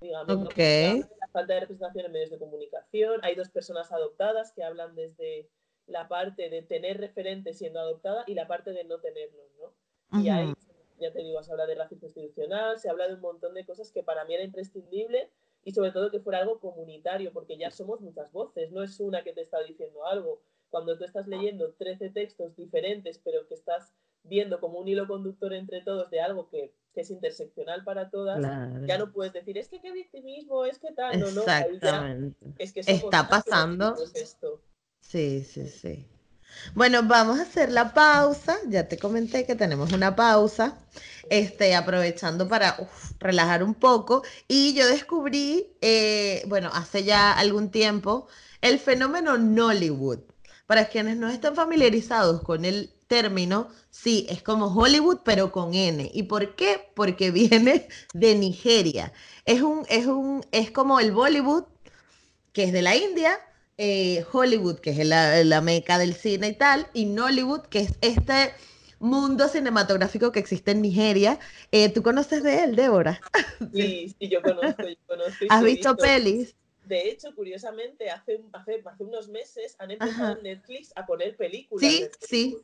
digamos, 0.00 0.46
okay. 0.46 1.00
la 1.20 1.28
falta 1.28 1.54
de 1.54 1.60
representación 1.60 2.06
en 2.06 2.12
medios 2.12 2.30
de 2.30 2.38
comunicación, 2.38 3.20
hay 3.22 3.34
dos 3.34 3.48
personas 3.48 3.90
adoptadas 3.92 4.52
que 4.52 4.62
hablan 4.62 4.94
desde 4.94 5.48
la 5.86 6.08
parte 6.08 6.50
de 6.50 6.62
tener 6.62 6.98
referentes 6.98 7.58
siendo 7.58 7.80
adoptada 7.80 8.24
y 8.26 8.34
la 8.34 8.46
parte 8.46 8.72
de 8.72 8.84
no 8.84 9.00
tenerlos, 9.00 9.46
¿no? 9.58 10.20
Y 10.20 10.28
ahí 10.28 10.52
ya 10.98 11.12
te 11.12 11.20
digo, 11.20 11.42
se 11.42 11.52
habla 11.52 11.66
de 11.66 11.74
racismo 11.74 12.06
institucional, 12.06 12.78
se 12.78 12.88
habla 12.88 13.08
de 13.08 13.14
un 13.14 13.20
montón 13.20 13.54
de 13.54 13.64
cosas 13.64 13.90
que 13.90 14.02
para 14.02 14.24
mí 14.24 14.34
era 14.34 14.44
imprescindible 14.44 15.30
y 15.64 15.72
sobre 15.72 15.92
todo 15.92 16.10
que 16.10 16.20
fuera 16.20 16.40
algo 16.40 16.60
comunitario, 16.60 17.32
porque 17.32 17.56
ya 17.56 17.70
somos 17.70 18.00
muchas 18.00 18.30
voces, 18.32 18.70
no 18.70 18.82
es 18.82 19.00
una 19.00 19.24
que 19.24 19.32
te 19.32 19.42
está 19.42 19.62
diciendo 19.62 20.06
algo. 20.06 20.42
Cuando 20.70 20.98
tú 20.98 21.04
estás 21.04 21.26
leyendo 21.26 21.72
13 21.72 22.10
textos 22.10 22.56
diferentes, 22.56 23.18
pero 23.18 23.46
que 23.46 23.54
estás 23.54 23.94
viendo 24.24 24.60
como 24.60 24.78
un 24.78 24.88
hilo 24.88 25.06
conductor 25.06 25.52
entre 25.52 25.82
todos 25.82 26.10
de 26.10 26.20
algo 26.20 26.48
que, 26.48 26.74
que 26.92 27.02
es 27.02 27.10
interseccional 27.10 27.84
para 27.84 28.10
todas, 28.10 28.42
ya 28.86 28.98
no 28.98 29.12
puedes 29.12 29.32
decir, 29.32 29.56
es 29.58 29.68
que 29.68 29.80
qué 29.80 29.92
victimismo, 29.92 30.64
es 30.64 30.78
que 30.78 30.92
tal, 30.92 31.20
no, 31.20 31.30
no. 31.30 31.42
Exactamente. 31.42 32.54
es 32.58 32.72
que 32.72 32.80
está 32.80 33.28
pasando. 33.28 33.94
Esto. 34.14 34.60
Sí, 35.00 35.44
sí, 35.44 35.68
sí. 35.68 36.08
Bueno, 36.74 37.02
vamos 37.04 37.38
a 37.38 37.42
hacer 37.42 37.70
la 37.70 37.94
pausa. 37.94 38.58
Ya 38.68 38.88
te 38.88 38.98
comenté 38.98 39.46
que 39.46 39.54
tenemos 39.54 39.92
una 39.92 40.14
pausa. 40.16 40.78
Este, 41.30 41.74
aprovechando 41.74 42.48
para 42.48 42.76
relajar 43.18 43.62
un 43.62 43.74
poco. 43.74 44.22
Y 44.48 44.74
yo 44.74 44.86
descubrí, 44.86 45.76
eh, 45.80 46.42
bueno, 46.48 46.70
hace 46.72 47.04
ya 47.04 47.32
algún 47.32 47.70
tiempo, 47.70 48.28
el 48.60 48.78
fenómeno 48.78 49.38
Nollywood. 49.38 50.20
Para 50.66 50.88
quienes 50.88 51.16
no 51.16 51.28
están 51.28 51.54
familiarizados 51.54 52.42
con 52.42 52.64
el 52.64 52.94
término, 53.06 53.68
sí, 53.90 54.26
es 54.30 54.42
como 54.42 54.66
Hollywood, 54.66 55.18
pero 55.24 55.52
con 55.52 55.74
N. 55.74 56.10
¿Y 56.12 56.24
por 56.24 56.56
qué? 56.56 56.90
Porque 56.94 57.30
viene 57.30 57.88
de 58.12 58.34
Nigeria. 58.34 59.12
Es 59.44 59.62
un, 59.62 59.84
es 59.88 60.06
un, 60.06 60.44
es 60.52 60.70
como 60.70 61.00
el 61.00 61.12
Bollywood, 61.12 61.64
que 62.52 62.64
es 62.64 62.72
de 62.72 62.82
la 62.82 62.96
India, 62.96 63.38
eh, 63.78 64.24
Hollywood, 64.32 64.78
que 64.78 64.90
es 64.90 65.06
la, 65.06 65.60
meca 65.60 65.98
del 65.98 66.14
cine 66.14 66.48
y 66.48 66.54
tal, 66.54 66.86
y 66.92 67.06
Nollywood, 67.06 67.62
que 67.62 67.80
es 67.80 67.94
este 68.00 68.52
mundo 68.98 69.48
cinematográfico 69.48 70.32
que 70.32 70.40
existe 70.40 70.70
en 70.70 70.82
Nigeria. 70.82 71.38
Eh, 71.72 71.88
¿Tú 71.88 72.02
conoces 72.02 72.42
de 72.42 72.64
él, 72.64 72.76
Débora? 72.76 73.20
Sí, 73.72 74.14
sí, 74.18 74.28
yo 74.28 74.42
conozco, 74.42 74.82
yo 74.82 74.96
conozco. 75.06 75.44
¿Has 75.48 75.64
visto, 75.64 75.96
pelis? 75.96 76.54
De 76.84 77.08
hecho, 77.08 77.34
curiosamente, 77.34 78.10
hace, 78.10 78.40
hace, 78.52 78.82
hace 78.84 79.04
unos 79.04 79.28
meses 79.28 79.74
han 79.78 79.90
empezado 79.90 80.36
Netflix 80.42 80.92
a 80.96 81.06
poner 81.06 81.36
películas. 81.36 81.90
Sí, 81.90 82.06
sí. 82.20 82.58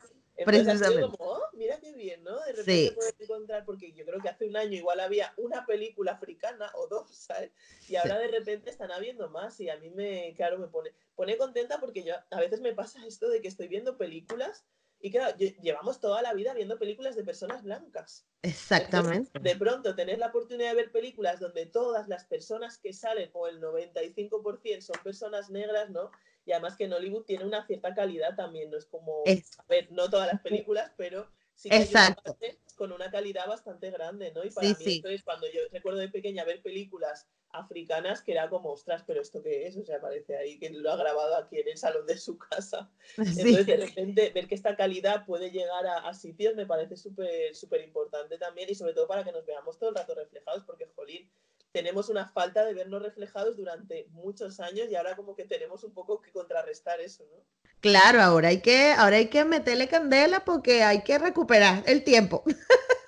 Precisamente. 0.44 1.00
Como, 1.02 1.16
oh, 1.18 1.42
mira 1.52 1.78
qué 1.80 1.92
bien, 1.92 2.22
¿no? 2.24 2.38
De 2.40 2.52
repente 2.52 2.92
puedes 2.94 3.20
encontrar, 3.20 3.64
porque 3.64 3.92
yo 3.92 4.04
creo 4.04 4.20
que 4.20 4.28
hace 4.28 4.46
un 4.46 4.56
año 4.56 4.76
igual 4.76 5.00
había 5.00 5.32
una 5.36 5.66
película 5.66 6.12
africana 6.12 6.70
o 6.74 6.86
dos, 6.86 7.10
¿sabes? 7.14 7.52
Y 7.88 7.96
ahora 7.96 8.18
de 8.18 8.28
repente 8.28 8.70
están 8.70 8.92
habiendo 8.92 9.28
más 9.28 9.58
y 9.60 9.68
a 9.68 9.76
mí 9.76 9.90
me, 9.90 10.34
claro, 10.36 10.58
me 10.58 10.68
pone, 10.68 10.92
pone 11.14 11.36
contenta 11.36 11.80
porque 11.80 12.02
yo 12.02 12.14
a 12.30 12.40
veces 12.40 12.60
me 12.60 12.74
pasa 12.74 13.04
esto 13.06 13.28
de 13.28 13.40
que 13.40 13.48
estoy 13.48 13.68
viendo 13.68 13.96
películas 13.96 14.64
y 15.02 15.10
claro, 15.10 15.34
llevamos 15.36 15.98
toda 15.98 16.20
la 16.20 16.34
vida 16.34 16.52
viendo 16.52 16.78
películas 16.78 17.16
de 17.16 17.24
personas 17.24 17.62
blancas. 17.62 18.26
Exactamente. 18.42 19.38
de 19.38 19.56
pronto, 19.56 19.94
tener 19.94 20.18
la 20.18 20.26
oportunidad 20.26 20.70
de 20.70 20.76
ver 20.76 20.92
películas 20.92 21.40
donde 21.40 21.66
todas 21.66 22.06
las 22.06 22.24
personas 22.26 22.76
que 22.76 22.92
salen, 22.92 23.30
o 23.32 23.46
el 23.46 23.62
95% 23.62 24.82
son 24.82 24.96
personas 25.02 25.48
negras, 25.48 25.88
¿no? 25.88 26.10
Y 26.46 26.52
además 26.52 26.76
que 26.76 26.84
en 26.84 26.92
Hollywood 26.92 27.24
tiene 27.24 27.44
una 27.44 27.66
cierta 27.66 27.94
calidad 27.94 28.34
también, 28.34 28.70
no 28.70 28.78
es 28.78 28.86
como, 28.86 29.22
a 29.26 29.64
ver, 29.68 29.90
no 29.92 30.08
todas 30.08 30.26
las 30.32 30.40
películas, 30.40 30.92
pero 30.96 31.30
sí 31.54 31.68
que 31.68 31.76
Exacto. 31.76 32.36
con 32.76 32.92
una 32.92 33.10
calidad 33.10 33.46
bastante 33.46 33.90
grande, 33.90 34.32
¿no? 34.32 34.42
Y 34.42 34.50
para 34.50 34.68
mí 34.68 34.74
sí. 34.78 35.02
cuando 35.24 35.46
yo 35.52 35.60
recuerdo 35.70 35.98
de 35.98 36.08
pequeña 36.08 36.44
ver 36.44 36.62
películas 36.62 37.28
africanas 37.52 38.22
que 38.22 38.32
era 38.32 38.48
como, 38.48 38.70
ostras, 38.70 39.04
pero 39.06 39.20
esto 39.20 39.42
qué 39.42 39.66
es, 39.66 39.76
o 39.76 39.84
sea, 39.84 40.00
parece 40.00 40.36
ahí 40.36 40.58
que 40.58 40.70
lo 40.70 40.90
ha 40.90 40.96
grabado 40.96 41.36
aquí 41.36 41.58
en 41.58 41.68
el 41.68 41.76
salón 41.76 42.06
de 42.06 42.16
su 42.16 42.38
casa. 42.38 42.90
Entonces, 43.18 43.66
de 43.66 43.76
repente, 43.76 44.30
ver 44.30 44.48
que 44.48 44.54
esta 44.54 44.76
calidad 44.76 45.26
puede 45.26 45.50
llegar 45.50 45.86
a, 45.86 46.08
a 46.08 46.14
sitios 46.14 46.54
me 46.54 46.66
parece 46.66 46.96
súper, 46.96 47.54
súper 47.54 47.82
importante 47.82 48.38
también 48.38 48.70
y 48.70 48.74
sobre 48.74 48.94
todo 48.94 49.06
para 49.06 49.24
que 49.24 49.32
nos 49.32 49.44
veamos 49.44 49.78
todo 49.78 49.90
el 49.90 49.96
rato 49.96 50.14
reflejados, 50.14 50.64
porque, 50.64 50.86
jolín, 50.94 51.30
tenemos 51.72 52.08
una 52.08 52.26
falta 52.26 52.64
de 52.64 52.74
vernos 52.74 53.02
reflejados 53.02 53.56
durante 53.56 54.06
muchos 54.10 54.60
años 54.60 54.88
y 54.90 54.96
ahora 54.96 55.16
como 55.16 55.34
que 55.34 55.44
tenemos 55.44 55.84
un 55.84 55.92
poco 55.92 56.20
que 56.20 56.32
contrarrestar 56.32 57.00
eso, 57.00 57.24
¿no? 57.30 57.42
Claro, 57.80 58.20
ahora 58.20 58.48
hay 58.48 58.60
que, 58.60 58.92
ahora 58.92 59.16
hay 59.16 59.28
que 59.28 59.44
meterle 59.44 59.88
candela 59.88 60.44
porque 60.44 60.82
hay 60.82 61.02
que 61.02 61.18
recuperar 61.18 61.82
el 61.86 62.04
tiempo. 62.04 62.44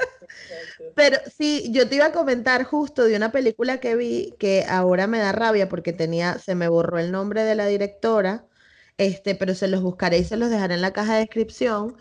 Pero 0.95 1.19
sí, 1.37 1.71
yo 1.73 1.89
te 1.89 1.97
iba 1.97 2.07
a 2.07 2.13
comentar 2.13 2.65
justo 2.65 3.05
de 3.05 3.17
una 3.17 3.33
película 3.33 3.81
que 3.81 3.97
vi 3.97 4.35
que 4.39 4.65
ahora 4.69 5.07
me 5.07 5.19
da 5.19 5.33
rabia 5.33 5.69
porque 5.69 5.93
tenía, 5.93 6.39
se 6.39 6.55
me 6.55 6.69
borró 6.69 6.99
el 6.99 7.13
nombre 7.13 7.45
de 7.45 7.55
la 7.55 7.67
directora, 7.67 8.47
este, 8.99 9.35
pero 9.35 9.55
se 9.55 9.69
los 9.69 9.83
buscaré 9.83 10.19
y 10.19 10.25
se 10.25 10.37
los 10.37 10.51
dejaré 10.51 10.75
en 10.75 10.83
la 10.83 10.93
caja 10.93 11.15
de 11.15 11.21
descripción. 11.21 11.97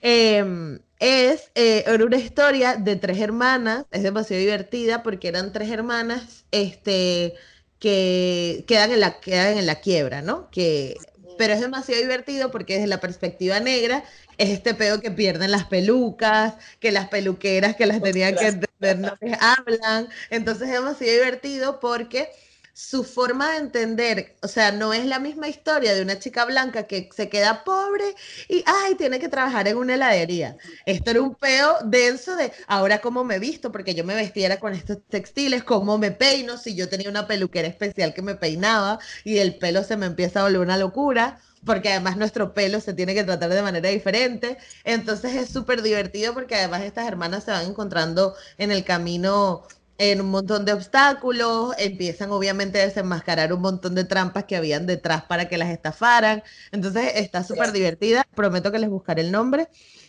Em, 0.00 0.80
es 1.02 1.50
eh, 1.56 1.84
una 2.00 2.16
historia 2.16 2.76
de 2.76 2.94
tres 2.94 3.18
hermanas, 3.18 3.86
es 3.90 4.04
demasiado 4.04 4.40
divertida 4.40 5.02
porque 5.02 5.26
eran 5.26 5.52
tres 5.52 5.68
hermanas 5.68 6.44
este, 6.52 7.34
que 7.80 8.64
quedan 8.68 8.92
en, 8.92 9.00
la, 9.00 9.18
quedan 9.18 9.58
en 9.58 9.66
la 9.66 9.80
quiebra, 9.80 10.22
¿no? 10.22 10.48
Que, 10.50 10.96
pero 11.36 11.54
es 11.54 11.60
demasiado 11.60 12.00
divertido 12.00 12.52
porque 12.52 12.74
desde 12.74 12.86
la 12.86 13.00
perspectiva 13.00 13.58
negra 13.58 14.04
es 14.38 14.50
este 14.50 14.74
pedo 14.74 15.00
que 15.00 15.10
pierden 15.10 15.50
las 15.50 15.64
pelucas, 15.64 16.54
que 16.78 16.92
las 16.92 17.08
peluqueras 17.08 17.74
que 17.74 17.86
las 17.86 18.00
tenían 18.00 18.36
que 18.36 18.46
entender 18.46 18.98
no 19.00 19.16
les 19.20 19.36
hablan, 19.42 20.08
entonces 20.30 20.68
es 20.68 20.74
demasiado 20.74 21.12
divertido 21.14 21.80
porque 21.80 22.30
su 22.74 23.04
forma 23.04 23.52
de 23.52 23.58
entender, 23.58 24.36
o 24.42 24.48
sea, 24.48 24.72
no 24.72 24.94
es 24.94 25.04
la 25.04 25.18
misma 25.18 25.48
historia 25.48 25.94
de 25.94 26.02
una 26.02 26.18
chica 26.18 26.44
blanca 26.46 26.84
que 26.84 27.10
se 27.14 27.28
queda 27.28 27.64
pobre 27.64 28.14
y, 28.48 28.64
ay, 28.66 28.94
tiene 28.94 29.18
que 29.18 29.28
trabajar 29.28 29.68
en 29.68 29.76
una 29.76 29.94
heladería. 29.94 30.56
Esto 30.86 31.10
era 31.10 31.22
un 31.22 31.34
peo 31.34 31.76
denso 31.84 32.34
de, 32.36 32.52
ahora 32.66 33.00
cómo 33.00 33.24
me 33.24 33.38
visto, 33.38 33.70
porque 33.72 33.94
yo 33.94 34.04
me 34.04 34.14
vestiera 34.14 34.58
con 34.58 34.72
estos 34.74 34.98
textiles, 35.08 35.64
cómo 35.64 35.98
me 35.98 36.12
peino, 36.12 36.56
si 36.56 36.74
yo 36.74 36.88
tenía 36.88 37.10
una 37.10 37.26
peluquera 37.26 37.68
especial 37.68 38.14
que 38.14 38.22
me 38.22 38.36
peinaba 38.36 38.98
y 39.24 39.38
el 39.38 39.58
pelo 39.58 39.84
se 39.84 39.96
me 39.96 40.06
empieza 40.06 40.40
a 40.40 40.44
volver 40.44 40.60
una 40.60 40.78
locura 40.78 41.40
porque 41.64 41.90
además 41.90 42.16
nuestro 42.16 42.54
pelo 42.54 42.80
se 42.80 42.92
tiene 42.92 43.14
que 43.14 43.24
tratar 43.24 43.50
de 43.50 43.62
manera 43.62 43.88
diferente. 43.88 44.58
Entonces 44.84 45.34
es 45.34 45.50
súper 45.50 45.82
divertido 45.82 46.34
porque 46.34 46.56
además 46.56 46.82
estas 46.82 47.06
hermanas 47.06 47.44
se 47.44 47.52
van 47.52 47.66
encontrando 47.66 48.34
en 48.58 48.72
el 48.72 48.84
camino 48.84 49.62
en 49.98 50.20
un 50.20 50.30
montón 50.30 50.64
de 50.64 50.72
obstáculos, 50.72 51.74
empiezan 51.78 52.30
obviamente 52.30 52.80
a 52.80 52.86
desenmascarar 52.86 53.52
un 53.52 53.60
montón 53.60 53.94
de 53.94 54.04
trampas 54.04 54.44
que 54.44 54.56
habían 54.56 54.86
detrás 54.86 55.24
para 55.24 55.48
que 55.48 55.58
las 55.58 55.70
estafaran. 55.70 56.42
Entonces 56.72 57.12
está 57.16 57.44
súper 57.44 57.72
divertida, 57.72 58.24
prometo 58.34 58.72
que 58.72 58.78
les 58.78 58.90
buscaré 58.90 59.22
el 59.22 59.32
nombre 59.32 59.68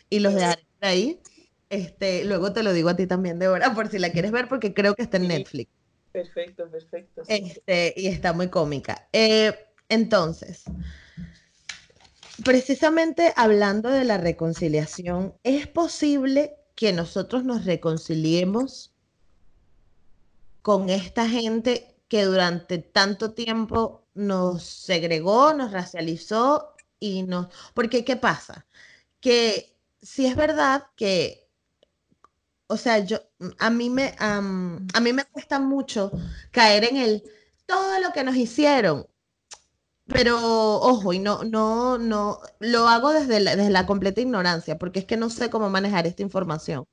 y 0.09 0.19
los 0.19 0.33
dejaré 0.33 0.63
ahí. 0.81 1.19
Este, 1.69 2.23
luego 2.25 2.53
te 2.53 2.63
lo 2.63 2.71
digo 2.71 2.89
a 2.89 2.95
ti 2.95 3.07
también, 3.07 3.39
Débora, 3.39 3.73
por 3.73 3.89
si 3.89 3.99
la 3.99 4.11
quieres 4.11 4.31
ver, 4.31 4.47
porque 4.47 4.73
creo 4.73 4.95
que 4.95 5.01
está 5.01 5.17
en 5.17 5.27
Netflix. 5.27 5.71
Perfecto, 6.11 6.69
perfecto. 6.69 7.23
Este, 7.27 7.93
y 7.97 8.07
está 8.07 8.33
muy 8.33 8.49
cómica. 8.49 9.07
Eh, 9.11 9.53
entonces, 9.89 10.63
precisamente 12.43 13.33
hablando 13.35 13.89
de 13.89 14.03
la 14.03 14.19
reconciliación, 14.19 15.33
¿es 15.43 15.65
posible 15.67 16.55
que 16.75 16.93
nosotros 16.93 17.43
nos 17.43 17.65
reconciliemos 17.65 18.92
con 20.63 20.89
esta 20.89 21.29
gente 21.29 21.95
que 22.07 22.23
durante 22.25 22.79
tanto 22.79 23.33
tiempo 23.33 24.07
nos 24.15 24.63
segregó, 24.63 25.53
nos 25.53 25.71
racializó 25.71 26.75
y 26.99 27.23
nos... 27.23 27.47
Porque, 27.75 28.05
¿qué 28.05 28.15
pasa? 28.17 28.65
Que 29.19 29.77
si 30.01 30.25
es 30.25 30.35
verdad 30.35 30.87
que, 30.95 31.49
o 32.67 32.77
sea, 32.77 32.99
yo, 32.99 33.19
a 33.59 33.69
mí 33.69 33.89
me, 33.89 34.15
a 34.19 34.41
mí 34.41 35.13
me 35.13 35.25
cuesta 35.25 35.59
mucho 35.59 36.11
caer 36.51 36.85
en 36.85 36.97
el, 36.97 37.23
todo 37.65 37.99
lo 37.99 38.11
que 38.13 38.23
nos 38.23 38.35
hicieron, 38.35 39.07
pero 40.05 40.37
ojo, 40.81 41.13
y 41.13 41.19
no, 41.19 41.43
no, 41.43 41.97
no, 41.97 42.39
lo 42.59 42.87
hago 42.87 43.11
desde 43.13 43.39
la, 43.39 43.55
desde 43.55 43.69
la 43.71 43.85
completa 43.85 44.21
ignorancia, 44.21 44.77
porque 44.77 44.99
es 44.99 45.05
que 45.05 45.17
no 45.17 45.29
sé 45.29 45.49
cómo 45.49 45.69
manejar 45.69 46.07
esta 46.07 46.21
información. 46.23 46.85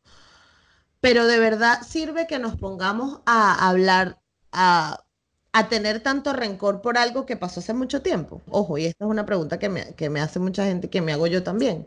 Pero 1.01 1.27
de 1.27 1.39
verdad 1.39 1.83
sirve 1.83 2.27
que 2.27 2.39
nos 2.39 2.57
pongamos 2.57 3.21
a 3.27 3.69
hablar, 3.69 4.19
a, 4.53 5.05
a 5.53 5.69
tener 5.69 6.03
tanto 6.03 6.33
rencor 6.33 6.83
por 6.83 6.99
algo 6.99 7.27
que 7.27 7.37
pasó 7.37 7.61
hace 7.61 7.75
mucho 7.75 8.03
tiempo. 8.03 8.43
Ojo, 8.51 8.79
y 8.79 8.87
esta 8.87 9.05
es 9.05 9.11
una 9.11 9.27
pregunta 9.27 9.59
que 9.59 9.69
me, 9.69 9.95
que 9.95 10.11
me 10.11 10.21
hace 10.21 10.39
mucha 10.39 10.65
gente, 10.65 10.91
que 10.91 11.01
me 11.01 11.13
hago 11.13 11.27
yo 11.27 11.43
también. 11.43 11.87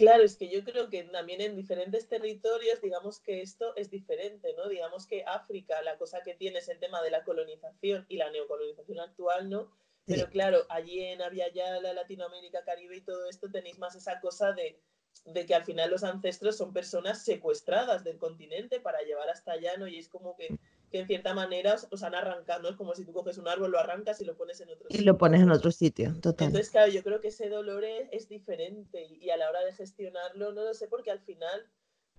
Claro, 0.00 0.22
es 0.22 0.36
que 0.36 0.48
yo 0.48 0.64
creo 0.64 0.88
que 0.88 1.02
también 1.04 1.42
en 1.42 1.56
diferentes 1.56 2.08
territorios, 2.08 2.80
digamos 2.80 3.20
que 3.20 3.42
esto 3.42 3.76
es 3.76 3.90
diferente, 3.90 4.54
¿no? 4.56 4.66
Digamos 4.68 5.06
que 5.06 5.24
África, 5.26 5.82
la 5.82 5.98
cosa 5.98 6.22
que 6.22 6.34
tiene 6.34 6.60
es 6.60 6.68
el 6.70 6.78
tema 6.78 7.02
de 7.02 7.10
la 7.10 7.22
colonización 7.22 8.06
y 8.08 8.16
la 8.16 8.30
neocolonización 8.30 9.00
actual, 9.00 9.50
¿no? 9.50 9.70
Pero 10.06 10.30
claro, 10.30 10.64
allí 10.70 11.00
en 11.00 11.18
ya 11.54 11.80
la 11.80 11.92
Latinoamérica, 11.92 12.64
Caribe 12.64 12.96
y 12.96 13.00
todo 13.02 13.28
esto 13.28 13.50
tenéis 13.50 13.78
más 13.78 13.94
esa 13.94 14.20
cosa 14.20 14.52
de, 14.52 14.80
de, 15.24 15.46
que 15.46 15.54
al 15.54 15.64
final 15.64 15.90
los 15.90 16.04
ancestros 16.04 16.56
son 16.56 16.72
personas 16.72 17.24
secuestradas 17.24 18.04
del 18.04 18.18
continente 18.18 18.80
para 18.80 19.02
llevar 19.02 19.28
hasta 19.28 19.52
allá, 19.52 19.76
¿no? 19.76 19.86
Y 19.86 19.98
es 19.98 20.08
como 20.08 20.36
que 20.36 20.58
que 20.90 20.98
en 20.98 21.06
cierta 21.06 21.34
manera 21.34 21.76
os, 21.90 22.02
han 22.02 22.14
arrancado, 22.14 22.62
¿no? 22.62 22.68
Es 22.68 22.76
como 22.76 22.94
si 22.94 23.04
tú 23.04 23.12
coges 23.12 23.38
un 23.38 23.48
árbol, 23.48 23.70
lo 23.70 23.78
arrancas 23.78 24.20
y 24.20 24.24
lo 24.24 24.36
pones 24.36 24.60
en 24.60 24.70
otro 24.70 24.88
sitio. 24.88 25.00
Y 25.00 25.04
lo 25.04 25.16
pones 25.16 25.40
en 25.40 25.50
otro 25.50 25.70
sitio, 25.70 26.12
total. 26.20 26.48
Entonces, 26.48 26.70
claro, 26.70 26.90
yo 26.90 27.02
creo 27.02 27.20
que 27.20 27.28
ese 27.28 27.48
dolor 27.48 27.84
es, 27.84 28.28
diferente 28.28 29.06
y, 29.06 29.30
a 29.30 29.36
la 29.36 29.48
hora 29.48 29.64
de 29.64 29.72
gestionarlo 29.72 30.52
no 30.52 30.62
lo 30.62 30.74
sé 30.74 30.88
porque 30.88 31.10
al 31.10 31.20
final, 31.20 31.66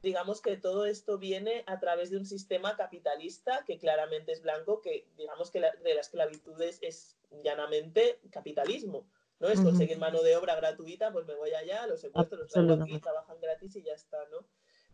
digamos 0.01 0.41
que 0.41 0.57
todo 0.57 0.85
esto 0.85 1.17
viene 1.17 1.63
a 1.67 1.79
través 1.79 2.11
de 2.11 2.17
un 2.17 2.25
sistema 2.25 2.75
capitalista 2.75 3.63
que 3.65 3.77
claramente 3.77 4.31
es 4.31 4.41
blanco, 4.41 4.81
que 4.81 5.07
digamos 5.17 5.51
que 5.51 5.59
de 5.59 5.93
la 5.93 6.01
esclavitud 6.01 6.59
es, 6.61 7.17
llanamente 7.43 8.19
capitalismo. 8.29 9.05
¿No? 9.41 9.49
Es 9.49 9.59
conseguir 9.59 9.97
mano 9.97 10.21
de 10.21 10.37
obra 10.37 10.55
gratuita, 10.55 11.11
pues 11.11 11.25
me 11.25 11.33
voy 11.33 11.51
allá, 11.51 11.87
los 11.87 11.99
secuestro, 11.99 12.37
los 12.37 12.51
traigo 12.51 12.73
aquí, 12.73 12.99
trabajan 12.99 13.41
gratis 13.41 13.75
y 13.75 13.81
ya 13.81 13.93
está, 13.93 14.17
¿no? 14.31 14.45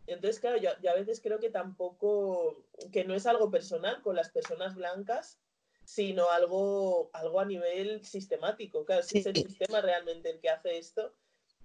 Entonces, 0.06 0.40
claro, 0.40 0.56
yo, 0.56 0.70
a 0.70 0.94
veces 0.94 1.20
creo 1.20 1.38
que 1.38 1.50
tampoco, 1.50 2.64
que 2.90 3.04
no 3.04 3.14
es 3.14 3.26
algo 3.26 3.50
personal 3.50 4.00
con 4.00 4.16
las 4.16 4.30
personas 4.30 4.74
blancas, 4.74 5.38
sino 5.84 6.30
algo, 6.30 7.10
algo 7.12 7.40
a 7.40 7.44
nivel 7.44 8.02
sistemático. 8.06 8.86
Claro, 8.86 9.02
si 9.02 9.18
es 9.18 9.26
el 9.26 9.36
sistema 9.36 9.82
realmente 9.82 10.30
el 10.30 10.40
que 10.40 10.48
hace 10.48 10.78
esto 10.78 11.12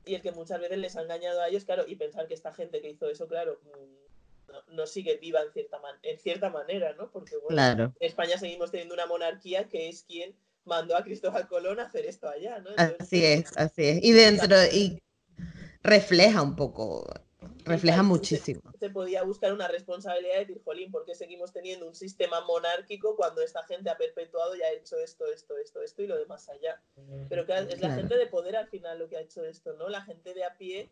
y 0.06 0.16
el 0.16 0.22
que 0.22 0.34
muchas 0.34 0.60
veces 0.60 0.78
les 0.78 0.98
ha 0.98 1.04
engañado 1.04 1.42
a 1.42 1.48
ellos, 1.48 1.64
claro, 1.64 1.86
y 1.88 1.96
pensar 1.96 2.28
que 2.28 2.34
esta 2.34 2.54
gente 2.54 2.82
que 2.82 2.90
hizo 2.90 3.10
eso, 3.10 3.30
claro, 3.30 3.62
mm, 3.64 4.76
no, 4.76 4.88
sigue 4.88 5.16
viva 5.18 5.42
en 5.42 5.54
cierta, 5.54 5.80
en 6.02 6.20
cierta 6.20 6.50
manera, 6.50 6.94
¿no? 6.94 7.10
Porque, 7.12 7.38
bueno, 7.38 7.72
en 7.72 7.94
España 8.02 8.38
seguimos 8.38 8.72
teniendo 8.72 8.94
una 8.94 9.06
monarquía 9.06 9.70
que 9.70 9.88
es 9.88 10.04
quien 10.04 10.36
mandó 10.66 10.96
a 10.96 11.04
Cristóbal 11.04 11.48
Colón 11.48 11.80
a 11.80 11.84
hacer 11.84 12.06
esto 12.06 12.30
allá, 12.30 12.60
¿no? 12.60 12.72
así 12.78 13.24
es, 13.24 13.56
así 13.58 13.84
es. 13.86 14.04
Y 14.04 14.12
dentro, 14.12 14.56
y 14.72 15.02
refleja 15.84 16.42
un 16.42 16.56
poco 16.56 17.06
refleja 17.66 18.04
muchísimo. 18.04 18.62
Se, 18.80 18.90
podía 18.90 19.24
buscar 19.24 19.54
una 19.54 19.68
responsabilidad 19.68 20.34
de 20.36 20.40
decir, 20.40 20.62
jolín, 20.64 20.92
¿por 20.92 21.06
qué 21.06 21.16
seguimos 21.16 21.52
teniendo 21.52 21.88
un 21.88 21.96
sistema 21.96 22.42
monárquico 22.42 23.16
cuando 23.16 23.42
esta 23.42 23.64
gente 23.64 23.90
ha 23.90 23.98
perpetuado 23.98 24.56
y 24.56 24.62
ha 24.62 24.72
hecho 24.72 24.98
esto, 24.98 25.26
esto, 25.32 25.58
esto, 25.58 25.82
esto 25.82 26.02
y 26.02 26.08
lo 26.08 26.18
demás 26.18 26.50
allá? 26.50 26.82
Pero 27.30 27.46
claro, 27.46 27.68
es 27.70 27.82
la 27.82 27.94
gente 27.96 28.18
de 28.18 28.28
poder 28.28 28.56
al 28.56 28.68
final 28.68 29.00
lo 29.00 29.08
que 29.08 29.18
ha 29.18 29.22
hecho 29.22 29.44
esto, 29.46 29.74
¿no? 29.74 29.90
La 29.90 30.02
gente 30.02 30.34
de 30.34 30.44
a 30.44 30.58
pie, 30.58 30.90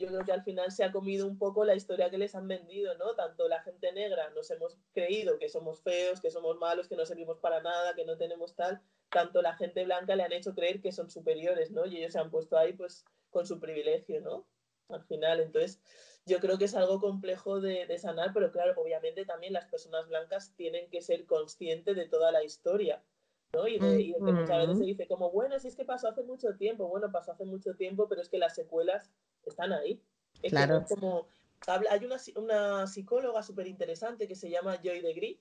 yo 0.00 0.08
creo 0.08 0.24
que 0.24 0.32
al 0.32 0.42
final 0.42 0.72
se 0.72 0.82
ha 0.82 0.92
comido 0.92 1.26
un 1.26 1.36
poco 1.36 1.62
la 1.66 1.74
historia 1.74 2.08
que 2.08 2.16
les 2.16 2.34
han 2.34 2.48
vendido, 2.48 2.96
¿no? 2.96 3.14
Tanto 3.14 3.48
la 3.48 3.62
gente 3.62 3.92
negra 3.92 4.30
nos 4.30 4.50
hemos 4.50 4.78
creído 4.94 5.38
que 5.38 5.50
somos 5.50 5.82
feos, 5.82 6.22
que 6.22 6.30
somos 6.30 6.56
malos, 6.56 6.88
que 6.88 6.96
no 6.96 7.04
servimos 7.04 7.38
para 7.38 7.60
nada, 7.60 7.94
que 7.94 8.06
no 8.06 8.16
tenemos 8.16 8.54
tal, 8.54 8.80
tanto 9.10 9.42
la 9.42 9.54
gente 9.56 9.84
blanca 9.84 10.16
le 10.16 10.22
han 10.22 10.32
hecho 10.32 10.54
creer 10.54 10.80
que 10.80 10.90
son 10.90 11.10
superiores, 11.10 11.70
¿no? 11.70 11.84
Y 11.84 11.98
ellos 11.98 12.14
se 12.14 12.18
han 12.18 12.30
puesto 12.30 12.56
ahí 12.56 12.72
pues 12.72 13.04
con 13.28 13.46
su 13.46 13.60
privilegio, 13.60 14.22
¿no? 14.22 14.46
Al 14.88 15.04
final, 15.04 15.38
entonces 15.40 15.82
yo 16.24 16.40
creo 16.40 16.56
que 16.56 16.64
es 16.64 16.74
algo 16.74 16.98
complejo 16.98 17.60
de, 17.60 17.98
sanar, 17.98 18.32
pero 18.32 18.50
claro, 18.52 18.72
obviamente 18.80 19.26
también 19.26 19.52
las 19.52 19.66
personas 19.66 20.08
blancas 20.08 20.54
tienen 20.56 20.88
que 20.88 21.02
ser 21.02 21.26
conscientes 21.26 21.94
de 21.94 22.08
toda 22.08 22.32
la 22.32 22.42
historia. 22.42 23.04
¿No? 23.52 23.66
Y, 23.66 23.78
de, 23.78 24.14
que 24.14 24.32
muchas 24.32 24.58
veces 24.58 24.78
se 24.78 24.84
dice 24.84 25.06
como, 25.06 25.30
bueno, 25.30 25.58
si 25.58 25.68
es 25.68 25.76
que 25.76 25.84
pasó 25.84 26.08
hace 26.08 26.22
mucho 26.22 26.54
tiempo, 26.56 26.88
bueno, 26.88 27.10
pasó 27.10 27.32
hace 27.32 27.44
mucho 27.44 27.74
tiempo, 27.74 28.08
pero 28.08 28.22
es 28.22 28.28
que 28.28 28.38
las 28.38 28.54
secuelas 28.54 29.10
están 29.44 29.72
ahí. 29.72 30.00
claro. 30.42 30.84
como, 30.88 31.26
hay 31.66 32.04
una, 32.04 32.16
una 32.36 32.86
psicóloga 32.86 33.42
súper 33.42 33.66
interesante 33.66 34.28
que 34.28 34.34
se 34.34 34.50
llama 34.50 34.80
Joy 34.82 35.00
de 35.00 35.38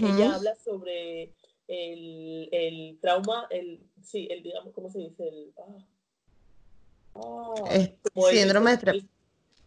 Ella 0.00 0.34
habla 0.34 0.56
sobre 0.56 1.32
el, 1.68 2.48
el, 2.52 2.98
trauma, 3.00 3.46
el, 3.50 3.80
sí, 4.02 4.28
el, 4.30 4.42
digamos, 4.42 4.74
¿cómo 4.74 4.90
se 4.90 4.98
dice? 4.98 5.28
El, 5.28 5.52
ah, 5.58 5.84
ah 7.14 8.30
síndrome 8.30 8.76
de 8.76 9.04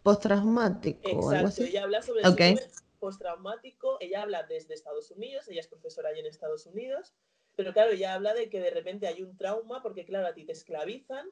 Postraumático. 0.04 1.34
Exacto, 1.34 1.64
ella 1.64 1.84
habla 1.84 2.02
sobre 2.02 2.22
el 2.22 2.60
postraumático, 3.00 3.98
ella 4.00 4.22
habla 4.22 4.44
desde 4.44 4.74
Estados 4.74 5.12
Unidos, 5.12 5.48
ella 5.48 5.60
es 5.60 5.68
profesora 5.68 6.10
allí 6.10 6.20
en 6.20 6.28
Estados 6.28 6.66
Unidos, 6.68 7.14
pero 7.56 7.74
claro, 7.74 7.92
ella 7.92 8.14
habla 8.14 8.34
de 8.34 8.50
que 8.50 8.60
de 8.60 8.72
repente 8.72 9.08
hay 9.08 9.22
un 9.22 9.36
trauma 9.38 9.82
porque 9.82 10.06
claro, 10.06 10.28
a 10.28 10.34
ti 10.34 10.46
te 10.46 10.54
esclavizan, 10.54 11.30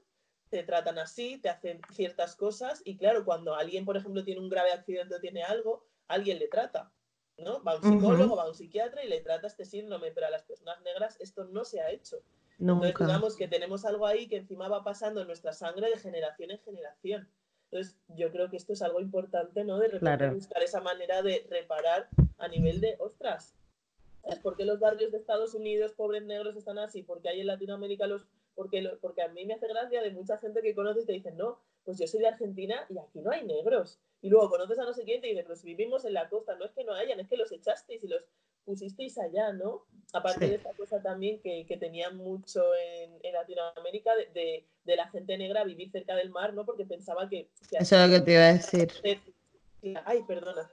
te 0.49 0.63
tratan 0.63 0.97
así, 0.97 1.37
te 1.37 1.49
hacen 1.49 1.81
ciertas 1.93 2.35
cosas 2.35 2.81
y 2.83 2.97
claro, 2.97 3.23
cuando 3.23 3.55
alguien, 3.55 3.85
por 3.85 3.97
ejemplo, 3.97 4.23
tiene 4.23 4.41
un 4.41 4.49
grave 4.49 4.71
accidente 4.71 5.15
o 5.15 5.19
tiene 5.19 5.43
algo, 5.43 5.85
alguien 6.07 6.39
le 6.39 6.47
trata, 6.47 6.91
¿no? 7.37 7.63
Va 7.63 7.77
un 7.77 7.83
psicólogo, 7.83 8.35
va 8.35 8.47
un 8.47 8.55
psiquiatra 8.55 9.03
y 9.03 9.09
le 9.09 9.21
trata 9.21 9.47
este 9.47 9.65
síndrome, 9.65 10.11
pero 10.11 10.27
a 10.27 10.31
las 10.31 10.43
personas 10.43 10.81
negras 10.81 11.17
esto 11.19 11.45
no 11.45 11.63
se 11.63 11.81
ha 11.81 11.91
hecho. 11.91 12.17
Nunca. 12.57 12.87
Entonces, 12.87 13.07
digamos 13.07 13.35
que 13.37 13.47
tenemos 13.47 13.85
algo 13.85 14.05
ahí 14.05 14.27
que 14.27 14.37
encima 14.37 14.67
va 14.67 14.83
pasando 14.83 15.21
en 15.21 15.27
nuestra 15.27 15.53
sangre 15.53 15.89
de 15.89 15.97
generación 15.97 16.51
en 16.51 16.59
generación. 16.59 17.29
Entonces, 17.71 17.95
yo 18.07 18.31
creo 18.31 18.49
que 18.49 18.57
esto 18.57 18.73
es 18.73 18.81
algo 18.81 18.99
importante, 18.99 19.63
¿no? 19.63 19.77
De 19.77 19.99
buscar 20.31 20.63
esa 20.63 20.81
manera 20.81 21.21
de 21.21 21.45
reparar 21.49 22.09
a 22.39 22.47
nivel 22.47 22.81
de, 22.81 22.95
ostras, 22.99 23.55
¿por 24.41 24.55
qué 24.55 24.65
los 24.65 24.79
barrios 24.79 25.11
de 25.11 25.17
Estados 25.17 25.53
Unidos, 25.53 25.93
pobres 25.93 26.23
negros, 26.23 26.55
están 26.55 26.77
así? 26.77 27.03
Porque 27.03 27.29
hay 27.29 27.41
en 27.41 27.47
Latinoamérica 27.47 28.07
los... 28.07 28.25
Porque, 28.55 28.83
porque 29.01 29.21
a 29.21 29.29
mí 29.29 29.45
me 29.45 29.53
hace 29.53 29.67
gracia 29.67 30.01
de 30.01 30.11
mucha 30.11 30.37
gente 30.37 30.61
que 30.61 30.75
conoces 30.75 31.03
y 31.03 31.07
te 31.07 31.13
dicen, 31.13 31.37
no, 31.37 31.59
pues 31.85 31.97
yo 31.97 32.07
soy 32.07 32.19
de 32.19 32.27
Argentina 32.27 32.85
y 32.89 32.97
aquí 32.97 33.21
no 33.21 33.31
hay 33.31 33.45
negros. 33.45 33.99
Y 34.21 34.29
luego 34.29 34.49
conoces 34.49 34.77
a 34.79 34.83
no 34.83 34.93
sé 34.93 35.03
quién 35.05 35.19
y 35.19 35.21
te 35.21 35.27
dicen, 35.27 35.45
pues 35.45 35.63
vivimos 35.63 36.03
en 36.03 36.13
la 36.13 36.27
costa, 36.27 36.55
no 36.55 36.65
es 36.65 36.71
que 36.71 36.83
no 36.83 36.93
hayan, 36.93 37.19
es 37.19 37.29
que 37.29 37.37
los 37.37 37.51
echasteis 37.51 38.03
y 38.03 38.07
los 38.07 38.25
pusisteis 38.65 39.17
allá, 39.17 39.53
¿no? 39.53 39.85
Aparte 40.13 40.47
de 40.47 40.55
esta 40.55 40.73
cosa 40.73 41.01
también 41.01 41.39
que, 41.41 41.65
que 41.65 41.77
tenían 41.77 42.17
mucho 42.17 42.63
en, 42.75 43.17
en 43.23 43.33
Latinoamérica 43.33 44.11
de, 44.15 44.65
de, 44.83 44.95
la 44.95 45.07
gente 45.09 45.37
negra 45.37 45.63
vivir 45.63 45.89
cerca 45.91 46.15
del 46.15 46.29
mar, 46.29 46.53
¿no? 46.53 46.65
Porque 46.65 46.85
pensaba 46.85 47.29
que... 47.29 47.49
Eso 47.71 47.95
es 47.95 48.09
lo 48.09 48.15
que 48.15 48.21
te 48.21 48.33
iba 48.33 48.43
a 48.43 48.53
decir. 48.53 48.91
Ay, 50.05 50.23
perdona. 50.27 50.69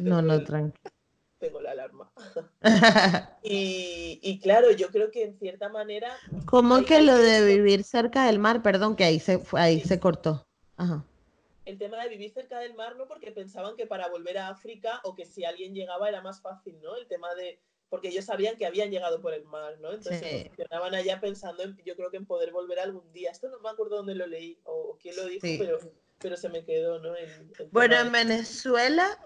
No, 0.00 0.20
no, 0.20 0.42
tranquilo. 0.44 0.90
Tengo 1.42 1.60
la 1.60 1.72
alarma. 1.72 2.12
y, 3.42 4.20
y, 4.22 4.38
claro, 4.38 4.70
yo 4.70 4.88
creo 4.88 5.10
que 5.10 5.24
en 5.24 5.38
cierta 5.38 5.68
manera... 5.68 6.16
¿Cómo 6.46 6.84
que 6.84 7.02
lo 7.02 7.16
de 7.16 7.44
vivir 7.44 7.82
cerca 7.82 8.26
del 8.26 8.38
mar? 8.38 8.62
Perdón, 8.62 8.94
que 8.94 9.02
ahí 9.02 9.18
se, 9.18 9.42
ahí 9.52 9.80
se 9.80 9.98
cortó. 9.98 10.46
Ajá 10.76 11.04
el 11.64 11.78
tema 11.78 12.02
de 12.02 12.08
vivir 12.08 12.30
cerca 12.30 12.58
del 12.58 12.74
mar, 12.74 12.96
¿no? 12.96 13.06
Porque 13.06 13.30
pensaban 13.30 13.76
que 13.76 13.86
para 13.86 14.08
volver 14.08 14.38
a 14.38 14.48
África 14.48 15.00
o 15.04 15.14
que 15.14 15.24
si 15.24 15.44
alguien 15.44 15.74
llegaba 15.74 16.08
era 16.08 16.20
más 16.20 16.40
fácil, 16.40 16.80
¿no? 16.82 16.96
El 16.96 17.06
tema 17.06 17.34
de, 17.34 17.60
porque 17.88 18.08
ellos 18.08 18.24
sabían 18.24 18.56
que 18.56 18.66
habían 18.66 18.90
llegado 18.90 19.20
por 19.20 19.32
el 19.32 19.44
mar, 19.44 19.78
¿no? 19.80 19.92
Entonces 19.92 20.48
funcionaban 20.48 20.94
allá 20.94 21.20
pensando, 21.20 21.62
en, 21.62 21.76
yo 21.84 21.94
creo 21.94 22.10
que 22.10 22.16
en 22.16 22.26
poder 22.26 22.52
volver 22.52 22.80
algún 22.80 23.12
día. 23.12 23.30
Esto 23.30 23.48
no 23.48 23.60
me 23.60 23.70
acuerdo 23.70 23.96
dónde 23.96 24.14
lo 24.14 24.26
leí 24.26 24.58
o, 24.64 24.98
quién 25.00 25.14
lo 25.16 25.26
dijo, 25.26 25.46
pero, 25.58 25.78
pero 26.18 26.36
se 26.36 26.48
me 26.48 26.64
quedó, 26.64 26.98
¿no? 26.98 27.14
bueno, 27.70 27.96
en 27.96 28.10
Venezuela, 28.10 29.18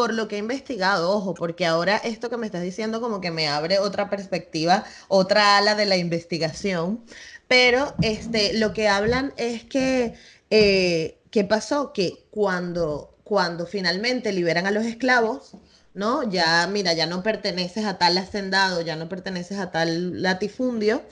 por 0.00 0.14
lo 0.14 0.28
que 0.28 0.36
he 0.36 0.38
investigado, 0.38 1.10
ojo, 1.10 1.34
porque 1.34 1.66
ahora 1.66 1.98
esto 1.98 2.30
que 2.30 2.38
me 2.38 2.46
estás 2.46 2.62
diciendo 2.62 3.02
como 3.02 3.20
que 3.20 3.30
me 3.30 3.48
abre 3.48 3.78
otra 3.78 4.08
perspectiva, 4.08 4.84
otra 5.08 5.58
ala 5.58 5.74
de 5.74 5.84
la 5.84 5.98
investigación, 5.98 7.04
pero 7.48 7.94
este, 8.02 8.54
lo 8.54 8.72
que 8.72 8.88
hablan 8.88 9.32
es 9.36 9.64
que... 9.64 10.14
Eh, 10.50 11.20
¿qué 11.30 11.44
pasó? 11.44 11.92
Que 11.92 12.26
cuando, 12.30 13.16
cuando 13.24 13.66
finalmente 13.66 14.32
liberan 14.32 14.66
a 14.66 14.70
los 14.70 14.84
esclavos, 14.84 15.52
¿no? 15.94 16.28
Ya, 16.28 16.66
mira, 16.66 16.92
ya 16.92 17.06
no 17.06 17.22
perteneces 17.22 17.84
a 17.84 17.98
tal 17.98 18.18
hacendado, 18.18 18.80
ya 18.80 18.96
no 18.96 19.08
perteneces 19.08 19.58
a 19.58 19.70
tal 19.70 20.22
latifundio, 20.22 21.02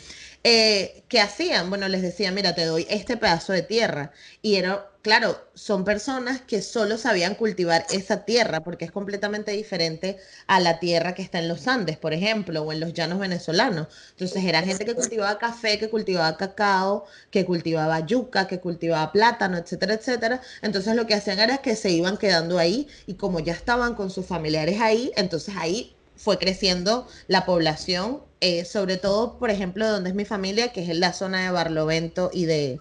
eh, 0.45 1.05
¿qué 1.09 1.20
hacían? 1.20 1.68
Bueno, 1.68 1.89
les 1.89 2.03
decía, 2.03 2.32
mira, 2.32 2.55
te 2.55 2.64
doy 2.64 2.86
este 2.91 3.16
pedazo 3.16 3.53
de 3.53 3.62
tierra. 3.62 4.12
Y 4.41 4.57
era, 4.57 4.91
claro, 5.03 5.36
son 5.55 5.84
personas 5.84 6.41
que 6.43 6.62
solo 6.62 6.97
sabían 6.97 7.34
cultivar 7.34 7.86
esa 7.91 8.24
tierra, 8.24 8.62
porque 8.62 8.84
es 8.84 8.93
completamente 8.93 9.53
diferente 9.53 10.18
a 10.47 10.61
la 10.61 10.78
tierra 10.78 11.14
que 11.14 11.22
está 11.22 11.39
en 11.41 11.49
los 11.49 11.66
Andes, 11.68 11.99
por 11.99 12.12
ejemplo, 12.12 12.62
o 12.62 12.72
en 12.72 12.80
los 12.80 12.93
llanos 12.95 13.18
venezolanos. 13.18 13.89
Entonces, 14.12 14.45
era 14.45 14.62
gente 14.62 14.84
que 14.84 14.95
cultivaba 14.95 15.39
café, 15.39 15.78
que 15.78 15.91
cultivaba 15.91 16.36
cacao, 16.36 17.05
que 17.30 17.45
cultivaba 17.45 18.01
yuca, 18.07 18.47
que 18.47 18.61
cultivaba 18.61 19.12
plátano, 19.12 19.59
etcétera, 19.59 19.95
etcétera. 19.95 20.41
Entonces, 20.62 20.95
lo 20.95 21.07
que 21.07 21.14
hacían 21.14 21.41
era 21.41 21.59
que 21.59 21.76
se 21.76 21.91
iban 21.91 22.16
quedando 22.16 22.59
ahí 22.59 22.89
y 23.07 23.14
como 23.14 23.41
ya 23.41 23.53
estaban 23.53 23.95
con 23.95 24.11
sus 24.11 24.26
familiares 24.26 24.80
ahí, 24.80 25.12
entonces 25.16 25.55
ahí 25.59 25.97
fue 26.18 26.38
creciendo 26.38 27.06
la 27.28 27.46
población, 27.46 28.22
eh, 28.40 28.64
sobre 28.64 28.98
todo, 28.98 29.38
por 29.38 29.50
ejemplo, 29.50 29.88
donde 29.88 30.10
es 30.10 30.16
mi 30.16 30.24
familia, 30.24 30.72
que 30.72 30.82
es 30.82 30.88
en 30.90 31.00
la 31.00 31.12
zona 31.12 31.44
de 31.44 31.50
Barlovento 31.50 32.30
y 32.32 32.44
de, 32.44 32.80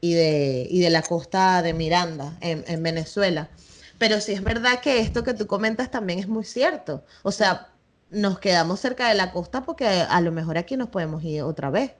y 0.00 0.14
de, 0.14 0.66
y 0.70 0.80
de 0.80 0.90
la 0.90 1.02
costa 1.02 1.62
de 1.62 1.74
Miranda, 1.74 2.36
en, 2.40 2.64
en 2.68 2.82
Venezuela. 2.82 3.50
Pero 3.98 4.20
sí 4.20 4.32
es 4.32 4.42
verdad 4.42 4.80
que 4.80 5.00
esto 5.00 5.24
que 5.24 5.34
tú 5.34 5.46
comentas 5.46 5.90
también 5.90 6.18
es 6.18 6.28
muy 6.28 6.44
cierto. 6.44 7.04
O 7.22 7.32
sea, 7.32 7.68
nos 8.10 8.38
quedamos 8.38 8.80
cerca 8.80 9.08
de 9.08 9.14
la 9.14 9.32
costa 9.32 9.64
porque 9.64 9.86
a 9.86 10.20
lo 10.20 10.32
mejor 10.32 10.58
aquí 10.58 10.76
nos 10.76 10.88
podemos 10.88 11.22
ir 11.24 11.42
otra 11.42 11.70
vez. 11.70 11.92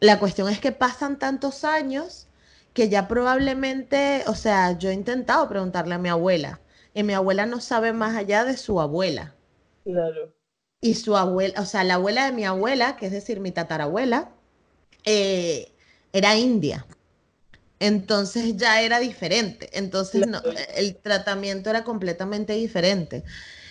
La 0.00 0.18
cuestión 0.18 0.48
es 0.48 0.60
que 0.60 0.72
pasan 0.72 1.18
tantos 1.18 1.64
años 1.64 2.28
que 2.72 2.88
ya 2.88 3.08
probablemente, 3.08 4.24
o 4.26 4.34
sea, 4.34 4.78
yo 4.78 4.90
he 4.90 4.94
intentado 4.94 5.48
preguntarle 5.48 5.94
a 5.94 5.98
mi 5.98 6.08
abuela 6.08 6.60
y 6.94 7.02
mi 7.02 7.14
abuela 7.14 7.46
no 7.46 7.60
sabe 7.60 7.92
más 7.92 8.16
allá 8.16 8.44
de 8.44 8.56
su 8.56 8.80
abuela. 8.80 9.34
Claro. 9.84 10.34
Y 10.80 10.94
su 10.94 11.16
abuela, 11.16 11.60
o 11.60 11.64
sea, 11.64 11.84
la 11.84 11.94
abuela 11.94 12.26
de 12.26 12.32
mi 12.32 12.44
abuela, 12.44 12.96
que 12.96 13.06
es 13.06 13.12
decir, 13.12 13.40
mi 13.40 13.52
tatarabuela, 13.52 14.32
eh, 15.04 15.72
era 16.12 16.36
india. 16.36 16.86
Entonces 17.78 18.56
ya 18.56 18.82
era 18.82 19.00
diferente. 19.00 19.70
Entonces 19.72 20.26
no, 20.26 20.40
el 20.76 20.96
tratamiento 20.96 21.70
era 21.70 21.84
completamente 21.84 22.52
diferente. 22.54 23.24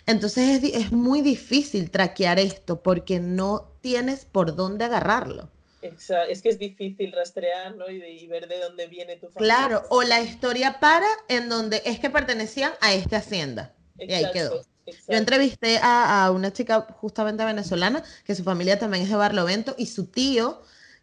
Entonces 0.05 0.63
es, 0.63 0.73
es, 0.73 0.91
muy 0.91 1.21
difícil 1.21 1.91
traquear 1.91 2.39
esto 2.39 2.81
porque 2.81 3.19
no 3.19 3.71
tienes 3.81 4.25
por 4.25 4.55
dónde 4.55 4.85
agarrarlo. 4.85 5.49
Es 5.81 6.41
que 6.41 6.49
es 6.49 6.59
difícil 6.59 7.11
rastrear 7.11 7.75
¿no? 7.75 7.89
y, 7.89 8.27
ver 8.27 8.47
de 8.47 8.59
dónde 8.59 8.87
viene 8.87 9.15
tu 9.17 9.29
familia. 9.29 9.55
Claro, 9.55 9.83
o 9.89 10.03
la 10.03 10.21
historia 10.21 10.79
para 10.79 11.07
en 11.27 11.49
donde 11.49 11.81
es 11.85 11.99
que 11.99 12.09
pertenecían 12.09 12.71
a 12.81 12.93
esta 12.93 13.17
hacienda. 13.17 13.73
Exacto. 13.97 14.11
Y 14.11 14.13
ahí 14.13 14.31
quedó. 14.31 14.61
Exacto. 14.85 15.11
Yo 15.11 15.17
entrevisté 15.17 15.77
a, 15.77 16.25
a, 16.25 16.31
una 16.31 16.51
chica 16.51 16.87
justamente 16.99 17.45
venezolana, 17.45 18.03
que 18.25 18.35
su 18.35 18.43
familia 18.43 18.79
también 18.79 19.03
es 19.03 19.09
de 19.09 19.15
Barlovento, 19.15 19.75
y 19.77 19.85
su 19.85 20.05
tío, 20.05 20.61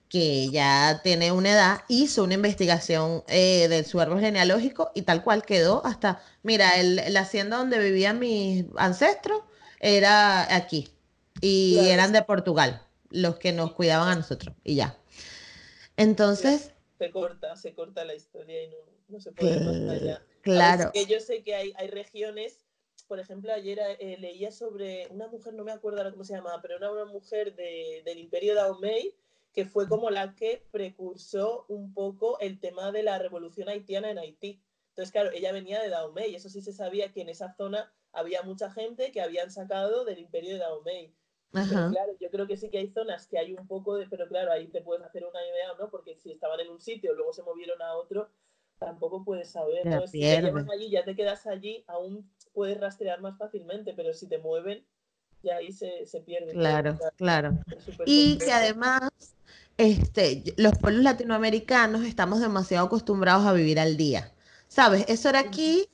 que 0.08 0.50
ya 0.50 1.00
tiene 1.02 1.32
una 1.32 1.52
edad, 1.52 1.80
hizo 1.88 2.24
una 2.24 2.34
investigación 2.34 3.22
eh, 3.28 3.68
de 3.68 3.84
su 3.84 4.00
árbol 4.00 4.20
genealógico 4.20 4.90
y 4.94 5.02
tal 5.02 5.22
cual 5.22 5.44
quedó 5.44 5.84
hasta, 5.84 6.22
mira, 6.42 6.80
el, 6.80 7.02
la 7.12 7.20
hacienda 7.20 7.58
donde 7.58 7.78
vivían 7.78 8.18
mis 8.18 8.64
ancestros 8.76 9.42
era 9.80 10.54
aquí, 10.54 10.88
y 11.40 11.74
claro. 11.74 11.88
eran 11.88 12.12
de 12.12 12.22
Portugal, 12.22 12.82
los 13.10 13.36
que 13.36 13.52
nos 13.52 13.72
cuidaban 13.72 14.08
a 14.08 14.16
nosotros, 14.16 14.54
y 14.64 14.76
ya. 14.76 14.96
Entonces... 15.96 16.72
Se 16.98 17.10
corta, 17.10 17.54
se 17.54 17.74
corta 17.74 18.04
la 18.04 18.14
historia 18.14 18.64
y 18.64 18.68
no, 18.68 18.76
no 19.08 19.20
se 19.20 19.30
puede 19.30 19.60
más 19.60 20.00
allá. 20.00 20.22
Claro. 20.42 20.90
Que 20.92 21.06
yo 21.06 21.20
sé 21.20 21.42
que 21.42 21.54
hay, 21.54 21.72
hay 21.76 21.88
regiones 21.88 22.64
por 23.08 23.18
ejemplo, 23.18 23.52
ayer 23.52 23.80
eh, 23.98 24.16
leía 24.18 24.52
sobre 24.52 25.08
una 25.08 25.26
mujer, 25.28 25.54
no 25.54 25.64
me 25.64 25.72
acuerdo 25.72 25.98
ahora 25.98 26.12
cómo 26.12 26.24
se 26.24 26.34
llamaba, 26.34 26.60
pero 26.60 26.76
era 26.76 26.92
una 26.92 27.06
mujer 27.06 27.54
de, 27.56 28.02
del 28.04 28.18
imperio 28.18 28.54
de 28.54 28.60
Dahomey, 28.60 29.14
que 29.52 29.64
fue 29.64 29.88
como 29.88 30.10
la 30.10 30.34
que 30.34 30.62
precursó 30.70 31.64
un 31.68 31.94
poco 31.94 32.38
el 32.38 32.60
tema 32.60 32.92
de 32.92 33.02
la 33.02 33.18
revolución 33.18 33.68
haitiana 33.68 34.10
en 34.10 34.18
Haití. 34.18 34.62
Entonces, 34.90 35.10
claro, 35.10 35.30
ella 35.32 35.52
venía 35.52 35.80
de 35.80 35.88
Dahomey, 35.88 36.34
eso 36.34 36.50
sí 36.50 36.60
se 36.60 36.72
sabía 36.72 37.10
que 37.10 37.22
en 37.22 37.30
esa 37.30 37.54
zona 37.54 37.90
había 38.12 38.42
mucha 38.42 38.70
gente 38.70 39.10
que 39.10 39.22
habían 39.22 39.50
sacado 39.50 40.04
del 40.04 40.18
imperio 40.18 40.52
de 40.52 40.58
Dahomey. 40.58 41.14
Pero 41.50 41.90
claro, 41.90 42.12
yo 42.20 42.30
creo 42.30 42.46
que 42.46 42.58
sí 42.58 42.68
que 42.68 42.78
hay 42.78 42.88
zonas 42.88 43.26
que 43.26 43.38
hay 43.38 43.54
un 43.54 43.66
poco 43.66 43.96
de, 43.96 44.06
pero 44.06 44.28
claro, 44.28 44.52
ahí 44.52 44.66
te 44.68 44.82
puedes 44.82 45.02
hacer 45.02 45.24
una 45.24 45.40
idea, 45.46 45.72
¿no? 45.78 45.88
Porque 45.88 46.14
si 46.14 46.30
estaban 46.30 46.60
en 46.60 46.68
un 46.68 46.78
sitio, 46.78 47.14
luego 47.14 47.32
se 47.32 47.42
movieron 47.42 47.80
a 47.80 47.96
otro, 47.96 48.28
tampoco 48.78 49.24
puedes 49.24 49.50
saber, 49.50 49.86
¿no? 49.86 50.06
Si 50.06 50.20
te 50.20 50.36
allí, 50.72 50.90
ya 50.90 51.04
te 51.04 51.16
quedas 51.16 51.46
allí, 51.46 51.84
aún 51.86 52.30
puedes 52.52 52.78
rastrear 52.80 53.20
más 53.20 53.38
fácilmente, 53.38 53.94
pero 53.94 54.12
si 54.12 54.26
te 54.26 54.38
mueven, 54.38 54.84
ya 55.42 55.56
ahí 55.56 55.72
se, 55.72 56.06
se 56.06 56.20
pierde. 56.20 56.52
Claro, 56.52 56.98
claro. 57.16 57.58
Y 58.04 58.38
que 58.38 58.52
además, 58.52 59.10
este, 59.76 60.42
los 60.56 60.76
pueblos 60.78 61.02
latinoamericanos 61.02 62.04
estamos 62.04 62.40
demasiado 62.40 62.86
acostumbrados 62.86 63.46
a 63.46 63.52
vivir 63.52 63.78
al 63.78 63.96
día. 63.96 64.32
¿Sabes? 64.68 65.04
Eso 65.08 65.28
era 65.30 65.40
aquí, 65.40 65.88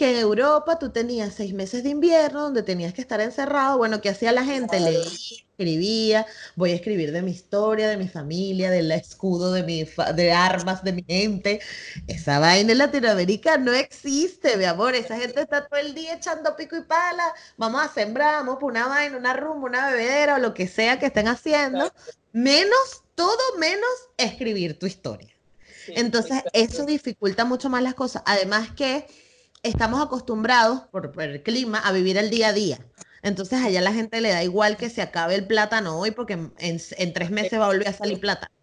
que 0.00 0.12
en 0.12 0.16
Europa 0.16 0.78
tú 0.78 0.88
tenías 0.88 1.34
seis 1.34 1.52
meses 1.52 1.84
de 1.84 1.90
invierno 1.90 2.44
donde 2.44 2.62
tenías 2.62 2.94
que 2.94 3.02
estar 3.02 3.20
encerrado. 3.20 3.76
Bueno, 3.76 4.00
¿qué 4.00 4.08
hacía 4.08 4.32
la 4.32 4.46
gente? 4.46 4.80
Leía, 4.80 5.02
escribía, 5.02 6.26
voy 6.56 6.70
a 6.70 6.76
escribir 6.76 7.12
de 7.12 7.20
mi 7.20 7.32
historia, 7.32 7.86
de 7.86 7.98
mi 7.98 8.08
familia, 8.08 8.70
del 8.70 8.90
escudo 8.92 9.52
de, 9.52 9.62
mi 9.62 9.86
de 10.14 10.32
armas 10.32 10.82
de 10.84 10.94
mi 10.94 11.04
gente. 11.06 11.60
Esa 12.06 12.38
vaina 12.38 12.72
en 12.72 12.78
Latinoamérica 12.78 13.58
no 13.58 13.74
existe, 13.74 14.56
mi 14.56 14.64
amor. 14.64 14.94
Esa 14.94 15.18
gente 15.18 15.42
está 15.42 15.66
todo 15.66 15.78
el 15.78 15.92
día 15.92 16.14
echando 16.14 16.56
pico 16.56 16.78
y 16.78 16.82
pala. 16.84 17.34
Vamos 17.58 17.82
a 17.84 17.92
sembrar, 17.92 18.36
vamos 18.36 18.56
por 18.58 18.70
una 18.70 18.88
vaina, 18.88 19.18
una 19.18 19.34
rumba, 19.34 19.68
una 19.68 19.90
bebedera 19.90 20.36
o 20.36 20.38
lo 20.38 20.54
que 20.54 20.66
sea 20.66 20.98
que 20.98 21.04
estén 21.04 21.28
haciendo. 21.28 21.92
Menos, 22.32 23.02
todo 23.14 23.58
menos 23.58 23.90
escribir 24.16 24.78
tu 24.78 24.86
historia. 24.86 25.34
Entonces, 25.88 26.42
eso 26.54 26.86
dificulta 26.86 27.44
mucho 27.44 27.68
más 27.68 27.82
las 27.82 27.92
cosas. 27.92 28.22
Además 28.24 28.70
que 28.74 29.06
estamos 29.62 30.00
acostumbrados 30.02 30.82
por, 30.90 31.12
por 31.12 31.22
el 31.24 31.42
clima 31.42 31.78
a 31.78 31.92
vivir 31.92 32.16
el 32.16 32.30
día 32.30 32.48
a 32.48 32.52
día. 32.52 32.78
Entonces 33.22 33.62
allá 33.62 33.80
la 33.80 33.92
gente 33.92 34.20
le 34.20 34.30
da 34.30 34.42
igual 34.42 34.76
que 34.76 34.88
se 34.88 35.02
acabe 35.02 35.34
el 35.34 35.46
plátano 35.46 35.98
hoy 35.98 36.10
porque 36.10 36.34
en, 36.34 36.52
en 36.58 37.12
tres 37.12 37.30
meses 37.30 37.60
va 37.60 37.64
a 37.64 37.68
volver 37.68 37.88
a 37.88 37.92
salir 37.92 38.18
plátano. 38.20 38.54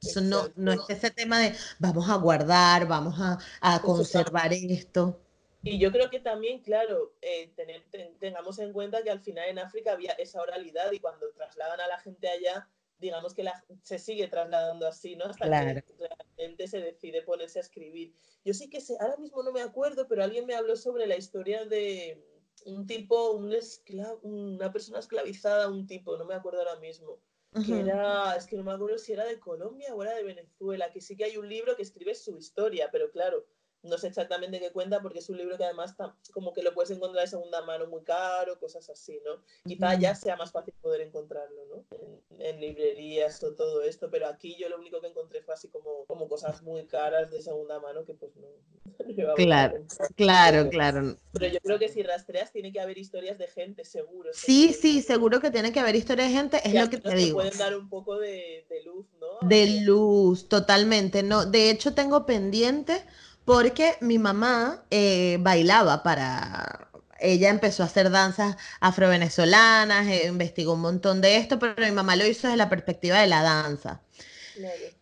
Eso 0.00 0.20
no, 0.20 0.48
no 0.56 0.72
es 0.72 0.80
ese 0.88 1.10
tema 1.10 1.38
de 1.38 1.54
vamos 1.78 2.10
a 2.10 2.16
guardar, 2.16 2.88
vamos 2.88 3.14
a, 3.20 3.38
a 3.60 3.80
conservar 3.82 4.52
esto. 4.52 5.20
Y 5.62 5.78
yo 5.78 5.92
creo 5.92 6.10
que 6.10 6.18
también, 6.18 6.60
claro, 6.60 7.12
eh, 7.22 7.52
tener, 7.54 7.84
ten, 7.90 8.18
tengamos 8.18 8.58
en 8.58 8.72
cuenta 8.72 9.02
que 9.04 9.10
al 9.10 9.20
final 9.20 9.48
en 9.48 9.60
África 9.60 9.92
había 9.92 10.10
esa 10.12 10.42
oralidad 10.42 10.90
y 10.90 10.98
cuando 10.98 11.30
trasladan 11.36 11.80
a 11.80 11.86
la 11.86 12.00
gente 12.00 12.28
allá, 12.28 12.66
digamos 13.02 13.34
que 13.34 13.42
la, 13.42 13.52
se 13.82 13.98
sigue 13.98 14.28
trasladando 14.28 14.86
así, 14.86 15.16
¿no? 15.16 15.26
Hasta 15.26 15.44
claro. 15.44 15.82
que 15.84 15.94
la 15.98 16.16
gente 16.36 16.66
se 16.66 16.80
decide 16.80 17.20
ponerse 17.22 17.58
a 17.58 17.62
escribir. 17.62 18.14
Yo 18.44 18.54
sí 18.54 18.70
que 18.70 18.80
sé, 18.80 18.96
ahora 19.00 19.16
mismo 19.18 19.42
no 19.42 19.52
me 19.52 19.60
acuerdo, 19.60 20.08
pero 20.08 20.22
alguien 20.22 20.46
me 20.46 20.54
habló 20.54 20.76
sobre 20.76 21.06
la 21.06 21.16
historia 21.16 21.66
de 21.66 22.24
un 22.64 22.86
tipo, 22.86 23.32
un 23.32 23.52
esclavo, 23.52 24.20
una 24.22 24.72
persona 24.72 25.00
esclavizada, 25.00 25.68
un 25.68 25.86
tipo, 25.86 26.16
no 26.16 26.24
me 26.24 26.34
acuerdo 26.34 26.60
ahora 26.60 26.78
mismo, 26.78 27.10
uh 27.10 27.58
-huh. 27.58 27.66
que 27.66 27.80
era, 27.80 28.36
es 28.36 28.46
que 28.46 28.56
no 28.56 28.62
me 28.62 28.72
acuerdo 28.72 28.98
si 28.98 29.12
era 29.12 29.24
de 29.24 29.40
Colombia 29.40 29.94
o 29.94 30.02
era 30.02 30.14
de 30.14 30.22
Venezuela, 30.22 30.90
que 30.92 31.00
sí 31.00 31.16
que 31.16 31.24
hay 31.24 31.36
un 31.36 31.48
libro 31.48 31.76
que 31.76 31.82
escribe 31.82 32.14
su 32.14 32.38
historia, 32.38 32.88
pero 32.92 33.10
claro, 33.10 33.44
no 33.82 33.98
sé 33.98 34.08
exactamente 34.08 34.60
qué 34.60 34.70
cuenta 34.70 35.00
porque 35.02 35.18
es 35.18 35.28
un 35.28 35.38
libro 35.38 35.56
que 35.56 35.64
además 35.64 35.90
está, 35.90 36.14
como 36.32 36.52
que 36.52 36.62
lo 36.62 36.72
puedes 36.72 36.90
encontrar 36.90 37.24
de 37.24 37.30
segunda 37.30 37.62
mano 37.62 37.86
muy 37.86 38.02
caro, 38.02 38.58
cosas 38.58 38.88
así, 38.88 39.18
¿no? 39.24 39.42
Quizá 39.64 39.98
ya 39.98 40.14
sea 40.14 40.36
más 40.36 40.52
fácil 40.52 40.74
poder 40.80 41.00
encontrarlo, 41.00 41.64
¿no? 41.66 41.84
En, 41.98 42.40
en, 42.40 42.60
librerías 42.60 43.42
o 43.42 43.54
todo 43.54 43.82
esto, 43.82 44.08
pero 44.10 44.28
aquí 44.28 44.56
yo 44.58 44.68
lo 44.68 44.78
único 44.78 45.00
que 45.00 45.08
encontré 45.08 45.42
fue 45.42 45.54
así 45.54 45.68
como, 45.68 46.04
como 46.06 46.28
cosas 46.28 46.62
muy 46.62 46.86
caras 46.86 47.30
de 47.30 47.42
segunda 47.42 47.80
mano 47.80 48.04
que 48.04 48.14
pues 48.14 48.36
no... 48.36 48.46
claro, 49.36 49.84
claro, 50.16 50.68
claro. 50.70 51.16
Pero 51.32 51.46
yo 51.48 51.58
creo 51.60 51.78
que 51.78 51.88
si 51.88 52.02
rastreas 52.02 52.52
tiene 52.52 52.72
que 52.72 52.80
haber 52.80 52.98
historias 52.98 53.38
de 53.38 53.48
gente, 53.48 53.84
seguro. 53.84 54.30
Sí, 54.32 54.72
sí, 54.72 55.02
seguro 55.02 55.40
que 55.40 55.50
tiene 55.50 55.72
que 55.72 55.80
haber 55.80 55.96
historias 55.96 56.28
de 56.28 56.34
gente, 56.34 56.60
es 56.64 56.74
lo 56.74 56.88
que 56.88 56.98
te 56.98 57.14
digo. 57.14 57.34
pueden 57.34 57.58
dar 57.58 57.76
un 57.76 57.88
poco 57.88 58.18
de, 58.18 58.64
de 58.68 58.82
luz, 58.84 59.06
¿no? 59.18 59.48
De 59.48 59.80
luz, 59.82 60.48
totalmente, 60.48 61.24
no. 61.24 61.46
De 61.46 61.70
hecho 61.70 61.94
tengo 61.94 62.26
pendiente 62.26 63.04
porque 63.44 63.96
mi 64.00 64.18
mamá 64.18 64.84
eh, 64.90 65.38
bailaba 65.40 66.02
para... 66.02 66.88
Ella 67.18 67.50
empezó 67.50 67.84
a 67.84 67.86
hacer 67.86 68.10
danzas 68.10 68.56
afrovenezolanas, 68.80 70.08
eh, 70.08 70.26
investigó 70.26 70.74
un 70.74 70.80
montón 70.80 71.20
de 71.20 71.36
esto, 71.36 71.58
pero 71.58 71.74
mi 71.78 71.92
mamá 71.92 72.16
lo 72.16 72.26
hizo 72.26 72.48
desde 72.48 72.56
la 72.56 72.68
perspectiva 72.68 73.20
de 73.20 73.28
la 73.28 73.42
danza. 73.42 74.02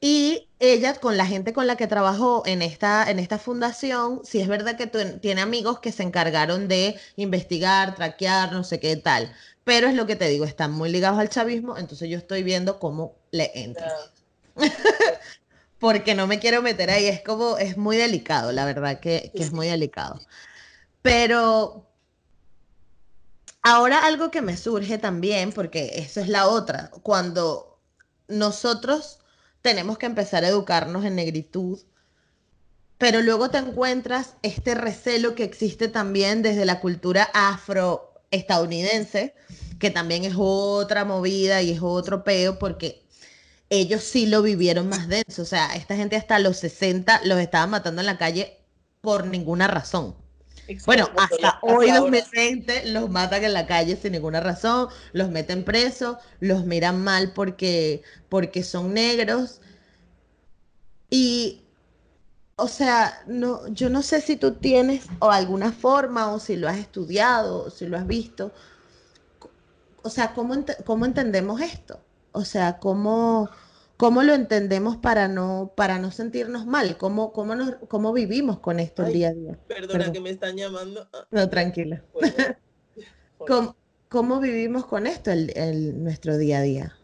Y 0.00 0.48
ella, 0.58 0.94
con 0.94 1.16
la 1.16 1.26
gente 1.26 1.52
con 1.52 1.66
la 1.66 1.76
que 1.76 1.86
trabajó 1.86 2.42
en 2.46 2.62
esta, 2.62 3.10
en 3.10 3.18
esta 3.18 3.38
fundación, 3.38 4.20
sí 4.24 4.40
es 4.40 4.48
verdad 4.48 4.76
que 4.76 4.86
tiene 4.86 5.40
amigos 5.40 5.80
que 5.80 5.92
se 5.92 6.02
encargaron 6.02 6.68
de 6.68 6.98
investigar, 7.16 7.94
traquear, 7.94 8.52
no 8.52 8.64
sé 8.64 8.80
qué 8.80 8.96
tal. 8.96 9.32
Pero 9.64 9.88
es 9.88 9.94
lo 9.94 10.06
que 10.06 10.16
te 10.16 10.28
digo, 10.28 10.44
están 10.44 10.72
muy 10.72 10.90
ligados 10.90 11.18
al 11.18 11.28
chavismo, 11.28 11.76
entonces 11.76 12.08
yo 12.08 12.18
estoy 12.18 12.42
viendo 12.42 12.78
cómo 12.78 13.16
le 13.30 13.50
entra. 13.54 13.86
Claro. 13.86 14.10
porque 15.80 16.14
no 16.14 16.28
me 16.28 16.38
quiero 16.38 16.62
meter 16.62 16.90
ahí, 16.90 17.06
es 17.06 17.22
como, 17.22 17.56
es 17.56 17.78
muy 17.78 17.96
delicado, 17.96 18.52
la 18.52 18.66
verdad 18.66 19.00
que, 19.00 19.32
es 19.34 19.50
muy 19.50 19.66
delicado. 19.66 20.20
Pero 21.02 21.88
ahora 23.62 24.04
algo 24.04 24.30
que 24.30 24.42
me 24.42 24.58
surge 24.58 24.98
también, 24.98 25.52
porque 25.52 25.92
eso 25.94 26.20
es 26.20 26.28
la 26.28 26.48
otra, 26.48 26.90
cuando 27.02 27.80
nosotros 28.28 29.20
tenemos 29.62 29.96
que 29.96 30.04
empezar 30.06 30.44
a 30.44 30.48
educarnos 30.48 31.06
en 31.06 31.16
negritud, 31.16 31.80
pero 32.98 33.22
luego 33.22 33.48
te 33.48 33.56
encuentras 33.56 34.34
este 34.42 34.74
recelo 34.74 35.34
que 35.34 35.44
existe 35.44 35.88
también 35.88 36.42
desde 36.42 36.66
la 36.66 36.80
cultura 36.80 37.30
afroestadounidense, 37.32 39.34
que 39.78 39.90
también 39.90 40.24
es 40.24 40.34
otra 40.36 41.06
movida 41.06 41.62
y 41.62 41.70
es 41.70 41.80
otro 41.80 42.22
peo, 42.22 42.58
porque 42.58 43.02
ellos 43.70 44.02
sí 44.02 44.26
lo 44.26 44.42
vivieron 44.42 44.88
más 44.88 45.08
denso. 45.08 45.42
O 45.42 45.46
sea, 45.46 45.74
esta 45.74 45.96
gente 45.96 46.16
hasta 46.16 46.38
los 46.38 46.58
60 46.58 47.22
los 47.24 47.38
estaban 47.38 47.70
matando 47.70 48.02
en 48.02 48.06
la 48.06 48.18
calle 48.18 48.58
por 49.00 49.26
ninguna 49.26 49.68
razón. 49.68 50.14
Bueno, 50.86 51.08
hasta 51.16 51.58
hoy 51.62 51.90
2020 51.90 52.92
los 52.92 53.10
matan 53.10 53.44
en 53.44 53.52
la 53.54 53.66
calle 53.66 53.96
sin 53.96 54.12
ninguna 54.12 54.40
razón, 54.40 54.88
los 55.12 55.28
meten 55.30 55.64
presos, 55.64 56.18
los 56.38 56.64
miran 56.64 57.02
mal 57.02 57.32
porque, 57.32 58.02
porque 58.28 58.62
son 58.62 58.94
negros. 58.94 59.60
Y, 61.08 61.62
o 62.56 62.68
sea, 62.68 63.22
no, 63.26 63.66
yo 63.68 63.90
no 63.90 64.02
sé 64.02 64.20
si 64.20 64.36
tú 64.36 64.54
tienes 64.54 65.06
o 65.18 65.30
alguna 65.30 65.72
forma 65.72 66.32
o 66.32 66.38
si 66.38 66.56
lo 66.56 66.68
has 66.68 66.78
estudiado 66.78 67.64
o 67.64 67.70
si 67.70 67.86
lo 67.86 67.96
has 67.96 68.06
visto. 68.06 68.52
O 70.02 70.10
sea, 70.10 70.34
¿cómo, 70.34 70.54
cómo 70.84 71.04
entendemos 71.04 71.60
esto? 71.60 72.00
O 72.32 72.44
sea, 72.44 72.78
¿cómo, 72.78 73.50
¿cómo 73.96 74.22
lo 74.22 74.34
entendemos 74.34 74.96
para 74.96 75.28
no, 75.28 75.72
para 75.76 75.98
no 75.98 76.10
sentirnos 76.10 76.66
mal? 76.66 76.96
¿Cómo, 76.96 77.32
cómo, 77.32 77.54
nos, 77.54 77.76
cómo 77.88 78.12
vivimos 78.12 78.60
con 78.60 78.80
esto 78.80 79.04
el 79.04 79.12
día 79.12 79.28
a 79.28 79.32
día? 79.32 79.58
Perdona 79.66 80.12
que 80.12 80.20
me 80.20 80.30
están 80.30 80.56
llamando. 80.56 81.08
Ah. 81.12 81.26
No, 81.30 81.48
tranquila. 81.48 82.02
¿Cómo, 83.38 83.76
¿Cómo, 84.08 84.40
vivimos 84.40 84.86
con 84.86 85.06
esto 85.06 85.30
el, 85.30 85.56
el, 85.56 86.02
nuestro 86.02 86.36
día 86.36 86.58
a 86.58 86.62
día? 86.62 86.96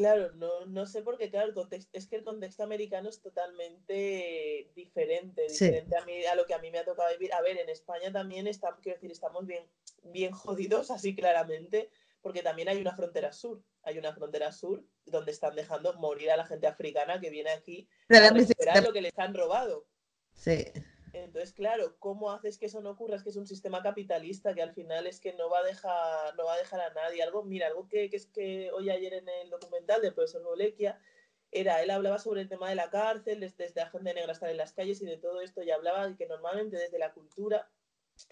Claro, 0.00 0.32
no, 0.36 0.64
no 0.64 0.86
sé 0.86 1.02
por 1.02 1.18
qué, 1.18 1.28
claro, 1.28 1.48
el 1.48 1.54
contexto, 1.54 1.90
es 1.92 2.06
que 2.06 2.16
el 2.16 2.24
contexto 2.24 2.62
americano 2.62 3.10
es 3.10 3.20
totalmente 3.20 4.70
diferente, 4.74 5.42
diferente 5.46 5.94
a, 5.94 6.04
mí, 6.06 6.24
a 6.24 6.34
lo 6.36 6.46
que 6.46 6.54
a 6.54 6.58
mí 6.58 6.70
me 6.70 6.78
ha 6.78 6.86
tocado 6.86 7.10
vivir. 7.10 7.34
A 7.34 7.42
ver, 7.42 7.58
en 7.58 7.68
España 7.68 8.10
también 8.10 8.46
está, 8.46 8.74
quiero 8.80 8.96
decir, 8.96 9.10
estamos 9.10 9.46
bien, 9.46 9.62
bien 10.04 10.32
jodidos, 10.32 10.90
así 10.90 11.14
claramente, 11.14 11.90
porque 12.22 12.42
también 12.42 12.68
hay 12.68 12.80
una 12.80 12.94
frontera 12.94 13.32
sur. 13.32 13.62
Hay 13.82 13.98
una 13.98 14.12
frontera 14.12 14.52
sur 14.52 14.84
donde 15.06 15.32
están 15.32 15.54
dejando 15.54 15.94
morir 15.94 16.30
a 16.30 16.36
la 16.36 16.46
gente 16.46 16.66
africana 16.66 17.20
que 17.20 17.30
viene 17.30 17.50
aquí 17.50 17.88
a 18.08 18.30
recuperar 18.30 18.82
lo 18.82 18.92
que 18.92 19.02
les 19.02 19.18
han 19.18 19.34
robado. 19.34 19.86
Sí. 20.34 20.66
Entonces, 21.12 21.52
claro, 21.52 21.96
¿cómo 21.98 22.30
haces 22.30 22.58
que 22.58 22.66
eso 22.66 22.80
no 22.80 22.90
ocurra? 22.90 23.16
Es 23.16 23.22
que 23.22 23.30
es 23.30 23.36
un 23.36 23.46
sistema 23.46 23.82
capitalista 23.82 24.54
que 24.54 24.62
al 24.62 24.72
final 24.72 25.06
es 25.06 25.20
que 25.20 25.32
no 25.32 25.50
va 25.50 25.58
a 25.58 25.64
dejar, 25.64 26.36
no 26.36 26.44
va 26.44 26.54
a 26.54 26.58
dejar 26.58 26.80
a 26.80 26.92
nadie. 26.92 27.22
Algo, 27.22 27.42
mira, 27.42 27.66
algo 27.66 27.88
que, 27.88 28.08
es 28.12 28.26
que 28.26 28.70
hoy 28.72 28.90
ayer 28.90 29.14
en 29.14 29.28
el 29.28 29.50
documental 29.50 30.00
del 30.02 30.14
profesor 30.14 30.42
Bolequia 30.42 31.00
era, 31.50 31.82
él 31.82 31.90
hablaba 31.90 32.18
sobre 32.18 32.42
el 32.42 32.48
tema 32.48 32.68
de 32.68 32.76
la 32.76 32.90
cárcel, 32.90 33.40
desde, 33.40 33.64
desde 33.64 33.80
la 33.80 33.90
gente 33.90 34.14
negra 34.14 34.32
estar 34.32 34.50
en 34.50 34.56
las 34.56 34.72
calles 34.72 35.02
y 35.02 35.06
de 35.06 35.16
todo 35.16 35.40
esto, 35.40 35.62
y 35.62 35.70
hablaba 35.70 36.06
de 36.06 36.16
que 36.16 36.26
normalmente 36.26 36.76
desde 36.76 36.98
la 36.98 37.12
cultura 37.12 37.68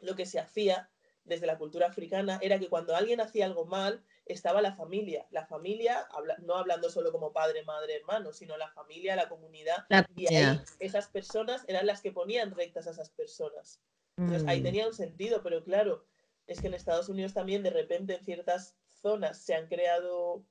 lo 0.00 0.14
que 0.14 0.26
se 0.26 0.38
hacía 0.38 0.88
desde 1.28 1.46
la 1.46 1.58
cultura 1.58 1.86
africana 1.88 2.38
era 2.42 2.58
que 2.58 2.68
cuando 2.68 2.96
alguien 2.96 3.20
hacía 3.20 3.46
algo 3.46 3.66
mal, 3.66 4.02
estaba 4.26 4.60
la 4.62 4.74
familia. 4.74 5.26
La 5.30 5.46
familia, 5.46 6.06
no 6.42 6.56
hablando 6.56 6.90
solo 6.90 7.12
como 7.12 7.32
padre, 7.32 7.64
madre, 7.64 7.96
hermano, 7.96 8.32
sino 8.32 8.56
la 8.56 8.70
familia, 8.70 9.16
la 9.16 9.28
comunidad. 9.28 9.86
y 10.16 10.34
ahí 10.34 10.60
esas 10.80 11.08
personas 11.08 11.64
eran 11.66 11.86
las 11.86 12.00
que 12.00 12.12
ponían 12.12 12.54
rectas 12.54 12.86
a 12.86 12.90
esas 12.90 13.10
personas. 13.10 13.80
Entonces 14.16 14.48
ahí 14.48 14.60
mm. 14.60 14.64
tenía 14.64 14.86
un 14.86 14.94
sentido, 14.94 15.42
pero 15.42 15.62
claro, 15.62 16.04
es 16.46 16.60
que 16.60 16.66
en 16.66 16.74
Estados 16.74 17.08
Unidos 17.08 17.34
también 17.34 17.62
de 17.62 17.70
repente 17.70 18.14
en 18.14 18.24
ciertas 18.24 18.76
zonas 19.00 19.38
se 19.38 19.54
han 19.54 19.68
creado 19.68 20.44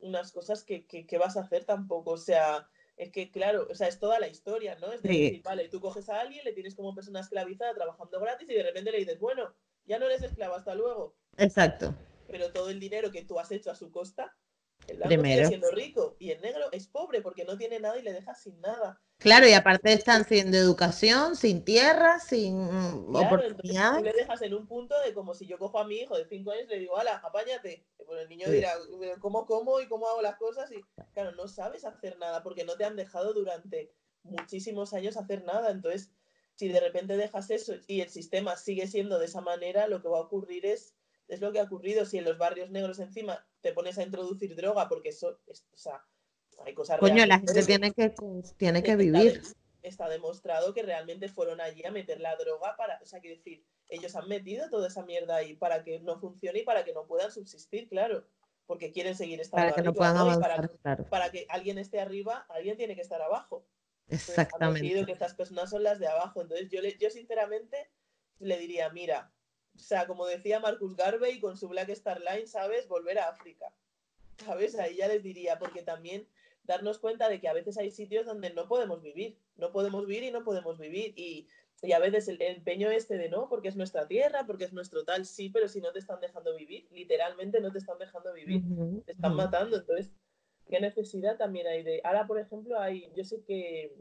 unas 0.00 0.32
cosas 0.32 0.64
que, 0.64 0.86
que, 0.86 1.18
vas 1.18 1.36
a 1.36 1.40
hacer 1.40 1.64
tampoco. 1.64 2.12
O 2.12 2.16
sea, 2.16 2.68
es 2.96 3.10
que 3.10 3.30
claro, 3.30 3.66
o 3.70 3.74
sea, 3.74 3.88
es 3.88 3.98
toda 3.98 4.20
la 4.20 4.28
historia, 4.28 4.76
¿no? 4.76 4.92
Es 4.92 5.02
decir, 5.02 5.42
vale, 5.42 5.68
tú 5.68 5.80
coges 5.80 6.08
a 6.08 6.20
alguien, 6.20 6.44
le 6.44 6.52
tienes 6.52 6.74
como 6.74 6.94
persona 6.94 7.20
esclavizada 7.20 7.74
trabajando 7.74 8.20
gratis 8.20 8.48
y 8.48 8.54
de 8.54 8.62
repente 8.62 8.92
le 8.92 8.98
dices, 8.98 9.18
bueno, 9.18 9.52
ya 9.90 9.98
no 9.98 10.06
eres 10.06 10.22
esclavo, 10.22 10.54
hasta 10.54 10.74
luego. 10.76 11.16
Exacto. 11.36 11.94
Pero 12.28 12.52
todo 12.52 12.70
el 12.70 12.78
dinero 12.78 13.10
que 13.10 13.24
tú 13.24 13.40
has 13.40 13.50
hecho 13.50 13.72
a 13.72 13.74
su 13.74 13.90
costa, 13.90 14.36
el 14.86 14.98
blanco 14.98 15.24
sigue 15.24 15.46
siendo 15.46 15.70
rico 15.72 16.16
y 16.20 16.30
el 16.30 16.40
negro 16.40 16.70
es 16.70 16.86
pobre 16.86 17.20
porque 17.20 17.44
no 17.44 17.58
tiene 17.58 17.80
nada 17.80 17.98
y 17.98 18.02
le 18.02 18.12
deja 18.12 18.34
sin 18.36 18.60
nada. 18.60 19.00
Claro, 19.18 19.48
y 19.48 19.52
aparte 19.52 19.92
están 19.92 20.24
sin 20.24 20.54
educación, 20.54 21.34
sin 21.34 21.64
tierra, 21.64 22.20
sin 22.20 22.56
oportunidad. 23.14 23.98
Tú 23.98 24.04
le 24.04 24.12
dejas 24.12 24.40
en 24.42 24.54
un 24.54 24.66
punto 24.68 24.94
de 25.04 25.12
como 25.12 25.34
si 25.34 25.46
yo 25.46 25.58
cojo 25.58 25.80
a 25.80 25.86
mi 25.86 25.96
hijo 25.96 26.16
de 26.16 26.24
5 26.24 26.52
años 26.52 26.64
y 26.66 26.68
le 26.68 26.78
digo, 26.78 26.96
ala, 26.96 27.16
apáñate. 27.16 27.84
Pues 28.06 28.22
el 28.22 28.28
niño 28.28 28.48
dirá, 28.48 28.72
¿cómo 29.18 29.44
como 29.44 29.80
y 29.80 29.88
cómo 29.88 30.08
hago 30.08 30.22
las 30.22 30.36
cosas? 30.36 30.70
Y 30.72 30.80
claro, 31.12 31.32
no 31.32 31.48
sabes 31.48 31.84
hacer 31.84 32.16
nada 32.18 32.42
porque 32.42 32.64
no 32.64 32.76
te 32.76 32.84
han 32.84 32.96
dejado 32.96 33.34
durante 33.34 33.92
muchísimos 34.22 34.94
años 34.94 35.16
hacer 35.16 35.44
nada. 35.44 35.70
Entonces, 35.70 36.12
si 36.60 36.68
de 36.68 36.78
repente 36.78 37.16
dejas 37.16 37.48
eso 37.48 37.72
y 37.86 38.02
el 38.02 38.10
sistema 38.10 38.54
sigue 38.54 38.86
siendo 38.86 39.18
de 39.18 39.24
esa 39.24 39.40
manera, 39.40 39.88
lo 39.88 40.02
que 40.02 40.08
va 40.08 40.18
a 40.18 40.20
ocurrir 40.20 40.66
es, 40.66 40.94
es 41.26 41.40
lo 41.40 41.52
que 41.52 41.58
ha 41.58 41.62
ocurrido. 41.62 42.04
Si 42.04 42.18
en 42.18 42.24
los 42.24 42.36
barrios 42.36 42.68
negros 42.68 42.98
encima 42.98 43.46
te 43.62 43.72
pones 43.72 43.96
a 43.96 44.02
introducir 44.02 44.54
droga, 44.54 44.86
porque 44.86 45.08
eso, 45.08 45.40
o 45.48 45.76
sea, 45.76 46.04
hay 46.66 46.74
cosas 46.74 46.98
Coño, 46.98 47.24
la 47.24 47.38
gente 47.38 47.64
tiene 47.64 47.92
que, 47.92 48.12
tiene 48.58 48.82
que 48.82 48.94
vivir. 48.94 49.40
Está, 49.82 50.10
demostrado 50.10 50.74
que 50.74 50.82
realmente 50.82 51.30
fueron 51.30 51.62
allí 51.62 51.82
a 51.86 51.90
meter 51.90 52.20
la 52.20 52.36
droga 52.36 52.76
para, 52.76 53.00
o 53.02 53.06
sea, 53.06 53.20
quiero 53.20 53.38
decir, 53.38 53.64
ellos 53.88 54.14
han 54.14 54.28
metido 54.28 54.68
toda 54.68 54.88
esa 54.88 55.02
mierda 55.06 55.36
ahí 55.36 55.56
para 55.56 55.82
que 55.82 55.98
no 56.00 56.20
funcione 56.20 56.58
y 56.58 56.64
para 56.64 56.84
que 56.84 56.92
no 56.92 57.06
puedan 57.06 57.32
subsistir, 57.32 57.88
claro, 57.88 58.26
porque 58.66 58.92
quieren 58.92 59.14
seguir 59.14 59.40
estando 59.40 59.64
para 59.64 59.74
que 59.74 59.82
no 59.82 59.94
puedan 59.94 60.18
avanzar, 60.18 60.70
para, 60.82 61.04
para 61.04 61.30
que 61.30 61.46
alguien 61.48 61.78
esté 61.78 62.00
arriba, 62.00 62.44
alguien 62.50 62.76
tiene 62.76 62.94
que 62.94 63.00
estar 63.00 63.22
abajo. 63.22 63.64
Exactamente. 64.10 65.06
que 65.06 65.12
estas 65.12 65.34
personas 65.34 65.70
son 65.70 65.82
las 65.82 65.98
de 65.98 66.08
abajo. 66.08 66.42
Entonces 66.42 66.70
yo, 66.70 66.80
le, 66.80 66.96
yo 66.98 67.10
sinceramente 67.10 67.90
le 68.38 68.58
diría, 68.58 68.90
mira, 68.90 69.32
o 69.74 69.78
sea, 69.78 70.06
como 70.06 70.26
decía 70.26 70.60
Marcus 70.60 70.96
Garvey 70.96 71.40
con 71.40 71.56
su 71.56 71.68
Black 71.68 71.88
Star 71.90 72.20
Line, 72.20 72.46
¿sabes? 72.46 72.88
Volver 72.88 73.18
a 73.18 73.28
África. 73.28 73.72
¿Sabes? 74.44 74.78
Ahí 74.78 74.96
ya 74.96 75.08
les 75.08 75.22
diría, 75.22 75.58
porque 75.58 75.82
también 75.82 76.26
darnos 76.64 76.98
cuenta 76.98 77.28
de 77.28 77.40
que 77.40 77.48
a 77.48 77.52
veces 77.52 77.78
hay 77.78 77.90
sitios 77.90 78.26
donde 78.26 78.52
no 78.52 78.68
podemos 78.68 79.02
vivir, 79.02 79.38
no 79.56 79.72
podemos 79.72 80.06
vivir 80.06 80.24
y 80.24 80.30
no 80.30 80.44
podemos 80.44 80.78
vivir. 80.78 81.12
Y, 81.16 81.48
y 81.82 81.92
a 81.92 81.98
veces 81.98 82.28
el, 82.28 82.40
empeño 82.42 82.90
este 82.90 83.16
de 83.16 83.28
no, 83.28 83.48
porque 83.48 83.68
es 83.68 83.76
nuestra 83.76 84.06
tierra, 84.06 84.44
porque 84.46 84.64
es 84.64 84.72
nuestro 84.72 85.04
tal, 85.04 85.24
sí, 85.24 85.48
pero 85.48 85.68
si 85.68 85.80
no 85.80 85.92
te 85.92 85.98
están 85.98 86.20
dejando 86.20 86.54
vivir, 86.54 86.86
literalmente 86.90 87.60
no 87.60 87.72
te 87.72 87.78
están 87.78 87.98
dejando 87.98 88.32
vivir, 88.32 88.62
te 89.04 89.12
están 89.12 89.34
matando. 89.34 89.76
Entonces, 89.78 90.10
qué 90.70 90.80
necesidad 90.80 91.36
también 91.36 91.66
hay 91.66 91.82
de... 91.82 92.00
Ahora, 92.04 92.26
por 92.26 92.38
ejemplo, 92.38 92.78
hay, 92.78 93.12
yo 93.14 93.24
sé 93.24 93.42
que, 93.42 93.94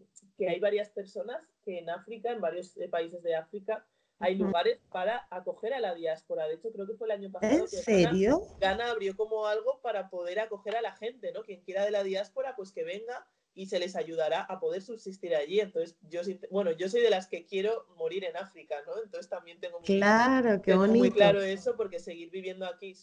hay 0.48 0.60
varias 0.60 0.90
personas 0.90 1.42
que 1.66 1.80
en 1.80 1.90
África, 1.90 2.32
en 2.32 2.40
varios 2.40 2.78
eh, 2.78 2.88
países 2.88 3.22
de 3.24 3.36
África, 3.36 3.86
hay 4.20 4.36
lugares 4.36 4.80
para 4.92 5.28
acoger 5.30 5.74
a 5.74 5.80
la 5.80 5.96
diáspora. 5.96 6.48
De 6.48 6.56
hecho, 6.56 6.72
creo 6.72 6.86
que 6.86 6.94
fue 6.94 7.08
el 7.08 7.12
año 7.12 7.32
pasado. 7.32 7.62
¿En 7.62 7.68
serio? 7.68 8.42
Gana 8.60 8.92
abrió 8.92 9.16
como 9.16 9.48
algo 9.48 9.80
para 9.82 10.10
poder 10.10 10.40
acoger 10.40 10.76
a 10.76 10.82
la 10.82 10.94
gente, 10.94 11.32
¿no? 11.32 11.44
Quien 11.44 11.62
quiera 11.62 11.86
de 11.86 11.92
la 11.92 12.04
diáspora, 12.04 12.56
pues 12.56 12.72
que 12.72 12.84
venga 12.84 13.26
y 13.54 13.68
se 13.68 13.80
les 13.80 13.96
ayudará 13.96 14.42
a 14.42 14.60
poder 14.60 14.82
subsistir 14.82 15.36
allí. 15.36 15.60
Entonces, 15.60 15.98
yo 16.10 16.22
bueno, 16.52 16.72
yo 16.72 16.90
soy 16.90 17.02
de 17.02 17.10
las 17.10 17.28
que 17.28 17.46
quiero 17.46 17.86
morir 17.98 18.26
en 18.26 18.38
África, 18.38 18.76
¿no? 18.86 19.02
Entonces 19.02 19.30
también 19.30 19.60
tengo 19.60 19.80
claro, 19.82 20.62
qué 20.62 20.76
bonito. 20.76 21.00
muy 21.00 21.12
claro 21.12 21.42
eso, 21.42 21.76
porque 21.76 22.00
seguir 22.00 22.30
viviendo 22.30 22.66
aquí 22.66 22.96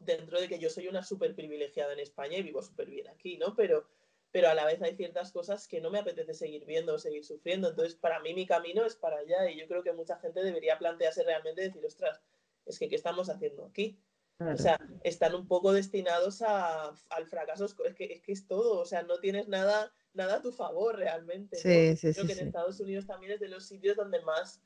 dentro 0.00 0.40
de 0.40 0.48
que 0.48 0.58
yo 0.58 0.70
soy 0.70 0.88
una 0.88 1.02
súper 1.02 1.34
privilegiada 1.34 1.92
en 1.92 2.00
España 2.00 2.38
y 2.38 2.42
vivo 2.42 2.62
súper 2.62 2.88
bien 2.88 3.08
aquí, 3.08 3.36
¿no? 3.36 3.54
Pero, 3.54 3.88
pero 4.30 4.48
a 4.48 4.54
la 4.54 4.64
vez 4.64 4.82
hay 4.82 4.96
ciertas 4.96 5.32
cosas 5.32 5.68
que 5.68 5.80
no 5.80 5.90
me 5.90 5.98
apetece 5.98 6.34
seguir 6.34 6.64
viendo 6.64 6.94
o 6.94 6.98
seguir 6.98 7.24
sufriendo. 7.24 7.70
Entonces, 7.70 7.94
para 7.94 8.20
mí 8.20 8.34
mi 8.34 8.46
camino 8.46 8.84
es 8.84 8.96
para 8.96 9.18
allá 9.18 9.50
y 9.50 9.58
yo 9.58 9.66
creo 9.66 9.82
que 9.82 9.92
mucha 9.92 10.18
gente 10.18 10.42
debería 10.42 10.78
plantearse 10.78 11.22
realmente 11.22 11.62
decir, 11.62 11.84
ostras, 11.84 12.20
es 12.64 12.78
que 12.78 12.88
¿qué 12.88 12.96
estamos 12.96 13.28
haciendo 13.28 13.64
aquí? 13.64 13.98
O 14.38 14.56
sea, 14.58 14.78
están 15.02 15.34
un 15.34 15.48
poco 15.48 15.72
destinados 15.72 16.42
a, 16.42 16.94
al 17.08 17.26
fracaso. 17.26 17.64
Es 17.64 17.94
que, 17.94 18.04
es 18.04 18.20
que 18.20 18.32
es 18.32 18.46
todo, 18.46 18.80
o 18.80 18.84
sea, 18.84 19.02
no 19.02 19.18
tienes 19.18 19.48
nada, 19.48 19.94
nada 20.12 20.36
a 20.36 20.42
tu 20.42 20.52
favor 20.52 20.96
realmente. 20.96 21.56
Sí, 21.56 21.96
sí, 21.96 22.12
creo 22.12 22.26
que 22.26 22.32
en 22.34 22.46
Estados 22.46 22.78
Unidos 22.80 23.06
también 23.06 23.32
es 23.32 23.40
de 23.40 23.48
los 23.48 23.64
sitios 23.64 23.96
donde 23.96 24.20
más 24.22 24.60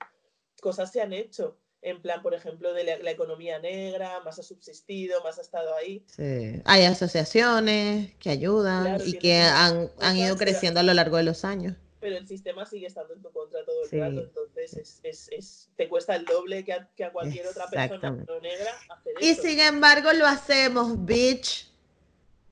cosas 0.61 0.90
se 0.90 1.01
han 1.01 1.12
hecho 1.12 1.57
en 1.83 2.03
plan, 2.03 2.22
por 2.22 2.35
ejemplo, 2.35 2.74
de 2.74 2.85
la, 2.85 3.11
economía 3.11 3.59
negra, 3.59 4.20
más 4.20 4.39
ha 4.39 4.43
subsistido, 4.43 5.22
más 5.22 5.39
ha 5.39 5.43
estado 5.43 5.74
ahí. 5.76 6.05
Sí. 6.07 6.61
Hay 6.64 6.85
asociaciones 6.85 8.14
que 8.18 8.31
ayudan 8.31 9.01
y 9.05 9.14
que 9.14 9.41
han, 9.41 9.91
han, 10.01 10.16
ido 10.16 10.37
creciendo 10.37 10.81
a 10.81 10.83
lo 10.83 10.93
largo 10.93 11.16
de 11.16 11.22
los 11.22 11.45
años. 11.45 11.74
Pero 12.01 12.16
el 12.16 12.26
sistema 12.26 12.64
sigue 12.66 12.87
estando 12.87 13.14
en 13.14 13.22
tu 13.22 13.31
contra 13.31 13.64
todo 13.64 13.83
el 13.91 14.01
rato, 14.01 14.20
entonces 14.22 14.76
es, 14.76 15.01
es, 15.03 15.28
es, 15.33 15.68
te 15.76 15.89
cuesta 15.89 16.16
el 16.16 16.24
doble 16.24 16.64
que 16.64 16.72
a, 16.72 16.89
que 16.97 17.05
a 17.05 17.12
cualquier 17.12 17.47
otra 17.47 17.66
persona 17.66 18.11
negra 18.41 18.72
hacer 18.89 19.14
Y 19.20 19.35
sin 19.35 19.61
embargo 19.61 20.11
lo 20.14 20.26
hacemos, 20.26 21.05
bitch. 21.05 21.70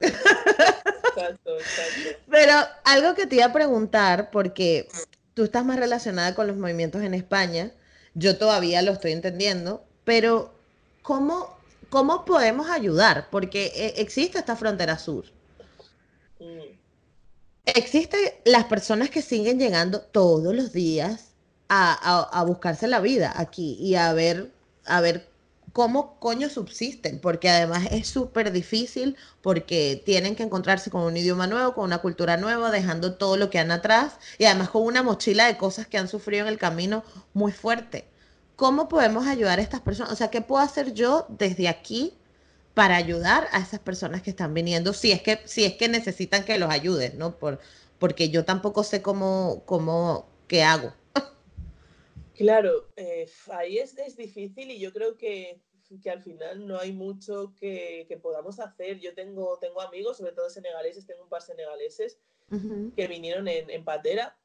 Exacto, 0.01 1.59
exacto. 1.59 2.19
Pero 2.31 2.53
algo 2.85 3.15
que 3.15 3.27
te 3.27 3.37
iba 3.37 3.47
a 3.47 3.53
preguntar, 3.53 4.31
porque 4.31 4.87
tú 5.33 5.45
estás 5.45 5.65
más 5.65 5.79
relacionada 5.79 6.35
con 6.35 6.47
los 6.47 6.57
movimientos 6.57 7.03
en 7.03 7.15
España, 7.15 7.73
yo 8.19 8.39
todavía 8.39 8.83
lo 8.83 8.93
estoy 8.93 9.13
entendiendo, 9.13 9.89
pero 10.05 10.55
¿cómo, 11.03 11.59
¿cómo 11.89 12.25
podemos 12.25 12.69
ayudar? 12.71 13.29
Porque 13.31 13.67
eh, 13.75 13.95
existe 13.99 14.39
esta 14.39 14.57
frontera 14.57 14.99
sur. 14.99 15.27
Existen 17.65 18.21
las 18.45 18.65
personas 18.65 19.11
que 19.11 19.23
siguen 19.23 19.59
llegando 19.59 20.01
todos 20.01 20.55
los 20.55 20.73
días 20.73 21.35
a, 21.69 21.93
a- 21.93 22.41
a 22.41 22.45
buscarse 22.45 22.89
la 22.89 23.01
vida 23.01 23.33
aquí 23.37 23.77
y 23.81 23.95
a 23.95 24.13
ver, 24.15 24.55
a 24.85 25.01
ver 25.01 25.28
cómo 25.79 26.19
coño 26.19 26.49
subsisten, 26.49 27.21
porque 27.21 27.49
además 27.49 27.87
es 27.93 28.09
súper 28.09 28.51
difícil 28.51 29.17
porque 29.41 30.03
tienen 30.05 30.35
que 30.35 30.43
encontrarse 30.43 30.91
con 30.91 31.03
un 31.03 31.17
idioma 31.17 31.47
nuevo, 31.47 31.73
con 31.73 31.85
una 31.85 31.99
cultura 31.99 32.37
nueva, 32.37 32.73
dejando 32.73 33.15
todo 33.15 33.37
lo 33.37 33.49
que 33.49 33.61
han 33.61 33.71
atrás 33.71 34.19
y 34.39 34.47
además 34.47 34.71
con 34.71 34.83
una 34.83 35.05
mochila 35.05 35.47
de 35.47 35.57
cosas 35.57 35.87
que 35.87 35.97
han 35.97 36.09
sufrido 36.09 36.45
en 36.45 36.53
el 36.53 36.59
camino 36.59 37.05
muy 37.33 37.53
fuerte. 37.53 38.09
¿Cómo 38.57 38.89
podemos 38.89 39.29
ayudar 39.29 39.61
a 39.61 39.63
estas 39.63 39.81
personas? 39.81 40.13
O 40.13 40.17
sea, 40.17 40.31
¿qué 40.31 40.41
puedo 40.41 40.61
hacer 40.61 40.95
yo 40.95 41.27
desde 41.29 41.69
aquí 41.69 42.13
para 42.75 42.97
ayudar 42.97 43.47
a 43.53 43.61
esas 43.61 43.79
personas 43.79 44.21
que 44.21 44.31
están 44.31 44.55
viniendo? 44.55 44.93
Si 44.93 45.13
es 45.13 45.23
que, 45.23 45.43
si 45.45 45.65
es 45.65 45.75
que 45.75 45.87
necesitan 45.87 46.45
que 46.45 46.59
los 46.59 46.71
ayudes, 46.71 47.15
¿no? 47.15 47.39
Por, 47.39 47.61
porque 48.01 48.31
yo 48.31 48.45
tampoco 48.45 48.83
sé 48.83 49.01
cómo, 49.01 49.63
cómo, 49.65 50.27
qué 50.49 50.65
hago. 50.65 50.93
Claro, 52.39 52.89
eh, 52.95 53.29
ahí 53.53 53.79
es, 53.79 53.99
es 53.99 54.17
difícil 54.17 54.71
y 54.71 54.79
yo 54.79 54.93
creo 54.93 55.17
que, 55.17 55.61
que 56.03 56.11
al 56.11 56.23
final 56.23 56.67
no 56.67 56.79
hay 56.79 56.93
mucho 56.93 57.55
que, 57.59 58.07
que 58.09 58.17
podamos 58.17 58.61
hacer. 58.61 58.99
Yo 59.01 59.15
tengo, 59.15 59.59
tengo 59.59 59.81
amigos, 59.81 60.19
sobre 60.19 60.33
todo 60.33 60.51
senegaleses, 60.51 61.07
tengo 61.07 61.23
un 61.23 61.29
par 61.29 61.43
senegaleses 61.43 62.19
que 62.97 63.07
vinieron 63.09 63.47
en, 63.47 63.69
en 63.69 63.85
patera, 63.85 64.39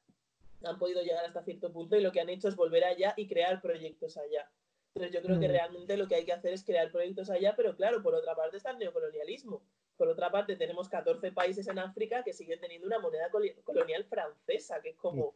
han 0.66 0.78
podido 0.78 1.02
llegar 1.02 1.24
hasta 1.24 1.42
cierto 1.42 1.72
punto 1.72 1.96
y 1.96 2.02
lo 2.02 2.12
que 2.12 2.20
han 2.20 2.28
hecho 2.30 2.50
es 2.50 2.56
volver 2.58 2.84
allá 2.84 3.14
y 3.16 3.28
crear 3.28 3.62
proyectos 3.62 4.18
allá. 4.18 4.50
Entonces 4.96 5.14
yo 5.14 5.26
creo 5.26 5.40
que 5.40 5.48
realmente 5.48 5.98
lo 5.98 6.08
que 6.08 6.16
hay 6.16 6.26
que 6.26 6.34
hacer 6.34 6.54
es 6.54 6.64
crear 6.64 6.92
proyectos 6.92 7.30
allá, 7.30 7.56
pero 7.56 7.76
claro, 7.76 8.04
por 8.04 8.14
otra 8.14 8.36
parte 8.36 8.58
está 8.58 8.72
el 8.72 8.78
neocolonialismo. 8.78 9.64
Por 9.98 10.08
otra 10.08 10.32
parte 10.32 10.56
tenemos 10.56 10.88
14 10.88 11.32
países 11.32 11.68
en 11.68 11.80
África 11.80 12.24
que 12.24 12.34
siguen 12.34 12.60
teniendo 12.60 12.88
una 12.88 13.00
moneda 13.00 13.30
colonial 13.64 14.06
francesa, 14.06 14.82
que 14.82 14.90
es 14.90 14.98
como, 14.98 15.34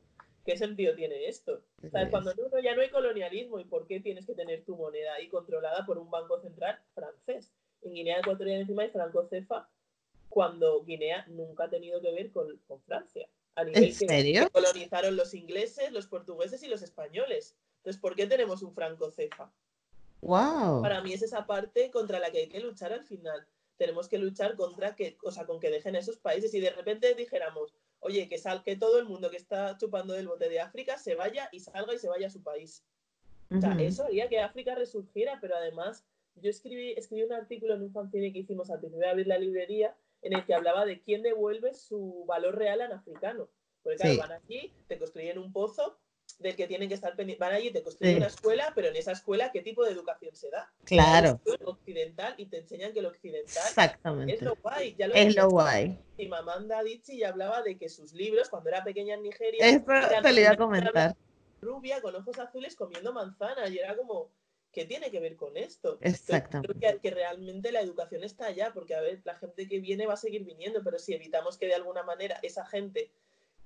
¿qué 0.48 0.58
sentido 0.58 0.96
tiene 0.96 1.28
esto? 1.28 1.62
Cuando 2.10 2.34
no, 2.34 2.48
no, 2.48 2.60
ya 2.60 2.74
no 2.74 2.82
hay 2.82 2.90
colonialismo, 2.90 3.60
¿y 3.60 3.66
por 3.66 3.86
qué 3.86 4.00
tienes 4.00 4.26
que 4.26 4.34
tener 4.34 4.64
tu 4.64 4.78
moneda 4.78 5.16
ahí 5.16 5.28
controlada 5.28 5.86
por 5.86 5.98
un 5.98 6.10
banco 6.10 6.40
central 6.40 6.80
francés? 6.96 7.52
En 7.82 7.94
Guinea 7.94 8.20
Ecuatorial 8.20 8.62
encima 8.62 8.84
hay 8.84 8.90
franco 8.90 9.28
cefa, 9.28 9.68
cuando 10.30 10.86
Guinea 10.86 11.26
nunca 11.28 11.66
ha 11.66 11.70
tenido 11.70 12.00
que 12.00 12.14
ver 12.14 12.32
con, 12.32 12.58
con 12.66 12.82
Francia. 12.84 13.28
A 13.56 13.66
nivel 13.66 13.84
¿En 13.84 13.94
serio? 13.94 14.46
que 14.46 14.52
colonizaron 14.52 15.18
los 15.18 15.34
ingleses, 15.34 15.92
los 15.92 16.08
portugueses 16.08 16.64
y 16.64 16.68
los 16.70 16.82
españoles. 16.82 17.58
Entonces, 17.80 18.02
¿por 18.02 18.16
qué 18.16 18.26
tenemos 18.26 18.62
un 18.64 18.74
franco 18.74 19.12
cefa? 19.12 19.52
Wow. 20.22 20.82
Para 20.82 21.02
mí 21.02 21.12
es 21.12 21.24
esa 21.24 21.46
parte 21.46 21.92
contra 21.92 22.20
la 22.20 22.32
que 22.32 22.40
hay 22.40 22.48
que 22.48 22.62
luchar 22.62 22.94
al 22.94 23.04
final. 23.04 23.46
Tenemos 23.76 24.08
que 24.08 24.18
luchar 24.18 24.56
contra 24.56 24.96
que, 24.96 25.18
o 25.24 25.32
sea, 25.32 25.46
con 25.46 25.60
que 25.60 25.72
dejen 25.72 25.98
esos 25.98 26.18
países. 26.18 26.54
Y 26.54 26.62
de 26.62 26.70
repente 26.70 27.14
dijéramos, 27.16 27.74
oye, 28.00 28.30
que, 28.30 28.38
sal, 28.38 28.64
que 28.64 28.76
todo 28.76 29.00
el 29.00 29.06
mundo 29.06 29.30
que 29.30 29.38
está 29.38 29.78
chupando 29.78 30.14
del 30.14 30.28
bote 30.28 30.50
de 30.50 30.60
África 30.60 30.98
se 30.98 31.16
vaya 31.16 31.50
y 31.52 31.60
salga 31.60 31.94
y 31.94 32.00
se 32.00 32.10
vaya 32.10 32.28
a 32.28 32.32
su 32.32 32.42
país. 32.44 32.84
O 33.50 33.62
sea, 33.62 33.74
eso 33.80 34.04
haría 34.04 34.28
que 34.28 34.40
África 34.40 34.76
resurgiera, 34.76 35.38
pero 35.40 35.56
además 35.56 36.06
yo 36.36 36.50
escribí, 36.50 36.92
escribí 36.92 37.24
un 37.24 37.34
artículo 37.34 37.76
en 37.76 37.82
un 37.84 37.92
fanzine 37.92 38.34
que 38.34 38.40
hicimos 38.40 38.70
al 38.70 38.80
principio 38.80 39.06
de 39.06 39.12
abrir 39.12 39.28
la 39.28 39.38
librería 39.38 39.96
en 40.22 40.34
el 40.34 40.46
que 40.46 40.54
hablaba 40.54 40.86
de 40.86 41.02
quién 41.02 41.24
devuelve 41.24 41.74
su 41.74 42.26
valor 42.28 42.58
real 42.58 42.82
al 42.82 42.92
africano. 42.92 43.48
Porque 43.84 43.98
claro, 43.98 44.14
Sí. 44.14 44.20
van 44.20 44.32
aquí, 44.34 44.74
te 44.88 44.98
construyen 44.98 45.38
un 45.38 45.54
pozo 45.54 45.98
del 46.40 46.56
que 46.56 46.68
tienen 46.68 46.88
que 46.88 46.94
estar 46.96 47.16
pendientes. 47.16 47.40
Van 47.40 47.54
allí, 47.54 47.72
te 47.72 47.82
construyen 47.82 48.16
Sí. 48.16 48.18
una 48.18 48.28
escuela, 48.28 48.72
pero 48.76 48.88
en 48.90 48.96
esa 48.96 49.12
escuela, 49.12 49.52
¿qué 49.52 49.62
tipo 49.62 49.84
de 49.84 49.92
educación 49.92 50.36
se 50.36 50.50
da? 50.50 50.72
Claro. 50.86 51.42
Es 51.46 51.56
occidental 51.66 52.36
y 52.38 52.46
te 52.46 52.58
enseñan 52.60 52.94
que 52.94 53.02
lo 53.02 53.10
occidental 53.10 53.46
es 53.64 53.68
Exactamente. 53.70 54.46
lo 54.46 54.56
guay. 54.56 54.96
Ya 54.98 55.08
lo 55.08 55.16
Es 55.16 55.36
lo 55.36 55.50
guay. 55.50 55.98
mi 56.18 56.28
mamá 56.28 56.54
Amanda 56.54 56.80
Adichie 56.80 57.18
ya 57.18 57.30
hablaba 57.30 57.62
de 57.64 57.78
que 57.78 57.90
sus 57.90 58.14
libros, 58.14 58.50
cuando 58.50 58.70
era 58.70 58.84
pequeña 58.84 59.16
en 59.16 59.24
Nigeria, 59.24 59.66
Eso 59.66 59.84
te 60.22 60.34
lo 60.34 60.40
iba 60.40 60.52
a 60.52 60.58
comentar. 60.58 61.16
rubia 61.62 62.02
con 62.02 62.16
ojos 62.16 62.38
azules 62.40 62.76
comiendo 62.76 63.12
manzana 63.14 63.68
y 63.68 63.80
era 63.80 63.96
como, 63.96 64.30
¿qué 64.72 64.86
tiene 64.86 65.10
que 65.10 65.20
ver 65.20 65.36
con 65.36 65.58
esto? 65.58 65.94
Entonces, 66.02 66.22
Exactamente. 66.22 66.78
Creo 66.80 66.94
que, 66.94 67.00
que 67.02 67.12
realmente 67.16 67.72
la 67.72 67.82
educación 67.82 68.24
está 68.24 68.46
allá, 68.46 68.72
porque 68.74 68.94
a 68.96 69.02
ver, 69.02 69.22
la 69.26 69.34
gente 69.36 69.68
que 69.68 69.80
viene 69.80 70.06
va 70.06 70.14
a 70.14 70.18
seguir 70.18 70.44
viniendo, 70.46 70.84
pero 70.84 71.00
si 71.00 71.14
evitamos 71.16 71.58
que 71.58 71.66
de 71.66 71.74
alguna 71.74 72.04
manera 72.04 72.40
esa 72.44 72.64
gente 72.66 73.10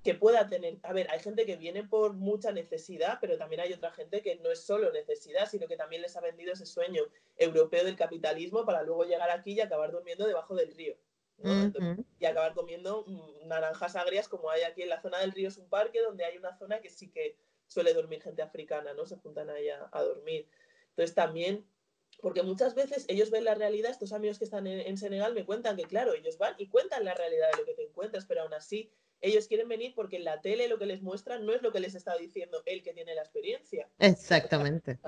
que 0.03 0.15
pueda 0.15 0.47
tener, 0.47 0.79
a 0.83 0.93
ver, 0.93 1.09
hay 1.11 1.19
gente 1.19 1.45
que 1.45 1.57
viene 1.57 1.83
por 1.83 2.13
mucha 2.13 2.51
necesidad, 2.51 3.19
pero 3.21 3.37
también 3.37 3.61
hay 3.61 3.73
otra 3.73 3.91
gente 3.91 4.21
que 4.21 4.35
no 4.37 4.49
es 4.49 4.63
solo 4.63 4.91
necesidad, 4.91 5.47
sino 5.47 5.67
que 5.67 5.77
también 5.77 6.01
les 6.01 6.15
ha 6.17 6.21
vendido 6.21 6.53
ese 6.53 6.65
sueño 6.65 7.03
europeo 7.37 7.83
del 7.83 7.95
capitalismo 7.95 8.65
para 8.65 8.81
luego 8.81 9.03
llegar 9.05 9.29
aquí 9.29 9.53
y 9.53 9.61
acabar 9.61 9.91
durmiendo 9.91 10.25
debajo 10.25 10.55
del 10.55 10.73
río. 10.73 10.95
y 12.19 12.25
acabar 12.25 12.53
comiendo 12.53 13.03
mm, 13.07 13.47
naranjas 13.47 13.95
agrias 13.95 14.27
como 14.27 14.51
hay 14.51 14.61
aquí 14.61 14.83
en 14.83 14.89
la 14.89 15.01
zona 15.01 15.19
del 15.19 15.31
río 15.31 15.47
es 15.47 15.57
un 15.57 15.67
parque 15.69 15.99
donde 15.99 16.23
hay 16.23 16.37
una 16.37 16.55
zona 16.55 16.81
que 16.81 16.91
sí 16.91 17.09
que 17.09 17.35
suele 17.65 17.95
dormir 17.95 18.21
gente 18.21 18.43
africana, 18.43 18.93
¿no? 18.93 19.05
Se 19.05 19.15
juntan 19.17 19.49
ahí 19.49 19.69
a, 19.69 19.89
a 19.91 20.03
dormir. 20.03 20.47
Entonces 20.89 21.15
también, 21.15 21.65
porque 22.21 22.43
muchas 22.43 22.75
veces 22.75 23.05
ellos 23.07 23.31
ven 23.31 23.45
la 23.45 23.55
realidad, 23.55 23.91
estos 23.91 24.13
amigos 24.13 24.39
que 24.39 24.45
están 24.45 24.67
en, 24.67 24.81
en 24.81 24.97
Senegal 24.97 25.33
me 25.33 25.45
cuentan 25.45 25.77
que 25.77 25.83
claro, 25.83 26.13
ellos 26.13 26.37
van 26.37 26.55
y 26.57 26.67
cuentan 26.67 27.05
la 27.05 27.13
realidad 27.13 27.51
de 27.51 27.59
lo 27.59 27.65
que 27.65 27.75
te 27.75 27.83
encuentras, 27.83 28.25
pero 28.25 28.41
aún 28.41 28.53
así 28.53 28.91
ellos 29.21 29.47
quieren 29.47 29.67
venir 29.67 29.93
porque 29.95 30.17
en 30.17 30.25
la 30.25 30.41
tele 30.41 30.67
lo 30.67 30.77
que 30.77 30.85
les 30.85 31.01
muestran 31.01 31.45
no 31.45 31.53
es 31.53 31.61
lo 31.61 31.71
que 31.71 31.79
les 31.79 31.95
está 31.95 32.17
diciendo 32.17 32.61
él 32.65 32.81
que 32.83 32.93
tiene 32.93 33.15
la 33.15 33.21
experiencia. 33.21 33.87
Exactamente. 33.99 34.99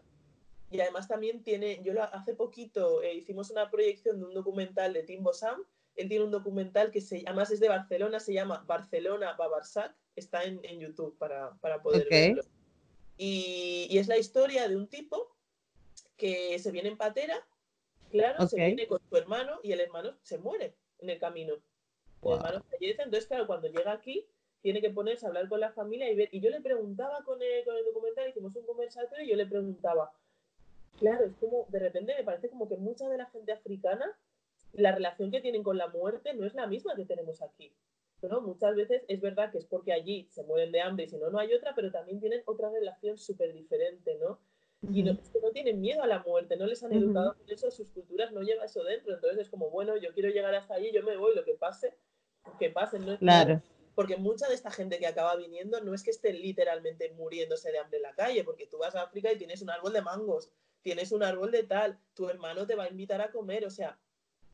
Y 0.70 0.80
además 0.80 1.08
también 1.08 1.44
tiene, 1.44 1.82
yo 1.84 1.94
hace 2.02 2.34
poquito 2.34 3.02
eh, 3.04 3.14
hicimos 3.14 3.52
una 3.52 3.70
proyección 3.70 4.20
de 4.20 4.26
un 4.26 4.34
documental 4.34 4.94
de 4.94 5.04
Tim 5.04 5.24
Sam. 5.34 5.64
Él 5.96 6.10
tiene 6.10 6.26
un 6.26 6.32
documental 6.32 6.90
que 6.90 7.02
se, 7.02 7.24
además 7.26 7.52
es 7.52 7.60
de 7.60 7.70
Barcelona, 7.70 8.20
se 8.20 8.34
llama 8.34 8.64
Barcelona 8.66 9.34
Babarsac, 9.34 9.96
está 10.16 10.44
en, 10.44 10.60
en 10.64 10.80
YouTube 10.80 11.16
para, 11.20 11.54
para 11.62 11.82
poder 11.84 12.04
Ok. 12.04 12.10
verlo. 12.10 12.44
Y, 13.18 13.88
y 13.90 13.98
es 14.00 14.08
la 14.08 14.18
historia 14.18 14.68
de 14.68 14.76
un 14.76 14.88
tipo 14.88 15.36
que 16.18 16.58
se 16.58 16.72
viene 16.72 16.90
en 16.90 16.98
patera, 16.98 17.46
claro, 18.10 18.48
se 18.48 18.56
viene 18.56 18.88
con 18.88 19.00
su 19.08 19.18
hermano 19.18 19.60
y 19.62 19.72
el 19.72 19.82
hermano 19.82 20.18
se 20.24 20.40
muere 20.40 20.76
en 21.00 21.10
el 21.12 21.20
camino. 21.20 21.56
Wow. 22.24 22.62
Entonces 22.80 23.28
claro, 23.28 23.48
cuando 23.48 23.68
llega 23.68 23.92
aquí 23.92 24.26
tiene 24.62 24.82
que 24.82 24.90
ponerse 24.90 25.26
a 25.26 25.30
hablar 25.30 25.50
con 25.50 25.60
la 25.60 25.72
familia 25.72 26.10
y 26.10 26.16
ver. 26.16 26.30
Y 26.32 26.40
yo 26.40 26.50
le 26.50 26.62
preguntaba 26.62 27.24
con 27.26 27.42
el, 27.42 27.66
con 27.66 27.76
el 27.76 27.84
documental, 27.84 28.30
hicimos 28.30 28.56
un 28.56 28.66
conversatorio 28.66 29.26
y 29.26 29.30
yo 29.30 29.36
le 29.36 29.46
preguntaba, 29.46 30.14
claro, 31.00 31.26
es 31.26 31.36
como, 31.36 31.66
de 31.70 31.80
repente 31.80 32.16
me 32.18 32.24
parece 32.24 32.50
como 32.50 32.70
que 32.70 32.78
mucha 32.78 33.10
de 33.10 33.18
la 33.18 33.26
gente 33.26 33.52
africana, 33.52 34.06
la 34.72 34.94
relación 34.94 35.32
que 35.32 35.42
tienen 35.42 35.64
con 35.64 35.78
la 35.78 35.88
muerte 35.88 36.34
no 36.34 36.46
es 36.46 36.54
la 36.54 36.66
misma 36.66 36.96
que 36.96 37.06
tenemos 37.06 37.42
aquí. 37.42 37.74
¿no? 38.28 38.42
Muchas 38.42 38.76
veces 38.76 39.04
es 39.08 39.22
verdad 39.22 39.52
que 39.52 39.58
es 39.58 39.66
porque 39.66 39.92
allí 39.92 40.28
se 40.32 40.44
mueren 40.44 40.72
de 40.72 40.82
hambre 40.82 41.06
y 41.06 41.10
si 41.10 41.18
no, 41.18 41.30
no 41.30 41.40
hay 41.40 41.54
otra, 41.54 41.74
pero 41.76 41.92
también 41.92 42.20
tienen 42.20 42.42
otra 42.46 42.70
relación 42.70 43.18
súper 43.18 43.54
diferente, 43.54 44.18
¿no? 44.22 44.40
Y 44.92 45.02
no, 45.02 45.14
es 45.14 45.30
que 45.30 45.40
no 45.40 45.52
tienen 45.52 45.80
miedo 45.80 46.04
a 46.04 46.08
la 46.08 46.20
muerte, 46.24 46.58
no 46.58 46.66
les 46.66 46.84
han 46.84 46.92
educado 46.92 47.36
con 47.36 47.50
eso, 47.50 47.72
sus 47.72 47.90
culturas 47.90 48.34
no 48.34 48.42
llevan 48.42 48.66
eso 48.66 48.84
dentro. 48.84 49.14
Entonces 49.14 49.40
es 49.40 49.50
como, 49.50 49.70
bueno, 49.70 49.96
yo 49.96 50.14
quiero 50.14 50.30
llegar 50.30 50.54
hasta 50.56 50.74
allí, 50.74 50.92
yo 50.92 51.04
me 51.04 51.16
voy, 51.16 51.34
lo 51.36 51.46
que 51.46 51.54
pase, 51.54 51.94
que 52.60 52.70
pase. 52.70 53.00
No 53.00 53.14
es 53.14 53.20
Claro. 53.20 53.62
porque 53.96 54.18
mucha 54.18 54.48
de 54.48 54.56
esta 54.56 54.72
gente 54.72 54.98
que 55.00 55.08
acaba 55.08 55.36
viniendo 55.36 55.80
no 55.82 55.94
es 55.94 56.02
que 56.04 56.10
esté 56.12 56.34
literalmente 56.34 57.12
muriéndose 57.12 57.72
de 57.72 57.78
hambre 57.80 57.98
en 57.98 58.04
la 58.04 58.16
calle, 58.16 58.44
porque 58.44 58.66
tú 58.68 58.78
vas 58.80 58.96
a 58.96 59.04
África 59.04 59.32
y 59.32 59.38
tienes 59.38 59.62
un 59.62 59.70
árbol 59.70 59.94
de 59.94 60.02
mangos, 60.02 60.50
tienes 60.82 61.12
un 61.12 61.24
árbol 61.24 61.52
de 61.52 61.64
tal, 61.64 62.00
tu 62.14 62.28
hermano 62.30 62.66
te 62.66 62.76
va 62.76 62.86
a 62.86 62.90
invitar 62.90 63.22
a 63.22 63.32
comer, 63.32 63.66
o 63.66 63.70
sea, 63.70 64.00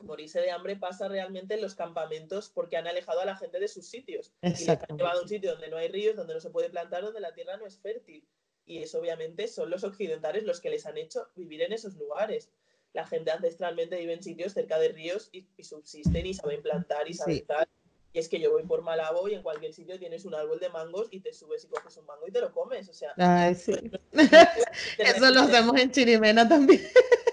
morirse 0.01 0.39
de 0.41 0.51
hambre 0.51 0.75
pasa 0.77 1.07
realmente 1.07 1.55
en 1.55 1.61
los 1.61 1.75
campamentos 1.75 2.49
porque 2.49 2.77
han 2.77 2.87
alejado 2.87 3.21
a 3.21 3.25
la 3.25 3.35
gente 3.37 3.59
de 3.59 3.67
sus 3.67 3.85
sitios 3.87 4.33
y 4.41 4.47
les 4.49 4.69
han 4.69 4.97
llevado 4.97 5.19
a 5.19 5.23
un 5.23 5.27
sitio 5.29 5.51
donde 5.51 5.69
no 5.69 5.77
hay 5.77 5.87
ríos, 5.89 6.15
donde 6.15 6.33
no 6.33 6.39
se 6.39 6.49
puede 6.49 6.69
plantar, 6.69 7.01
donde 7.03 7.19
la 7.19 7.33
tierra 7.33 7.57
no 7.57 7.65
es 7.65 7.79
fértil. 7.79 8.25
Y 8.65 8.83
eso 8.83 8.99
obviamente 8.99 9.47
son 9.47 9.69
los 9.69 9.83
occidentales 9.83 10.43
los 10.43 10.61
que 10.61 10.69
les 10.69 10.85
han 10.85 10.97
hecho 10.97 11.27
vivir 11.35 11.61
en 11.63 11.73
esos 11.73 11.95
lugares. 11.95 12.49
La 12.93 13.05
gente 13.05 13.31
ancestralmente 13.31 13.97
vive 13.97 14.13
en 14.13 14.23
sitios 14.23 14.53
cerca 14.53 14.77
de 14.79 14.89
ríos 14.89 15.29
y, 15.31 15.47
y 15.57 15.63
subsisten 15.63 16.25
y 16.25 16.33
saben 16.33 16.61
plantar 16.61 17.07
y 17.09 17.13
saben 17.13 17.35
Sí. 17.37 17.41
tal. 17.43 17.67
Y 18.12 18.20
es 18.20 18.28
que 18.28 18.39
yo 18.39 18.51
voy 18.51 18.64
por 18.64 18.82
Malabo 18.82 19.28
y 19.30 19.36
en 19.36 19.43
cualquier 19.43 19.72
sitio 19.74 19.99
tienes 19.99 20.26
un 20.26 20.34
árbol 20.34 20.60
de 20.60 20.70
mangos 20.70 21.07
y 21.12 21.20
te 21.20 21.32
subes 21.32 21.64
y 21.64 21.68
coges 21.68 21.95
un 21.97 22.05
mango 22.07 22.28
y 22.28 22.32
te 22.32 22.41
lo 22.41 22.51
comes. 22.51 22.89
O 22.89 22.93
sea, 22.93 23.14
Ay, 23.18 23.53
sí. 23.55 23.74
no 24.12 24.22
es 24.24 24.30
que 24.30 25.03
la 25.03 25.10
Eso 25.10 25.30
lo 25.30 25.41
hacemos 25.41 25.80
en 25.80 25.91
Chirimena 25.91 26.47
también. 26.49 26.82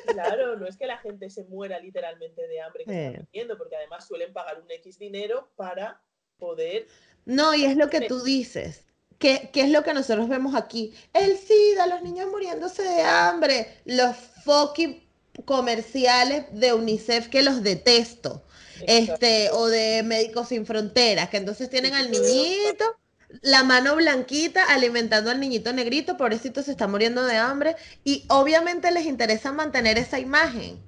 Claro, 0.07 0.57
no 0.57 0.67
es 0.67 0.77
que 0.77 0.87
la 0.87 0.99
gente 0.99 1.29
se 1.31 1.45
muera 1.45 1.79
literalmente 1.81 2.47
de 2.47 2.61
hambre 2.61 2.85
que 2.85 2.91
Sí. 2.93 2.99
están 2.99 3.29
viviendo, 3.33 3.59
porque 3.59 3.77
además 3.77 4.07
suelen 4.07 4.33
pagar 4.33 4.61
un 4.61 4.71
X 4.71 4.99
dinero 4.99 5.51
para 5.57 6.01
poder 6.39 6.87
No, 7.25 7.55
y 7.55 7.65
es 7.65 7.77
lo 7.77 7.89
que 7.91 8.03
tú 8.03 8.23
dices. 8.23 8.85
¿Qué, 9.19 9.49
qué 9.53 9.63
es 9.63 9.71
lo 9.71 9.83
que 9.83 9.95
nosotros 9.95 10.29
vemos 10.29 10.55
aquí? 10.55 10.95
El 11.15 11.39
SIDA, 11.39 11.87
los 11.87 12.03
niños 12.03 12.29
muriéndose 12.31 12.83
de 12.83 13.01
hambre, 13.03 13.81
los 13.87 14.15
fucking 14.45 15.07
comerciales 15.45 16.45
de 16.53 16.73
UNICEF 16.75 17.29
que 17.29 17.43
los 17.43 17.63
detesto. 17.63 18.43
Este, 18.87 19.51
o 19.51 19.67
de 19.67 20.03
Médicos 20.03 20.49
Sin 20.49 20.67
Fronteras, 20.67 21.29
que 21.31 21.37
entonces 21.37 21.71
tienen 21.71 21.95
al 21.95 22.11
niñito, 22.11 22.97
la 23.43 23.63
mano 23.65 23.97
blanquita 23.97 24.65
alimentando 24.65 25.31
al 25.31 25.41
niñito 25.41 25.73
negrito, 25.73 26.17
pobrecito 26.17 26.63
se 26.63 26.73
está 26.73 26.87
muriendo 26.87 27.25
de 27.25 27.37
hambre, 27.37 27.77
y 28.05 28.25
obviamente 28.29 28.91
les 28.91 29.07
interesa 29.07 29.53
mantener 29.53 29.99
esa 29.99 30.19
imagen. 30.19 30.83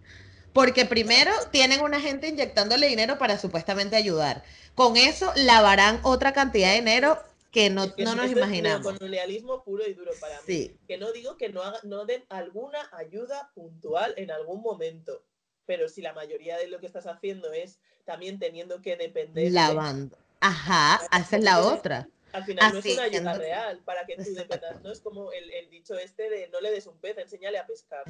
Porque 0.53 0.87
primero 0.87 1.31
tienen 1.53 1.83
una 1.83 2.01
gente 2.01 2.29
inyectándole 2.29 2.89
dinero 2.89 3.19
para 3.19 3.39
supuestamente 3.39 3.97
ayudar. 3.97 4.43
Con 4.75 4.97
eso 4.97 5.33
lavarán 5.37 6.01
otra 6.03 6.33
cantidad 6.33 6.71
de 6.71 6.79
dinero 6.79 7.19
que 7.51 7.71
no, 7.71 7.87
no 7.99 8.15
nos 8.15 8.31
imaginamos. 8.31 8.93
Es 8.93 8.99
colonialismo 8.99 9.63
puro 9.65 9.87
y 9.87 9.95
duro 9.95 10.13
para 10.21 10.41
mí. 10.43 10.71
Que 10.87 10.99
no 10.99 11.13
digo 11.13 11.37
que 11.37 11.49
no, 11.49 11.63
haga, 11.63 11.79
no 11.83 12.05
den 12.05 12.25
alguna 12.29 12.79
ayuda 12.93 13.51
puntual 13.55 14.15
en 14.17 14.31
algún 14.31 14.61
momento, 14.61 15.23
pero 15.69 15.87
si 15.87 16.01
la 16.01 16.15
mayoría 16.15 16.57
de 16.57 16.67
lo 16.67 16.81
que 16.81 16.87
estás 16.87 17.07
haciendo 17.07 17.53
es 17.53 17.79
también 18.07 18.39
teniendo 18.39 18.81
que 18.81 18.97
depender. 18.97 19.53
Lavando. 19.53 20.17
Ajá, 20.41 20.99
esa 21.21 21.37
es 21.37 21.45
la 21.45 21.61
otra. 21.61 22.09
Al 22.33 22.45
final 22.45 22.73
no 22.73 22.79
es 22.79 22.87
una 22.87 23.03
ayuda 23.03 23.35
real 23.35 23.83
para 23.85 24.07
que 24.07 24.17
tú 24.17 24.33
dependas, 24.35 24.83
¿no? 24.83 24.91
Es 24.91 25.01
como 25.01 25.31
el, 25.31 25.51
el, 25.53 25.69
dicho 25.69 25.95
este 25.99 26.31
de 26.31 26.49
no 26.49 26.63
le 26.63 26.71
des 26.71 26.87
un 26.87 26.99
pez, 26.99 27.19
enséñale 27.19 27.59
a 27.59 27.67
pescar. 27.67 28.03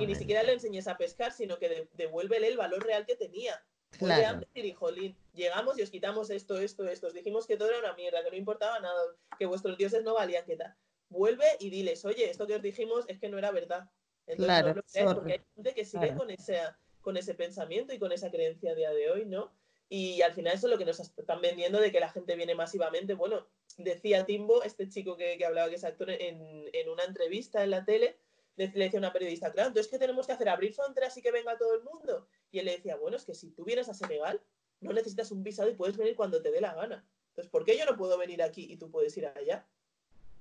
Y 0.00 0.06
ni 0.06 0.14
siquiera 0.14 0.42
le 0.42 0.54
enseñes 0.54 0.88
a 0.88 0.96
pescar, 0.96 1.32
sino 1.32 1.58
que 1.58 1.88
devuélvele 1.92 2.48
el 2.48 2.56
valor 2.56 2.82
real 2.86 3.04
que 3.04 3.16
tenía. 3.16 3.62
Claro. 3.98 4.40
y 4.54 4.62
dijo, 4.62 4.88
llegamos 5.34 5.78
y 5.78 5.82
os 5.82 5.90
quitamos 5.90 6.30
esto, 6.30 6.58
esto, 6.58 6.88
esto. 6.88 7.08
Os 7.08 7.14
dijimos 7.14 7.46
que 7.46 7.58
todo 7.58 7.68
era 7.68 7.80
una 7.80 7.92
mierda, 7.92 8.24
que 8.24 8.30
no 8.30 8.36
importaba 8.36 8.80
nada, 8.80 8.98
que 9.38 9.44
vuestros 9.44 9.76
dioses 9.76 10.02
no 10.04 10.14
valían, 10.14 10.46
que 10.46 10.56
tal. 10.56 10.74
Vuelve 11.10 11.44
y 11.60 11.68
diles, 11.68 12.02
oye, 12.06 12.30
esto 12.30 12.46
que 12.46 12.54
os 12.54 12.62
dijimos 12.62 13.04
es 13.08 13.18
que 13.18 13.28
no 13.28 13.36
era 13.36 13.50
verdad. 13.50 13.90
Entonces, 14.26 14.44
claro, 14.46 14.74
no 14.74 15.14
porque 15.14 15.32
hay 15.32 15.40
gente 15.54 15.74
que 15.74 15.84
sigue 15.84 16.14
con, 16.14 16.30
ese, 16.30 16.60
con 17.00 17.16
ese 17.16 17.34
pensamiento 17.34 17.92
y 17.92 17.98
con 17.98 18.12
esa 18.12 18.30
creencia 18.30 18.72
a 18.72 18.74
día 18.74 18.90
de 18.92 19.10
hoy, 19.10 19.26
¿no? 19.26 19.52
Y 19.88 20.22
al 20.22 20.32
final 20.32 20.54
eso 20.54 20.68
es 20.68 20.70
lo 20.70 20.78
que 20.78 20.86
nos 20.86 21.00
están 21.00 21.42
vendiendo 21.42 21.78
de 21.78 21.92
que 21.92 22.00
la 22.00 22.10
gente 22.10 22.34
viene 22.34 22.54
masivamente. 22.54 23.12
Bueno, 23.12 23.46
decía 23.76 24.24
Timbo, 24.24 24.62
este 24.62 24.88
chico 24.88 25.16
que, 25.16 25.36
que 25.36 25.44
hablaba 25.44 25.68
que 25.68 25.74
es 25.74 25.84
actor, 25.84 26.08
en, 26.08 26.64
en, 26.72 26.88
una 26.88 27.04
entrevista 27.04 27.62
en 27.62 27.72
la 27.72 27.84
tele, 27.84 28.16
le, 28.56 28.68
decía 28.68 28.98
a 28.98 28.98
una 28.98 29.12
periodista, 29.12 29.52
claro, 29.52 29.68
entonces 29.68 29.90
¿qué 29.90 29.98
tenemos 29.98 30.26
que 30.26 30.32
hacer? 30.32 30.48
¿Abrir 30.48 30.72
fronteras 30.72 31.14
y 31.18 31.22
que 31.22 31.30
venga 31.30 31.58
todo 31.58 31.74
el 31.74 31.82
mundo? 31.82 32.26
Y 32.50 32.58
él 32.58 32.64
le 32.64 32.76
decía, 32.76 32.96
bueno, 32.96 33.18
es 33.18 33.24
que 33.24 33.34
si 33.34 33.50
tú 33.50 33.64
vienes 33.64 33.88
a 33.90 33.94
Senegal, 33.94 34.40
no 34.80 34.92
necesitas 34.92 35.30
un 35.30 35.42
visado 35.42 35.68
y 35.68 35.74
puedes 35.74 35.96
venir 35.96 36.16
cuando 36.16 36.40
te 36.40 36.50
dé 36.50 36.60
la 36.60 36.74
gana. 36.74 37.06
Entonces, 37.28 37.50
¿por 37.50 37.64
qué 37.64 37.76
yo 37.76 37.84
no 37.84 37.96
puedo 37.96 38.16
venir 38.18 38.42
aquí 38.42 38.72
y 38.72 38.76
tú 38.76 38.90
puedes 38.90 39.16
ir 39.16 39.26
allá? 39.26 39.66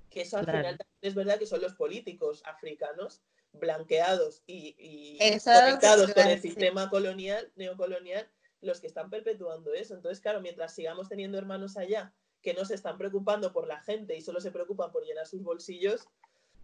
Que 0.09 0.21
eso 0.21 0.37
al 0.37 0.45
final 0.45 0.77
es 1.01 1.15
verdad 1.15 1.39
que 1.39 1.45
son 1.45 1.61
los 1.61 1.73
políticos 1.73 2.41
africanos 2.45 3.21
blanqueados 3.53 4.43
y, 4.47 4.75
y 4.77 5.17
conectados 5.39 6.13
con 6.13 6.27
el 6.27 6.41
sistema 6.41 6.89
colonial, 6.89 7.51
neocolonial, 7.55 8.29
los 8.61 8.79
que 8.79 8.87
están 8.87 9.09
perpetuando 9.09 9.73
eso. 9.73 9.93
Entonces, 9.93 10.21
claro, 10.21 10.41
mientras 10.41 10.73
sigamos 10.73 11.09
teniendo 11.09 11.37
hermanos 11.37 11.77
allá 11.77 12.13
que 12.41 12.53
no 12.53 12.65
se 12.65 12.75
están 12.75 12.97
preocupando 12.97 13.53
por 13.53 13.67
la 13.67 13.79
gente 13.81 14.15
y 14.15 14.21
solo 14.21 14.39
se 14.41 14.51
preocupan 14.51 14.91
por 14.91 15.05
llenar 15.05 15.27
sus 15.27 15.43
bolsillos, 15.43 16.07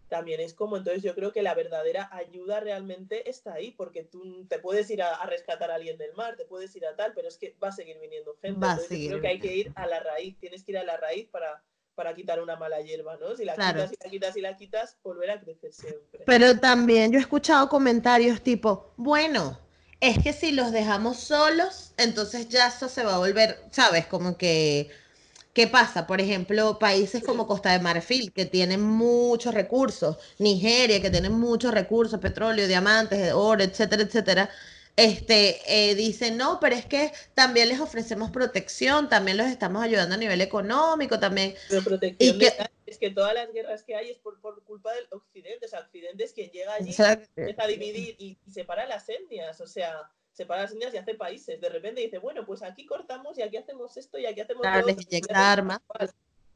también 0.08 0.40
es 0.40 0.54
como, 0.54 0.76
entonces 0.76 1.02
yo 1.02 1.14
creo 1.14 1.32
que 1.32 1.42
la 1.42 1.54
verdadera 1.54 2.08
ayuda 2.12 2.60
realmente 2.60 3.28
está 3.28 3.54
ahí, 3.54 3.72
porque 3.72 4.04
tú 4.04 4.46
te 4.46 4.58
puedes 4.58 4.88
ir 4.90 5.02
a, 5.02 5.24
rescatar 5.26 5.70
a 5.70 5.74
alguien 5.74 5.98
del 5.98 6.14
mar, 6.14 6.36
te 6.36 6.46
puedes 6.46 6.74
ir 6.74 6.86
a 6.86 6.96
tal, 6.96 7.12
pero 7.14 7.28
es 7.28 7.36
que 7.36 7.54
va 7.62 7.68
a 7.68 7.72
seguir 7.72 7.98
viniendo 8.00 8.34
gente. 8.40 8.66
entonces 8.66 8.98
yo 8.98 9.08
creo 9.08 9.20
que 9.20 9.28
hay 9.28 9.38
que 9.38 9.54
ir 9.54 9.72
a 9.74 9.86
la 9.86 10.00
raíz, 10.00 10.38
tienes 10.38 10.64
que 10.64 10.72
ir 10.72 10.78
a 10.78 10.84
la 10.84 10.96
raíz 10.96 11.28
para, 11.28 11.62
para 11.98 12.14
quitar 12.14 12.40
una 12.40 12.54
mala 12.54 12.80
hierba, 12.80 13.16
¿no? 13.16 13.34
Si 13.34 13.44
la 13.44 13.56
quitas 13.56 13.90
y 13.90 13.96
la 14.04 14.10
quitas 14.10 14.36
y 14.36 14.40
la 14.40 14.56
quitas, 14.56 14.96
volver 15.02 15.30
a 15.32 15.40
crecer 15.40 15.72
siempre. 15.72 16.22
Pero 16.24 16.56
también 16.60 17.10
yo 17.10 17.18
he 17.18 17.20
escuchado 17.20 17.68
comentarios 17.68 18.40
tipo, 18.40 18.92
bueno, 18.96 19.58
es 19.98 20.22
que 20.22 20.32
si 20.32 20.52
los 20.52 20.70
dejamos 20.70 21.18
solos, 21.18 21.94
entonces 21.96 22.48
ya 22.48 22.68
eso 22.68 22.88
se 22.88 23.02
va 23.02 23.16
a 23.16 23.18
volver, 23.18 23.58
¿sabes? 23.72 24.06
Como 24.06 24.36
que, 24.36 24.90
¿qué 25.52 25.66
pasa? 25.66 26.06
Por 26.06 26.20
ejemplo, 26.20 26.78
países 26.78 27.24
como 27.24 27.48
Costa 27.48 27.72
de 27.72 27.80
Marfil, 27.80 28.32
que 28.32 28.46
tienen 28.46 28.80
muchos 28.80 29.52
recursos, 29.52 30.18
Nigeria, 30.38 31.02
que 31.02 31.10
tienen 31.10 31.32
muchos 31.32 31.74
recursos, 31.74 32.20
petróleo, 32.20 32.68
diamantes, 32.68 33.32
oro, 33.32 33.64
etcétera, 33.64 34.04
etcétera. 34.04 34.50
Este, 34.98 35.60
eh, 35.68 35.94
dicen, 35.94 36.36
no, 36.36 36.58
pero 36.60 36.74
es 36.74 36.84
que 36.84 37.12
también 37.32 37.68
les 37.68 37.78
ofrecemos 37.78 38.32
protección, 38.32 39.08
también 39.08 39.36
los 39.36 39.46
estamos 39.46 39.80
ayudando 39.80 40.16
a 40.16 40.18
nivel 40.18 40.40
económico, 40.40 41.20
también. 41.20 41.54
Pero 41.68 41.84
protección 41.84 42.34
y 42.34 42.38
que, 42.40 42.52
es 42.84 42.98
que 42.98 43.10
todas 43.10 43.32
las 43.32 43.52
guerras 43.52 43.84
que 43.84 43.94
hay 43.94 44.10
es 44.10 44.18
por, 44.18 44.40
por 44.40 44.64
culpa 44.64 44.92
del 44.94 45.06
Occidente, 45.12 45.66
o 45.66 45.68
sea, 45.68 45.82
Occidente 45.82 46.24
es 46.24 46.32
quien 46.32 46.50
llega 46.50 46.74
allí, 46.74 46.92
empieza 47.36 47.62
a 47.62 47.66
dividir 47.68 48.16
y, 48.18 48.38
separa 48.50 48.86
las 48.86 49.08
etnias, 49.08 49.60
o 49.60 49.68
sea, 49.68 50.10
separa 50.32 50.62
las 50.62 50.72
etnias 50.72 50.92
y 50.92 50.96
hace 50.96 51.14
países. 51.14 51.60
De 51.60 51.68
repente 51.68 52.00
dice, 52.00 52.18
bueno, 52.18 52.44
pues 52.44 52.64
aquí 52.64 52.84
cortamos 52.84 53.38
y 53.38 53.42
aquí 53.42 53.56
hacemos 53.56 53.96
esto 53.96 54.18
y 54.18 54.26
aquí 54.26 54.40
hacemos 54.40 54.62
claro, 54.62 54.84
armas. 55.32 55.78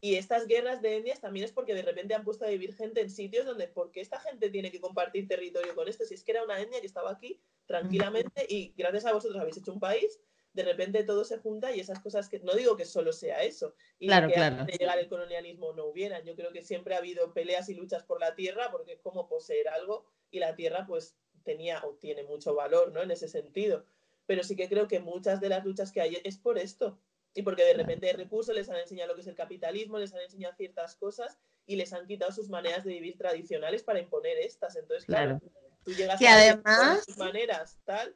Y 0.04 0.16
estas 0.16 0.48
guerras 0.48 0.82
de 0.82 0.96
etnias 0.96 1.20
también 1.20 1.44
es 1.44 1.52
porque 1.52 1.74
de 1.74 1.82
repente 1.82 2.12
han 2.12 2.24
puesto 2.24 2.44
a 2.44 2.48
vivir 2.48 2.74
gente 2.74 3.00
en 3.00 3.08
sitios 3.08 3.46
donde, 3.46 3.68
¿por 3.68 3.92
qué 3.92 4.00
esta 4.00 4.18
gente 4.18 4.50
tiene 4.50 4.72
que 4.72 4.80
compartir 4.80 5.28
territorio 5.28 5.76
con 5.76 5.86
esto? 5.86 6.04
Si 6.04 6.14
es 6.14 6.24
que 6.24 6.32
era 6.32 6.42
una 6.42 6.60
etnia 6.60 6.80
que 6.80 6.88
estaba 6.88 7.12
aquí 7.12 7.40
tranquilamente 7.66 8.44
y 8.48 8.74
gracias 8.76 9.06
a 9.06 9.12
vosotros 9.12 9.40
habéis 9.40 9.58
hecho 9.58 9.72
un 9.72 9.78
país 9.78 10.20
de 10.54 10.64
repente 10.64 11.04
todo 11.04 11.24
se 11.24 11.38
junta 11.38 11.74
y 11.74 11.80
esas 11.80 12.00
cosas 12.00 12.28
que 12.28 12.40
no 12.40 12.54
digo 12.54 12.76
que 12.76 12.84
solo 12.84 13.12
sea 13.12 13.42
eso 13.42 13.74
y 13.98 14.08
claro, 14.08 14.28
que 14.28 14.34
claro. 14.34 14.64
de 14.64 14.72
llegar 14.72 14.98
el 14.98 15.08
colonialismo 15.08 15.72
no 15.72 15.86
hubieran 15.86 16.24
yo 16.24 16.34
creo 16.34 16.52
que 16.52 16.62
siempre 16.62 16.94
ha 16.94 16.98
habido 16.98 17.32
peleas 17.32 17.68
y 17.68 17.74
luchas 17.74 18.02
por 18.02 18.20
la 18.20 18.34
tierra 18.34 18.70
porque 18.70 18.92
es 18.92 19.00
como 19.00 19.28
poseer 19.28 19.68
algo 19.68 20.04
y 20.30 20.40
la 20.40 20.54
tierra 20.54 20.84
pues 20.86 21.16
tenía 21.44 21.82
o 21.84 21.94
tiene 21.94 22.24
mucho 22.24 22.54
valor 22.54 22.92
no 22.92 23.02
en 23.02 23.10
ese 23.10 23.28
sentido 23.28 23.86
pero 24.26 24.42
sí 24.42 24.56
que 24.56 24.68
creo 24.68 24.88
que 24.88 25.00
muchas 25.00 25.40
de 25.40 25.48
las 25.48 25.64
luchas 25.64 25.90
que 25.90 26.00
hay 26.00 26.18
es 26.22 26.36
por 26.36 26.58
esto 26.58 26.98
y 27.34 27.42
porque 27.42 27.64
de 27.64 27.74
repente 27.74 28.08
hay 28.08 28.16
recursos 28.16 28.54
les 28.54 28.68
han 28.68 28.76
enseñado 28.76 29.08
lo 29.08 29.14
que 29.14 29.22
es 29.22 29.26
el 29.26 29.34
capitalismo 29.34 29.98
les 29.98 30.12
han 30.12 30.20
enseñado 30.20 30.54
ciertas 30.54 30.96
cosas 30.96 31.38
y 31.66 31.76
les 31.76 31.92
han 31.92 32.06
quitado 32.06 32.32
sus 32.32 32.48
maneras 32.48 32.84
de 32.84 32.92
vivir 32.92 33.16
tradicionales 33.16 33.82
para 33.82 34.00
imponer 34.00 34.36
estas. 34.38 34.76
Entonces 34.76 35.04
claro, 35.04 35.40
tú 35.84 35.92
llegas 35.92 36.18
que 36.18 36.28
a 36.28 36.34
además 36.34 37.04
sus 37.04 37.16
maneras 37.16 37.78
tal. 37.84 38.14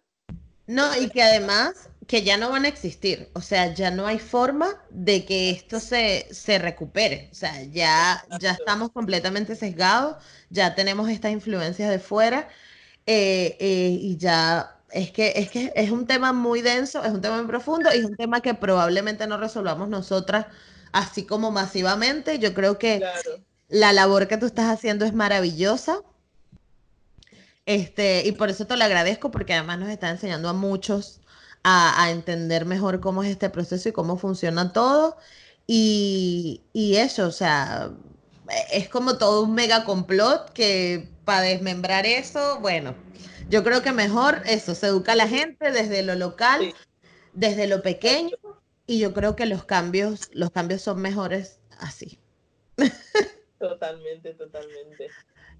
No, 0.66 1.00
y 1.00 1.08
que 1.08 1.22
además 1.22 1.90
que 2.08 2.22
ya 2.22 2.36
no 2.36 2.50
van 2.50 2.64
a 2.64 2.68
existir, 2.68 3.30
o 3.34 3.40
sea, 3.40 3.72
ya 3.72 3.92
no 3.92 4.06
hay 4.06 4.18
forma 4.18 4.84
de 4.90 5.24
que 5.24 5.50
esto 5.50 5.78
se, 5.78 6.26
se 6.32 6.58
recupere, 6.58 7.28
o 7.30 7.34
sea, 7.34 7.62
ya, 7.64 8.24
ya 8.40 8.52
estamos 8.52 8.90
completamente 8.90 9.54
sesgados, 9.54 10.16
ya 10.50 10.74
tenemos 10.74 11.08
estas 11.08 11.30
influencias 11.32 11.88
de 11.88 12.00
fuera 12.00 12.48
eh, 13.06 13.56
eh, 13.60 13.96
y 14.00 14.16
ya 14.16 14.75
es 14.90 15.10
que, 15.10 15.32
es 15.36 15.50
que 15.50 15.72
es 15.74 15.90
un 15.90 16.06
tema 16.06 16.32
muy 16.32 16.62
denso, 16.62 17.04
es 17.04 17.12
un 17.12 17.20
tema 17.20 17.38
muy 17.38 17.46
profundo 17.46 17.90
y 17.92 17.98
es 17.98 18.04
un 18.04 18.16
tema 18.16 18.40
que 18.40 18.54
probablemente 18.54 19.26
no 19.26 19.36
resolvamos 19.36 19.88
nosotras 19.88 20.46
así 20.92 21.24
como 21.24 21.50
masivamente. 21.50 22.38
Yo 22.38 22.54
creo 22.54 22.78
que 22.78 23.02
la 23.68 23.92
labor 23.92 24.28
que 24.28 24.36
tú 24.36 24.46
estás 24.46 24.70
haciendo 24.70 25.04
es 25.04 25.12
maravillosa 25.12 26.02
este, 27.66 28.22
y 28.24 28.32
por 28.32 28.48
eso 28.48 28.66
te 28.66 28.76
lo 28.76 28.84
agradezco, 28.84 29.30
porque 29.32 29.54
además 29.54 29.80
nos 29.80 29.88
está 29.90 30.08
enseñando 30.08 30.48
a 30.48 30.52
muchos 30.52 31.20
a, 31.64 32.10
entender 32.10 32.64
mejor 32.64 33.00
cómo 33.00 33.24
es 33.24 33.30
este 33.30 33.50
proceso 33.50 33.88
y 33.88 33.92
cómo 33.92 34.16
funciona 34.16 34.72
todo. 34.72 35.16
Y, 35.66 36.62
eso, 36.74 37.26
o 37.26 37.32
sea, 37.32 37.90
es 38.72 38.88
como 38.88 39.18
todo 39.18 39.42
un 39.42 39.54
mega 39.54 39.84
complot 39.84 40.52
que 40.52 41.08
para 41.24 41.40
desmembrar 41.42 42.06
eso, 42.06 42.60
bueno, 42.60 42.94
yo 43.48 43.62
creo 43.62 43.82
que 43.82 43.92
mejor 43.92 44.42
eso, 44.44 44.74
se 44.74 44.86
educa 44.88 45.12
a 45.12 45.16
la 45.16 45.28
gente 45.28 45.70
desde 45.72 46.02
lo 46.02 46.14
local, 46.14 46.74
desde 47.32 47.66
lo 47.66 47.82
pequeño, 47.82 48.36
y 48.86 48.98
yo 48.98 49.12
creo 49.12 49.36
que 49.36 49.46
los 49.46 49.64
cambios, 49.64 50.30
los 50.32 50.50
cambios 50.50 50.82
son 50.82 51.00
mejores 51.00 51.60
así. 51.78 52.18
Totalmente, 53.58 54.34
totalmente. 54.34 55.08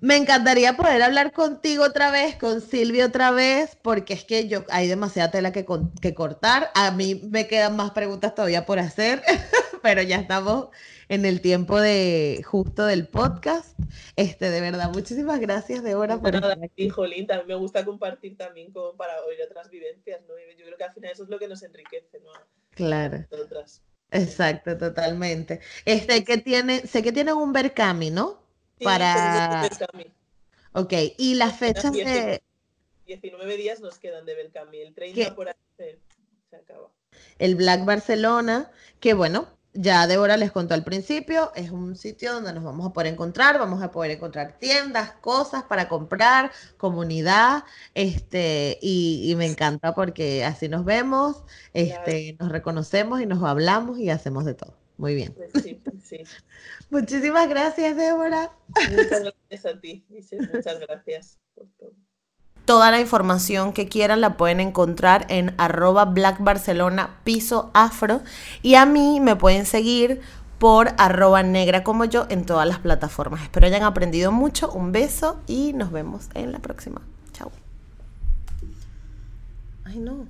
Me 0.01 0.17
encantaría 0.17 0.77
poder 0.77 1.01
hablar 1.03 1.33
contigo 1.33 1.85
otra 1.85 2.11
vez, 2.11 2.37
con 2.37 2.61
Silvia 2.61 3.07
otra 3.07 3.31
vez, 3.31 3.79
porque 3.81 4.13
es 4.13 4.25
que 4.25 4.47
yo 4.47 4.65
hay 4.69 4.89
demasiada 4.89 5.31
tela 5.31 5.53
que, 5.53 5.65
que 6.03 6.15
cortar. 6.15 6.71
A 6.75 6.91
mí 6.91 7.15
me 7.31 7.47
quedan 7.49 7.77
más 7.77 7.93
preguntas 7.93 8.35
todavía 8.35 8.67
por 8.67 8.79
hacer, 8.79 9.23
pero 9.83 10.03
ya 10.03 10.17
estamos 10.17 10.69
en 11.09 11.25
el 11.25 11.41
tiempo 11.41 11.81
de 11.81 12.43
justo 12.45 12.85
del 12.85 13.09
podcast. 13.09 13.79
Este, 14.17 14.51
de 14.51 14.61
verdad, 14.61 14.91
muchísimas 14.93 15.41
gracias, 15.41 15.83
Débora, 15.83 16.21
por 16.21 16.35
nada, 16.35 16.57
aquí. 16.63 16.91
Jolín, 16.91 17.27
también 17.27 17.49
me 17.49 17.55
gusta 17.55 17.85
compartir 17.85 18.37
también 18.37 18.73
como 18.73 18.97
para 18.97 19.23
oír 19.25 19.39
otras 19.49 19.71
vivencias, 19.71 20.21
¿no? 20.29 20.35
Yo 20.59 20.67
creo 20.67 20.77
que 20.77 20.85
al 20.85 20.93
final 20.93 21.13
eso 21.13 21.23
es 21.23 21.31
lo 21.31 21.39
que 21.39 21.49
nos 21.49 21.63
enriquece, 21.63 22.21
¿no? 22.21 22.33
Claro. 22.73 23.25
Exacto, 24.11 24.77
totalmente. 24.77 25.61
Este, 25.85 26.23
que 26.23 26.39
tiene, 26.39 26.81
sé 26.87 27.03
que 27.03 27.13
tienen 27.13 27.35
un 27.35 27.53
Berkami, 27.53 28.11
¿no? 28.11 28.46
Para... 28.83 29.69
Ok, 30.73 30.93
y 31.17 31.35
las 31.35 31.59
fechas 31.59 31.93
de... 31.93 32.43
19 33.07 33.57
días 33.57 33.81
nos 33.81 33.99
quedan 33.99 34.27
de 34.27 34.35
Belcami, 34.35 34.79
el 34.79 34.93
30 34.93 35.35
por 35.35 35.49
ahí 35.49 35.55
se, 35.77 35.99
acaba. 36.57 36.91
El 37.39 37.55
Black 37.55 37.85
Barcelona, 37.85 38.71
que 39.01 39.15
bueno, 39.15 39.49
ya 39.73 40.07
Débora 40.07 40.37
les 40.37 40.51
contó 40.51 40.75
al 40.75 40.85
principio, 40.85 41.53
es 41.55 41.71
un 41.71 41.97
sitio 41.97 42.33
donde 42.35 42.53
nos 42.53 42.65
vamos 42.65 42.87
a 42.87 42.93
poder 42.93 43.13
encontrar, 43.13 43.59
vamos 43.59 43.83
a 43.83 43.91
poder 43.91 44.11
encontrar 44.11 44.59
tiendas, 44.59 45.13
cosas 45.13 45.63
para 45.65 45.89
comprar, 45.89 46.51
comunidad, 46.77 47.65
este, 47.95 48.79
y, 48.83 49.35
me 49.37 49.47
encanta 49.47 49.95
porque 49.95 50.45
así 50.45 50.69
nos 50.69 50.85
vemos, 50.85 51.45
este, 51.75 52.37
nos 52.41 52.51
reconocemos 52.51 53.21
y 53.21 53.27
nos 53.27 53.43
hablamos 53.43 53.99
y 53.99 54.11
hacemos 54.11 54.45
de 54.45 54.55
todo. 54.55 54.86
Muy 54.99 55.15
bien. 55.15 55.35
Pues 55.35 55.51
pues 55.53 55.65
sí, 56.05 56.19
Muchísimas 56.91 57.49
gracias, 57.49 57.97
Débora. 57.97 58.51
Muchas 58.91 59.23
gracias 59.23 59.67
a 59.67 59.81
ti, 59.81 60.05
Muchas 60.53 60.81
gracias 60.81 61.39
por 61.55 61.67
todo. 61.79 61.93
Toda 62.65 62.91
la 62.91 63.01
información 63.01 63.73
que 63.73 63.89
quieran 63.89 64.21
la 64.21 64.37
pueden 64.37 64.59
encontrar 64.59 65.27
en 65.29 65.55
arroba 65.57 66.05
Black 66.05 66.39
Barcelona 66.41 67.21
piso 67.23 67.71
afro. 67.75 68.23
Y 68.63 68.75
a 68.75 68.87
mí 68.87 69.21
me 69.21 69.37
pueden 69.37 69.67
seguir 69.67 70.21
por 70.59 70.89
arroba 70.99 71.43
negra 71.43 71.85
como 71.85 72.05
yo 72.07 72.27
en 72.29 72.45
todas 72.45 72.67
las 72.67 72.79
plataformas. 72.81 73.43
Espero 73.43 73.67
hayan 73.67 73.85
aprendido 73.85 74.33
mucho. 74.33 74.73
Un 74.73 74.91
beso 74.91 75.39
y 75.47 75.75
nos 75.75 75.93
vemos 75.93 76.29
en 76.35 76.51
la 76.51 76.59
próxima. 76.59 77.03
Chao. 77.33 77.53
Ay, 79.85 79.99
no. 80.01 80.27